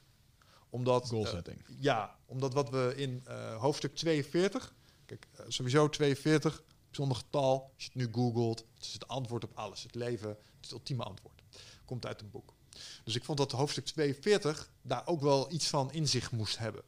[0.70, 3.24] Omdat, Goal eh, ja, omdat wat we in
[3.58, 4.74] hoofdstuk 42...
[5.06, 7.70] Kijk, sowieso 42, bijzonder getal.
[7.74, 9.82] Als je het nu googelt, het is het antwoord op alles.
[9.82, 11.42] Het leven, het is het ultieme antwoord.
[11.84, 12.53] Komt uit een boek.
[13.04, 16.82] Dus ik vond dat hoofdstuk 42 daar ook wel iets van in zich moest hebben.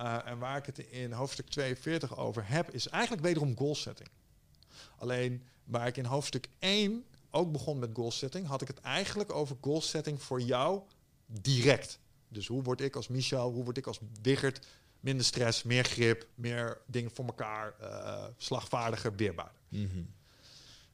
[0.00, 4.08] Uh, en waar ik het in hoofdstuk 42 over heb, is eigenlijk wederom goal setting.
[4.96, 9.32] Alleen waar ik in hoofdstuk 1 ook begon met goal setting, had ik het eigenlijk
[9.32, 10.82] over goal setting voor jou
[11.26, 11.98] direct.
[12.28, 14.66] Dus hoe word ik als Michel, hoe word ik als Wigert
[15.00, 19.60] minder stress, meer grip, meer dingen voor elkaar, eh, slagvaardiger, weerbaarder.
[19.68, 20.02] Mhm.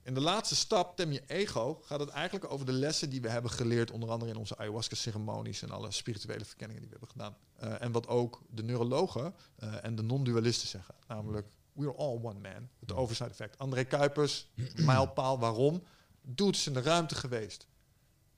[0.04, 3.28] In de laatste stap, tem je ego, gaat het eigenlijk over de lessen die we
[3.28, 7.36] hebben geleerd, onder andere in onze ayahuasca-ceremonies en alle spirituele verkenningen die we hebben gedaan.
[7.56, 12.40] Eh, en wat ook de neurologen eh, en de non-dualisten zeggen, namelijk we're all one
[12.40, 13.58] man, het overside effect.
[13.58, 15.82] André Kuipers, mijlpaal, waarom?
[16.22, 17.66] Dude is in de ruimte geweest.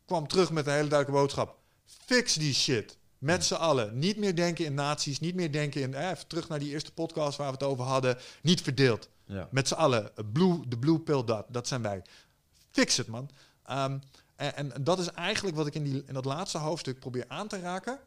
[0.04, 1.58] Kwam terug met een hele duidelijke boodschap.
[1.84, 2.98] Fix die shit.
[3.18, 3.98] Met z'n allen.
[3.98, 5.20] Niet meer denken in naties.
[5.20, 5.94] Niet meer denken in...
[5.94, 8.18] Eh, terug naar die eerste podcast waar we het over hadden.
[8.42, 9.08] Niet verdeeld.
[9.26, 9.48] Ja.
[9.50, 10.16] Met z'n allen.
[10.16, 12.02] eh, Blue, de blue pill dat, dat zijn wij.
[12.70, 13.30] Fix het, man.
[13.64, 13.98] Ehm,
[14.36, 17.48] en, en dat is eigenlijk wat ik in, die, in dat laatste hoofdstuk probeer aan
[17.48, 17.98] te raken.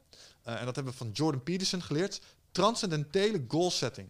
[0.43, 2.21] Eh, en dat hebben we van Jordan Peterson geleerd.
[2.51, 4.09] Transcendentele goal setting.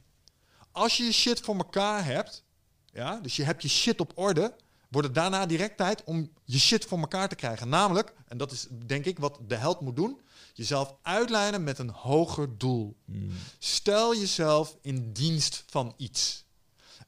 [0.72, 2.44] Als je je shit voor elkaar hebt,
[2.86, 4.54] ja, dus je hebt je shit op orde,
[4.90, 7.70] wordt het daarna direct tijd om je shit voor elkaar te krijgen.
[7.70, 10.20] Namelijk, en dat is denk ik wat de held moet doen,
[10.54, 12.96] jezelf uitlijnen met een hoger doel.
[13.06, 13.32] Mhm.
[13.60, 16.46] Stel jezelf in dienst van iets.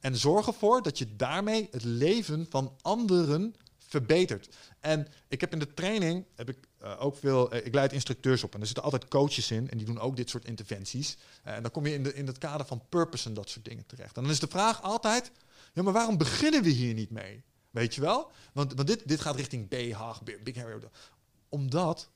[0.02, 4.56] En zorg ervoor dat je daarmee het leven van anderen verbetert.
[4.80, 7.52] En ik heb in de training heb ik eh, ook veel.
[7.52, 10.16] eh, ik leid instructeurs op en er zitten altijd coaches in en die doen ook
[10.16, 11.18] dit soort interventies.
[11.44, 13.66] Eh, en dan kom je in, de, in het kader van purpose en dat soort
[13.66, 14.18] dingen terecht.
[14.18, 15.32] En dan is de vraag altijd:
[15.74, 17.44] ja, maar waarom beginnen we hier niet mee?
[17.70, 18.32] Weet je wel?
[18.54, 20.80] Want, want dit, dit gaat richting B-Hag, Big Harry.
[21.50, 22.10] Omdat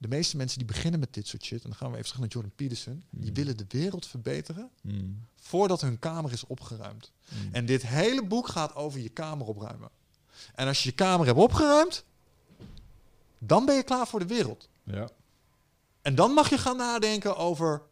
[0.00, 2.20] de meeste mensen die beginnen met dit soort shit, en dan gaan we even terug
[2.20, 5.04] naar Jordan Peterson, die willen de wereld verbeteren Mhm.
[5.36, 7.12] voordat hun kamer is opgeruimd.
[7.28, 7.54] Mhm.
[7.54, 9.90] En dit hele boek gaat over je kamer opruimen.
[10.54, 12.04] En als je je kamer hebt opgeruimd,
[13.38, 14.68] dan ben je klaar voor de wereld.
[14.84, 15.08] Ja.
[16.02, 17.82] En dan mag je gaan nadenken over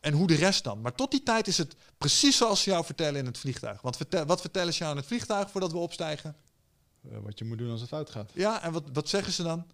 [0.00, 0.80] en hoe de rest dan.
[0.80, 3.80] Maar tot die tijd is het precies zoals ze jou vertellen in het vliegtuig.
[3.82, 6.36] Want vertel, wat vertellen ze jou in het vliegtuig voordat we opstijgen?
[7.10, 8.30] Eh, wat je moet doen als het fout gaat.
[8.34, 9.66] Ja, en wat, wat zeggen ze dan?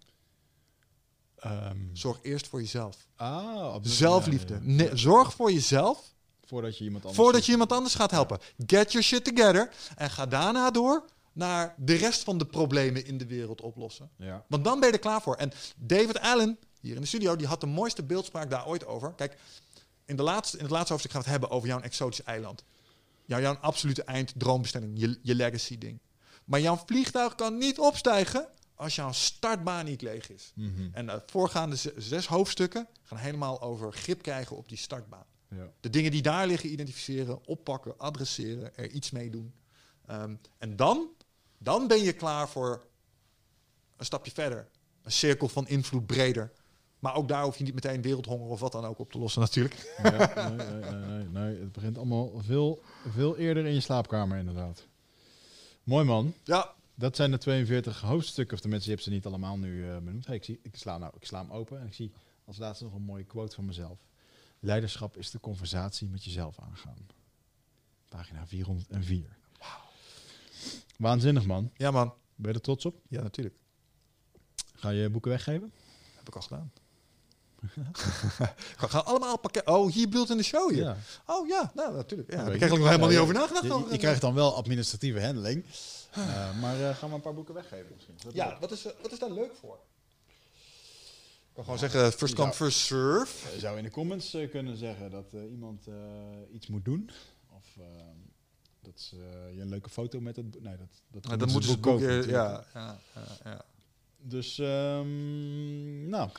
[1.41, 3.07] Ehm, Zorg eerst voor jezelf.
[3.15, 4.59] ah, Zelfliefde.
[4.61, 6.13] Nee, zorg voor jezelf
[6.45, 7.23] Voordat je iemand anders...
[7.23, 8.39] voordat je iemand anders gaat helpen.
[8.65, 9.71] Get your shit together.
[9.95, 14.09] En ga daarna door naar de rest van de problemen in de wereld oplossen.
[14.15, 14.45] Ja.
[14.47, 15.35] Want dan ben je er klaar voor.
[15.35, 19.13] En David Allen, hier in de studio, die had de mooiste beeldspraak daar ooit over.
[19.13, 19.37] Kijk,
[20.05, 22.63] in, de laatste, in het laatste hoofdstuk gaan we het hebben over jouw exotisch eiland.
[23.25, 25.99] Jouw, jouw absolute einddroombestemming, je, je legacy ding.
[26.45, 28.47] Maar jouw vliegtuig kan niet opstijgen
[28.81, 30.51] als jouw startbaan niet leeg is.
[30.55, 30.89] Mhm.
[30.91, 35.25] En de voorgaande z- zes hoofdstukken gaan helemaal over grip krijgen op die startbaan.
[35.47, 35.71] Ja.
[35.79, 39.53] De dingen die daar liggen identificeren, oppakken, adresseren, er iets mee doen.
[40.05, 41.07] Ehm, en dan,
[41.57, 42.85] dan ben je klaar voor
[43.97, 44.67] een stapje verder.
[45.01, 46.51] Een cirkel van invloed breder.
[46.99, 49.41] Maar ook daar hoef je niet meteen wereldhonger of wat dan ook op te lossen
[49.41, 49.93] natuurlijk.
[50.03, 51.59] Ja, nee, nee, nee, nee.
[51.59, 54.87] Het begint allemaal veel, veel eerder in je slaapkamer, inderdaad.
[55.83, 56.33] Mooi man.
[56.43, 59.97] Ja, Dat zijn de 42 hoofdstukken, of tenminste, je hebt ze niet allemaal nu eh,
[59.97, 60.25] benoemd.
[60.25, 62.11] Hey, ik, zie, ik, sla nou, ik sla hem open en ik zie
[62.45, 63.99] als laatste nog een mooie quote van mezelf.
[64.59, 67.07] Leiderschap is de conversatie met jezelf aangaan.
[68.09, 69.37] Pagina 404.
[70.97, 71.71] Waanzinnig man.
[71.73, 72.13] ja man.
[72.35, 73.01] Ben je er trots op?
[73.07, 73.55] Ja, natuurlijk.
[74.73, 75.71] Ga je boeken weggeven?
[76.15, 76.71] Heb ik al gedaan.
[78.81, 79.67] We gaan allemaal pakket.
[79.67, 80.83] Oh, hier beeld in de show hier.
[80.83, 80.97] Ja.
[81.25, 82.29] Oh ja, nou natuurlijk.
[82.29, 82.75] Ja, daar heb weet ik je.
[82.75, 83.87] eigenlijk nog helemaal niet over nagedacht.
[83.87, 85.65] Je, je krijgt dan wel administratieve handeling.
[86.11, 88.15] Eh, maar eh, gaan we een paar boeken weggeven misschien?
[88.15, 89.79] Is dat Ja, wat is, eh, wat is daar leuk voor?
[91.49, 93.53] Ik kan gewoon zeggen, first Je come, first serve.
[93.53, 95.85] Je zou in de comments kunnen zeggen dat iemand
[96.51, 97.09] iets moet doen.
[97.49, 97.65] Of
[98.81, 99.15] dat ze,
[99.55, 100.63] je een leuke foto met het.
[100.63, 101.91] Nee, dat, dat, Ja, dan moeten ze het boek...
[101.91, 102.31] kopen natuurlijk.
[102.31, 103.65] ja, ja, ja, ja.
[104.23, 106.29] Dus, ehm, nou,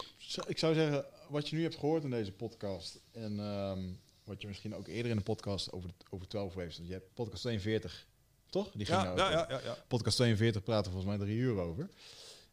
[0.46, 3.00] ik zou zeggen, wat je nu hebt gehoord in deze podcast...
[3.12, 3.92] en ehm,
[4.24, 6.76] wat je misschien ook eerder in de podcast over, over 12 heeft...
[6.76, 8.06] want je hebt podcast 42,
[8.46, 8.70] toch?
[8.72, 9.76] Die ging Ja, nou ja, ja, ja, ja.
[9.88, 11.88] Podcast 42 praten volgens mij drie uur over.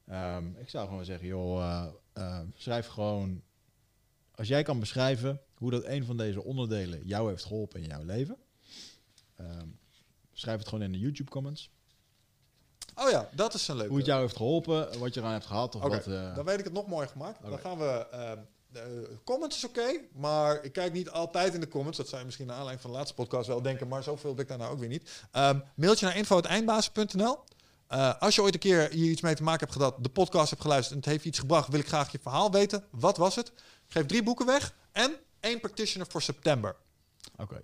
[0.05, 3.41] Ehm, ik zou gewoon zeggen, joh, eh, eh, schrijf gewoon...
[4.31, 8.03] Als jij kan beschrijven hoe dat een van deze onderdelen jou heeft geholpen in jouw
[8.03, 8.37] leven...
[10.33, 11.69] schrijf het gewoon in de YouTube comments.
[12.99, 13.89] Oh ja, dat is een leuke.
[13.89, 16.07] Hoe het jou heeft geholpen, wat je eraan hebt gehad of wat...
[16.07, 17.41] eh, dan weet ik het nog mooi gemaakt.
[17.49, 18.07] Dan gaan we...
[18.71, 21.97] de comments is oké, maar ik kijk niet altijd in de comments.
[21.97, 24.39] Dat zou je misschien naar aanleiding van de laatste podcast wel denken, maar zoveel heb
[24.39, 25.09] ik daar nou ook weer niet.
[25.31, 27.39] Ehm mailtje naar info.eindbazen.nl.
[27.87, 30.49] Eh, als je ooit een keer hier iets mee te maken hebt gehad, de podcast
[30.49, 32.83] hebt geluisterd en het heeft iets gebracht, wil ik graag je verhaal weten.
[32.91, 33.47] Wat was het?
[33.47, 33.53] Ik
[33.87, 36.75] geef drie boeken weg en één practitioner voor september.
[37.37, 37.61] Oké.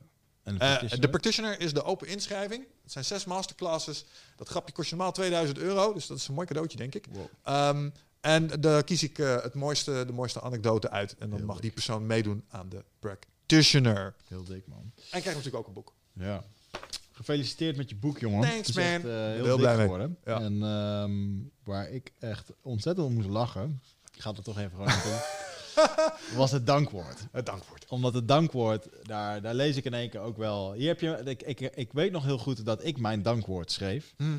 [0.54, 2.66] De Eh, de practitioner is de open inschrijving.
[2.84, 4.06] Het zijn zes masterclasses.
[4.36, 7.06] Dat grapje kost je normaal 2000 euro, dus dat is een mooi cadeautje, denk ik.
[7.12, 7.26] Wow.
[7.44, 7.90] Ehm,
[8.22, 11.16] en daar kies ik eh, het mooiste, de mooiste anekdote uit.
[11.18, 11.64] En dan Heel mag dik.
[11.64, 14.16] die persoon meedoen aan de practitioner.
[14.28, 14.92] Heel dik, man.
[14.96, 15.94] En krijgt natuurlijk ook een boek.
[16.14, 16.44] Ja.
[17.12, 18.42] Gefeliciteerd met je boek, jongen.
[18.50, 19.12] Thanks, echt, man.
[19.12, 19.82] ben heel blij mee.
[19.84, 20.18] geworden.
[20.26, 20.40] Ja.
[20.40, 21.14] En ehm,
[21.64, 23.82] waar ik echt ontzettend om moest lachen,
[24.14, 24.88] ik ga er toch even gewoon
[26.36, 27.28] was het dankwoord.
[27.32, 27.86] Het dankwoord.
[27.88, 30.74] Omdat het dankwoord, daar, daar lees ik in één keer ook wel.
[30.74, 34.14] Hier heb je, ik, ik, ik weet nog heel goed dat ik mijn dankwoord schreef.
[34.18, 34.38] Hm.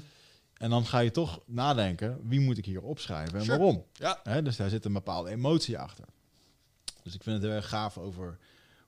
[0.57, 3.59] En dan ga je toch nadenken, wie moet ik hier opschrijven en Sure.
[3.59, 3.84] waarom?
[3.93, 6.05] Ja, dus daar zit een bepaalde emotie achter.
[7.03, 8.39] Dus ik vind het heel erg gaaf over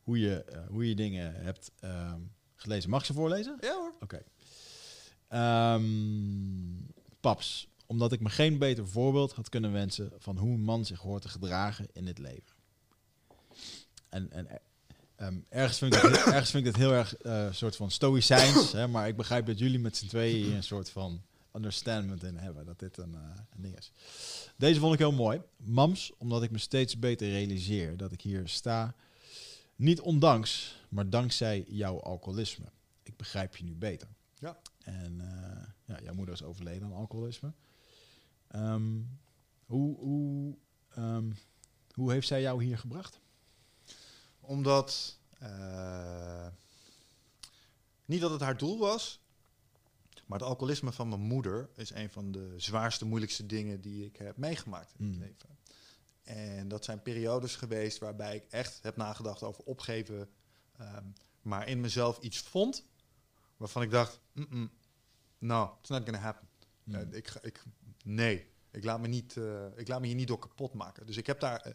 [0.02, 2.20] hoe je, eh, hoe je dingen hebt ehm,
[2.56, 2.90] gelezen.
[2.90, 3.56] Mag ik ze voorlezen?
[3.60, 3.92] ja hoor.
[4.00, 4.22] Oké.
[5.28, 5.82] Ehm,
[7.20, 11.00] paps, omdat ik me geen beter voorbeeld had kunnen wensen van hoe een man zich
[11.00, 12.52] hoort te gedragen in dit leven.
[14.08, 14.56] En, en eh,
[15.16, 17.76] ehm, ergens, vind ik het, heel- ergens vind ik het heel erg eh, een soort
[17.76, 21.22] van stoïcijns, hè, maar ik begrijp dat jullie met z'n tweeën hier een soort van
[21.52, 23.20] understanding in hebben, dat dit een, eh,
[23.54, 23.92] een ding is.
[24.56, 25.40] Deze vond ik heel mooi.
[25.56, 28.94] Mams, omdat ik me steeds beter realiseer dat ik hier sta,
[29.76, 32.64] niet ondanks, maar dankzij jouw alcoholisme.
[33.02, 34.08] Ik begrijp je nu beter.
[34.38, 34.58] Ja.
[34.78, 37.52] En eh, ja, jouw moeder is overleden aan alcoholisme.
[38.48, 39.00] Ehm,
[39.66, 40.56] hoe, hoe,
[40.88, 41.30] ehm,
[41.92, 43.20] hoe heeft zij jou hier gebracht?
[44.40, 46.46] Omdat, eh,
[48.04, 49.20] niet dat het haar doel was,
[50.26, 54.16] maar het alcoholisme van mijn moeder is een van de zwaarste, moeilijkste dingen die ik
[54.16, 55.20] heb meegemaakt in het Mm.
[55.20, 55.56] leven.
[56.22, 60.30] En dat zijn periodes geweest waarbij ik echt heb nagedacht over opgeven,
[60.76, 61.04] ehm,
[61.42, 62.84] maar in mezelf iets vond
[63.56, 64.70] waarvan ik dacht, "Mm-mm,
[65.38, 66.48] no, it's not gonna happen.
[66.84, 66.94] Mm.
[66.94, 67.62] Eh, ik, ga- ik,
[68.08, 71.06] nee, ik laat, me niet, eh, ik laat me hier niet door kapot maken.
[71.06, 71.72] Dus ik heb daar eh,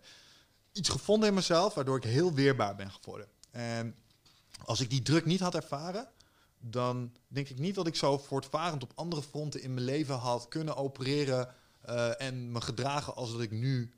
[0.72, 3.28] iets gevonden in mezelf waardoor ik heel weerbaar ben geworden.
[3.52, 3.96] En
[4.66, 6.08] als ik die druk niet had ervaren,
[6.60, 10.48] dan denk ik niet dat ik zo voortvarend op andere fronten in mijn leven had
[10.48, 13.94] kunnen opereren eh, en me gedragen als dat ik nu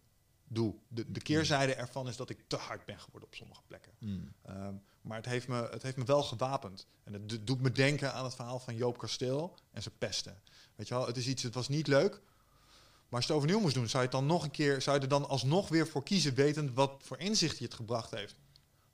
[0.47, 0.75] doe.
[0.87, 3.91] De, de keerzijde ervan is dat ik te hard ben geworden op sommige plekken.
[3.99, 4.33] Mm.
[4.41, 6.87] Ehm, maar het heeft, me, het heeft me wel gewapend.
[7.03, 10.41] En het do- doet me denken aan het verhaal van Joop Kasteel en zijn pesten.
[10.75, 12.11] Weet je wel, het is iets, het was niet leuk.
[12.11, 14.95] Maar als je het overnieuw moest doen, zou je het dan nog een keer, zou
[14.95, 18.35] je er dan alsnog weer voor kiezen, wetend wat voor inzicht je het gebracht heeft?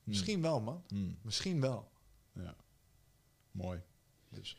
[0.03, 0.83] Misschien wel, man.
[0.93, 1.17] Mm.
[1.21, 1.91] Misschien wel.
[2.33, 2.55] Ja.
[3.51, 3.81] Mooi.
[4.29, 4.57] Dus.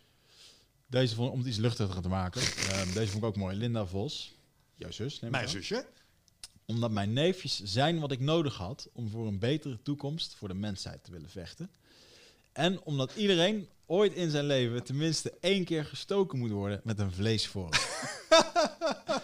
[0.86, 2.42] Deze vond om het iets luchtiger te maken.
[2.70, 3.56] ehm, deze vond ik ook mooi.
[3.56, 4.34] Linda Vos.
[4.74, 5.86] Jouw zus, neem Mijn zusje.
[6.64, 10.54] Omdat mijn neefjes zijn wat ik nodig had om voor een betere toekomst voor de
[10.54, 11.70] mensheid te willen vechten.
[12.52, 17.12] En omdat iedereen ooit in zijn leven tenminste één keer gestoken moet worden met een
[17.12, 17.74] vleesvork.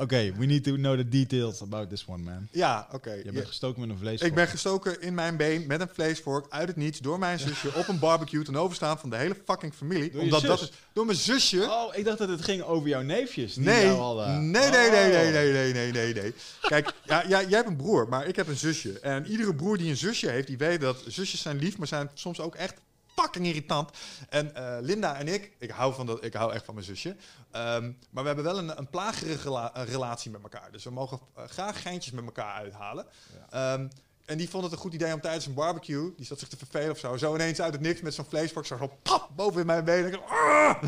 [0.00, 2.48] Oké, we need to know the details about this one, man.
[2.50, 3.12] Ja, oké.
[3.12, 3.32] Je Ja.
[3.32, 4.20] bent gestoken met een vlees.
[4.20, 7.74] Ik ben gestoken in mijn been met een vleesvork uit het niets door mijn zusje
[7.74, 10.10] op een barbecue ten overstaan van de hele fucking familie.
[10.10, 11.62] Door Omdat dat is door mijn zusje.
[11.70, 13.54] Oh, ik dacht dat het ging over jouw neefjes.
[13.54, 15.12] Die Nee, hadden- nee, nee, nee, Oh.
[15.12, 16.34] nee, nee, nee, nee, nee, nee.
[16.60, 19.00] Kijk, ja, ja, jij hebt een broer, maar ik heb een zusje.
[19.00, 22.10] En iedere broer die een zusje heeft, die weet dat zusjes zijn lief, maar zijn
[22.14, 22.74] soms ook echt
[23.20, 23.90] fucking irritant.
[24.28, 27.16] En eh, Linda en ik, ik hou, van dat, ik hou echt van mijn zusje.
[27.50, 30.72] Ehm, maar we hebben wel een, een plagerige rela- relatie met elkaar.
[30.72, 33.06] Dus we mogen eh, graag geintjes met elkaar uithalen.
[33.50, 33.88] Ehm,
[34.24, 36.56] en die vond het een goed idee om tijdens een barbecue, die zat zich te
[36.56, 39.60] vervelen of zo, zo ineens uit het niks met zo'n vleesvork zo, zo pap, boven
[39.60, 40.12] in mijn benen.
[40.12, 40.82] Ik, ah!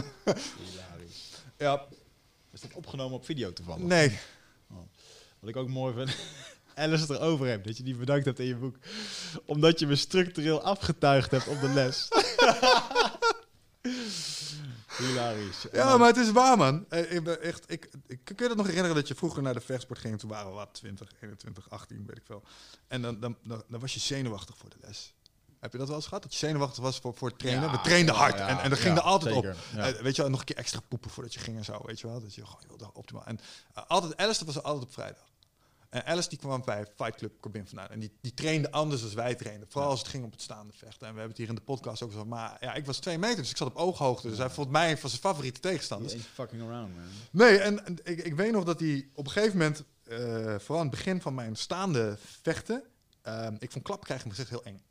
[1.59, 1.85] Ja,
[2.53, 3.83] Is dat opgenomen op video toevallig?
[3.83, 4.19] nee.
[5.41, 6.17] Wat ik ook mooi vind.
[6.75, 8.77] Alice het erover hebt, dat je die bedankt hebt in je boek.
[9.47, 12.09] Omdat je me structureel afgetuigd hebt op de les.
[14.99, 15.63] Hilarisch.
[15.73, 16.85] Ja, dan- maar het is waar, man.
[16.89, 19.55] Eh, Ik, ben echt, ik, ik kun je dat nog herinneren dat je vroeger naar
[19.55, 20.19] de vechtsport ging?
[20.19, 22.43] Toen waren we wat, 20, 21, 18, weet ik veel.
[22.89, 25.15] En dan, dan, dan, dan was je zenuwachtig voor de les.
[25.61, 26.23] Heb je dat wel eens gehad?
[26.23, 27.65] Dat je zenuwachtig was voor, voor het trainen?
[27.65, 29.79] Ja, we trainden hard ja, en, en dat ging er altijd zeker, op.
[29.79, 32.01] Eh, weet je wel, nog een keer extra poepen voordat je ging en zo, weet
[32.01, 32.21] je wel.
[32.21, 33.25] Dat je gewoon wilde optimaal.
[33.25, 33.39] En
[33.75, 35.31] eh, altijd, Alice, dat was altijd op vrijdag.
[35.93, 37.89] En Alice die kwam bij Fight Club Corbin vandaan.
[37.89, 39.69] En die, die trainde anders dan wij trainden.
[39.71, 41.07] Vooral als het ging op het staande vechten.
[41.07, 42.25] En we hebben het hier in de podcast ook zo.
[42.25, 44.29] Maar ja, ik was twee meter, dus ik zat op ooghoogte.
[44.29, 46.15] Dus hij vond mij van zijn favoriete tegenstanders.
[46.33, 47.05] Fucking around, man.
[47.31, 50.19] Nee, en, en ik, ik weet nog dat hij op een gegeven moment, eh,
[50.59, 52.83] vooral aan het begin van mijn staande vechten,
[53.23, 54.83] ehm, ik vond klap krijgen in mijn gezicht heel eng.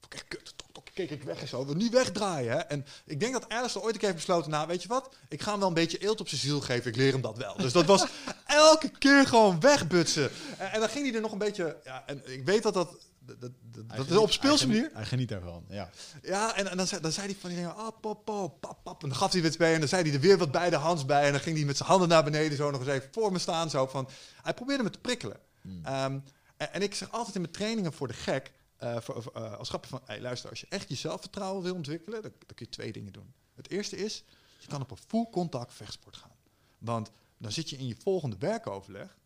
[0.00, 0.54] Vond ik echt kut.
[0.94, 1.66] Keek ik weg en zo.
[1.66, 2.52] wil niet wegdraaien.
[2.52, 2.58] Hè?
[2.58, 5.42] En ik denk dat Alice ooit een keer heeft besloten, nou weet je wat, ik
[5.42, 6.90] ga hem wel een beetje eelt op zijn ziel geven.
[6.90, 7.56] Ik leer hem dat wel.
[7.56, 8.06] Dus dat was
[8.46, 10.30] elke keer gewoon wegbutsen.
[10.58, 12.96] En, en dan ging hij er nog een beetje, ja, en ik weet dat dat,
[13.26, 13.50] dat,
[13.96, 14.90] dat, is op speelse manier.
[14.92, 15.90] Hij geniet daarvan, ja.
[16.22, 18.78] Ja, en, en dan, zei, dan zei hij van die dingen, ah, pap, pap, pap,
[18.82, 19.02] pap.
[19.02, 20.76] En dan gaf hij weer twee en dan zei hij er weer wat bij de
[20.76, 21.24] hands bij.
[21.24, 23.38] En dan ging hij met zijn handen naar beneden zo nog eens even voor me
[23.38, 23.70] staan.
[23.70, 24.08] Zo van,
[24.42, 25.36] hij probeerde me te prikkelen.
[25.82, 26.18] Ehm,
[26.56, 28.52] en, en ik zeg altijd in mijn trainingen voor de gek,
[28.84, 32.22] eh, voor, eh, als grapje van, hey, luister, als je echt je zelfvertrouwen wil ontwikkelen,
[32.22, 33.32] dan, dan kun je twee dingen doen.
[33.54, 34.24] Het eerste is,
[34.58, 36.36] je kan op een full contact vechtsport gaan.
[36.78, 39.16] Want dan zit je in je volgende werkoverleg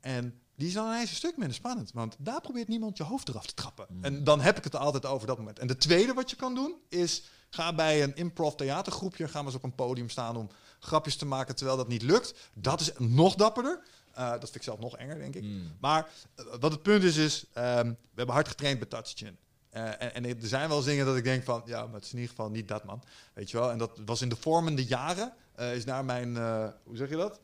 [0.00, 1.90] en die is dan ineens een stuk minder spannend.
[1.92, 3.86] Want daar probeert niemand je hoofd eraf te trappen.
[4.00, 5.58] En dan heb ik het altijd over dat moment.
[5.58, 7.22] En de tweede wat je kan doen is...
[7.50, 9.28] ga bij een improv theatergroepje...
[9.28, 10.50] ga maar eens op een podium staan om
[10.80, 11.56] grapjes te maken...
[11.56, 12.34] terwijl dat niet lukt.
[12.54, 13.82] Dat is nog dapperder.
[14.14, 15.44] Eh, dat vind ik zelf nog enger, denk ik.
[15.80, 17.44] Maar eh, wat het punt is, is...
[17.52, 19.36] ehm, we hebben hard getraind bij Touch Chin.
[19.70, 21.62] Eh, en, en er zijn wel eens dingen dat ik denk van...
[21.64, 23.02] ja, maar het is in ieder geval niet dat, man.
[23.32, 23.70] Weet je wel?
[23.70, 25.32] En dat was in de vormende jaren...
[25.54, 26.36] eh, is naar mijn...
[26.36, 27.40] eh, hoe zeg je dat?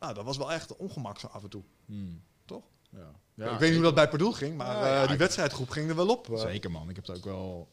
[0.00, 1.62] Nou, dat was wel echt ongemak zo af en toe.
[1.86, 2.22] Hmm.
[2.44, 2.62] Toch?
[3.34, 3.50] Ja.
[3.52, 5.88] ik weet niet hoe dat bij Pardoel ging, maar Ja, eh, ja, die wedstrijdgroep ging
[5.88, 6.28] er wel op.
[6.34, 7.68] Zeker man, ik heb het ook wel...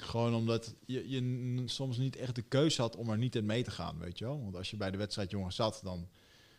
[0.00, 3.62] Gewoon omdat je, je soms niet echt de keuze had om er niet in mee
[3.62, 4.42] te gaan, weet je wel.
[4.42, 6.08] Want als je bij de wedstrijd jongens zat, dan...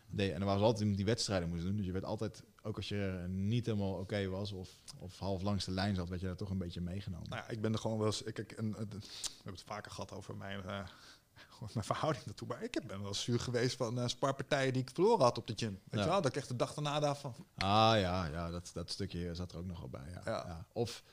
[0.10, 1.76] deed- en er was altijd iemand die wedstrijden moest doen.
[1.76, 4.69] Dus je werd altijd, ook als je niet helemaal oké was of,
[4.99, 7.30] of half langs de lijn zat, werd je daar toch een beetje meegenomen.
[7.30, 8.22] Nou ja, ik ben er gewoon wel eens...
[8.22, 8.98] Ik, ik, een- een- we
[9.36, 10.88] hebben het vaker gehad over mijn, eh,
[11.73, 12.48] mijn verhouding daartoe.
[12.48, 15.53] Maar ik ben wel zuur geweest van eh sparpartijen die ik verloren had op de
[15.56, 15.72] gym.
[15.84, 16.02] Weet Ja.
[16.02, 16.22] je wel?
[16.22, 17.36] Dat ik echt de dag daarna dacht van...
[17.56, 20.10] Ah ja, ja dat, dat stukje zat er ook nog wel bij.
[20.14, 20.22] Ja.
[20.26, 20.44] Ja.
[20.48, 20.65] Ja.
[20.73, 21.03] Of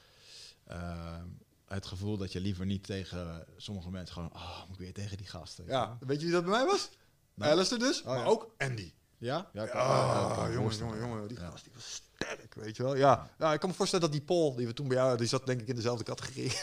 [0.65, 1.23] eh,
[1.67, 5.17] het gevoel dat je liever niet tegen sommige mensen gewoon, oh, moet ik weer tegen
[5.17, 5.65] die gasten.
[5.67, 6.89] Ja, weet je wie dat bij mij was?
[7.35, 7.53] Nou.
[7.53, 8.25] Alistair dus, Oh, maar ja.
[8.25, 8.93] ook Andy.
[9.19, 9.51] Ja?
[9.53, 10.93] Ja, ik kan- Ah, ja, ik kan me jongen, voorstellen.
[10.99, 11.51] jongen, jongen, die Ja.
[11.51, 12.97] gast die was sterk, weet je wel.
[12.97, 13.31] Ja.
[13.39, 15.47] ja, ik kan me voorstellen dat die Paul, die we toen bij jou, die zat
[15.47, 16.53] denk ik in dezelfde categorie.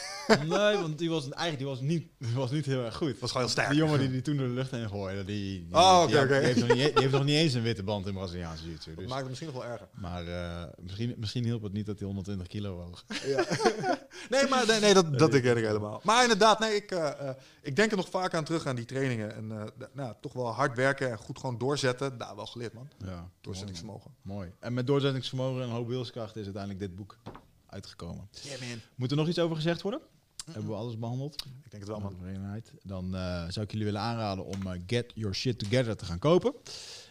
[0.48, 3.18] Nee, want die was eigenlijk die was niet, die was niet heel erg goed.
[3.18, 3.68] Was gewoon heel sterk.
[3.68, 6.60] Die jongen die die toen door de lucht heen gooide, die, die, Oh, die, heeft
[6.60, 8.90] nog niet, die heeft nog niet eens een witte band in Braziliaanse jiu-jitsu.
[8.90, 9.08] Dat Dus.
[9.08, 9.88] maakt het misschien nog wel erger.
[9.94, 13.04] Maar eh, misschien, misschien hielp het niet dat hij 120 kilo woog.
[13.26, 13.44] Ja.
[14.30, 16.00] nee, maar nee, nee dat, dat denk ik helemaal.
[16.04, 18.84] Maar inderdaad, nee, ik, eh, eh, ik denk er nog vaak aan terug aan die
[18.84, 19.34] trainingen.
[19.34, 22.18] En nou, toch wel hard werken en goed gewoon doorzetten.
[22.18, 22.88] Daar wel geleerd, man.
[22.98, 24.10] Ja, Doorzettingsvermogen.
[24.22, 24.52] Mooi.
[24.60, 27.18] En met doorzettingsvermogen en een hoop wilskracht is uiteindelijk dit boek
[27.66, 28.28] uitgekomen.
[28.42, 28.80] Yeah, man.
[28.94, 30.00] Moet er nog iets over gezegd worden?
[30.44, 31.44] Hebben we alles behandeld?
[31.64, 32.26] Ik denk het wel, man.
[32.26, 32.72] Eenheid.
[32.82, 36.18] Dan eh, zou ik jullie willen aanraden om eh, Get Your Shit Together te gaan
[36.18, 36.54] kopen.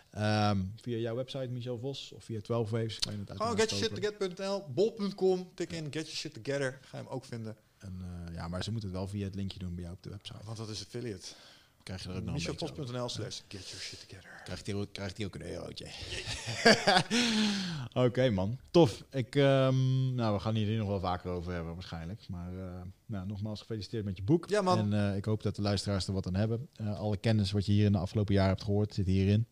[0.09, 2.99] Ehm, via jouw website, Michel Vos, of via 12 Waves.
[2.99, 6.79] Kan je het Gewoon getyourshittogether.nl, bol.com, tik in get your shit together.
[6.81, 7.55] Ga je hem ook vinden.
[7.77, 10.03] En, eh, ja, maar ze moeten het wel via het linkje doen bij jou op
[10.03, 10.45] de website.
[10.45, 11.27] Want dat is affiliate.
[11.83, 12.33] Krijg je er ook nog.
[12.33, 14.41] Michelvos.nl slash get your shit together.
[14.43, 15.87] Krijgt hij, ook- krijgt hij ook een eurotje.
[18.05, 19.03] Oké man, tof.
[19.11, 22.21] Ik, ehm, nou, we gaan hier nog wel vaker over hebben waarschijnlijk.
[22.29, 24.49] Maar eh, nou, nogmaals gefeliciteerd met je boek.
[24.49, 24.79] Ja, man.
[24.79, 26.69] En eh, ik hoop dat de luisteraars er wat aan hebben.
[26.75, 29.47] Eh, alle kennis wat je hier in de afgelopen jaren hebt gehoord zit hierin.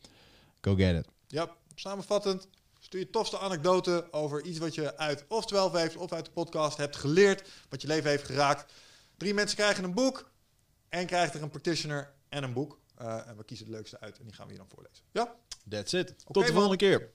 [0.62, 1.08] Go get it.
[1.28, 2.48] Ja, samenvattend.
[2.80, 6.32] Stuur je tofste anekdote over iets wat je uit of 12 heeft of uit de
[6.32, 7.50] podcast hebt geleerd.
[7.70, 8.74] Wat je leven heeft geraakt.
[9.18, 10.30] Drie mensen krijgen een boek.
[10.90, 12.80] En krijgt er een practitioner en een boek.
[12.96, 15.04] Eh, en we kiezen het leukste uit en die gaan we hier dan voorlezen.
[15.12, 15.36] Ja?
[15.70, 16.16] That's it.
[16.32, 17.10] Tot de volgende keer.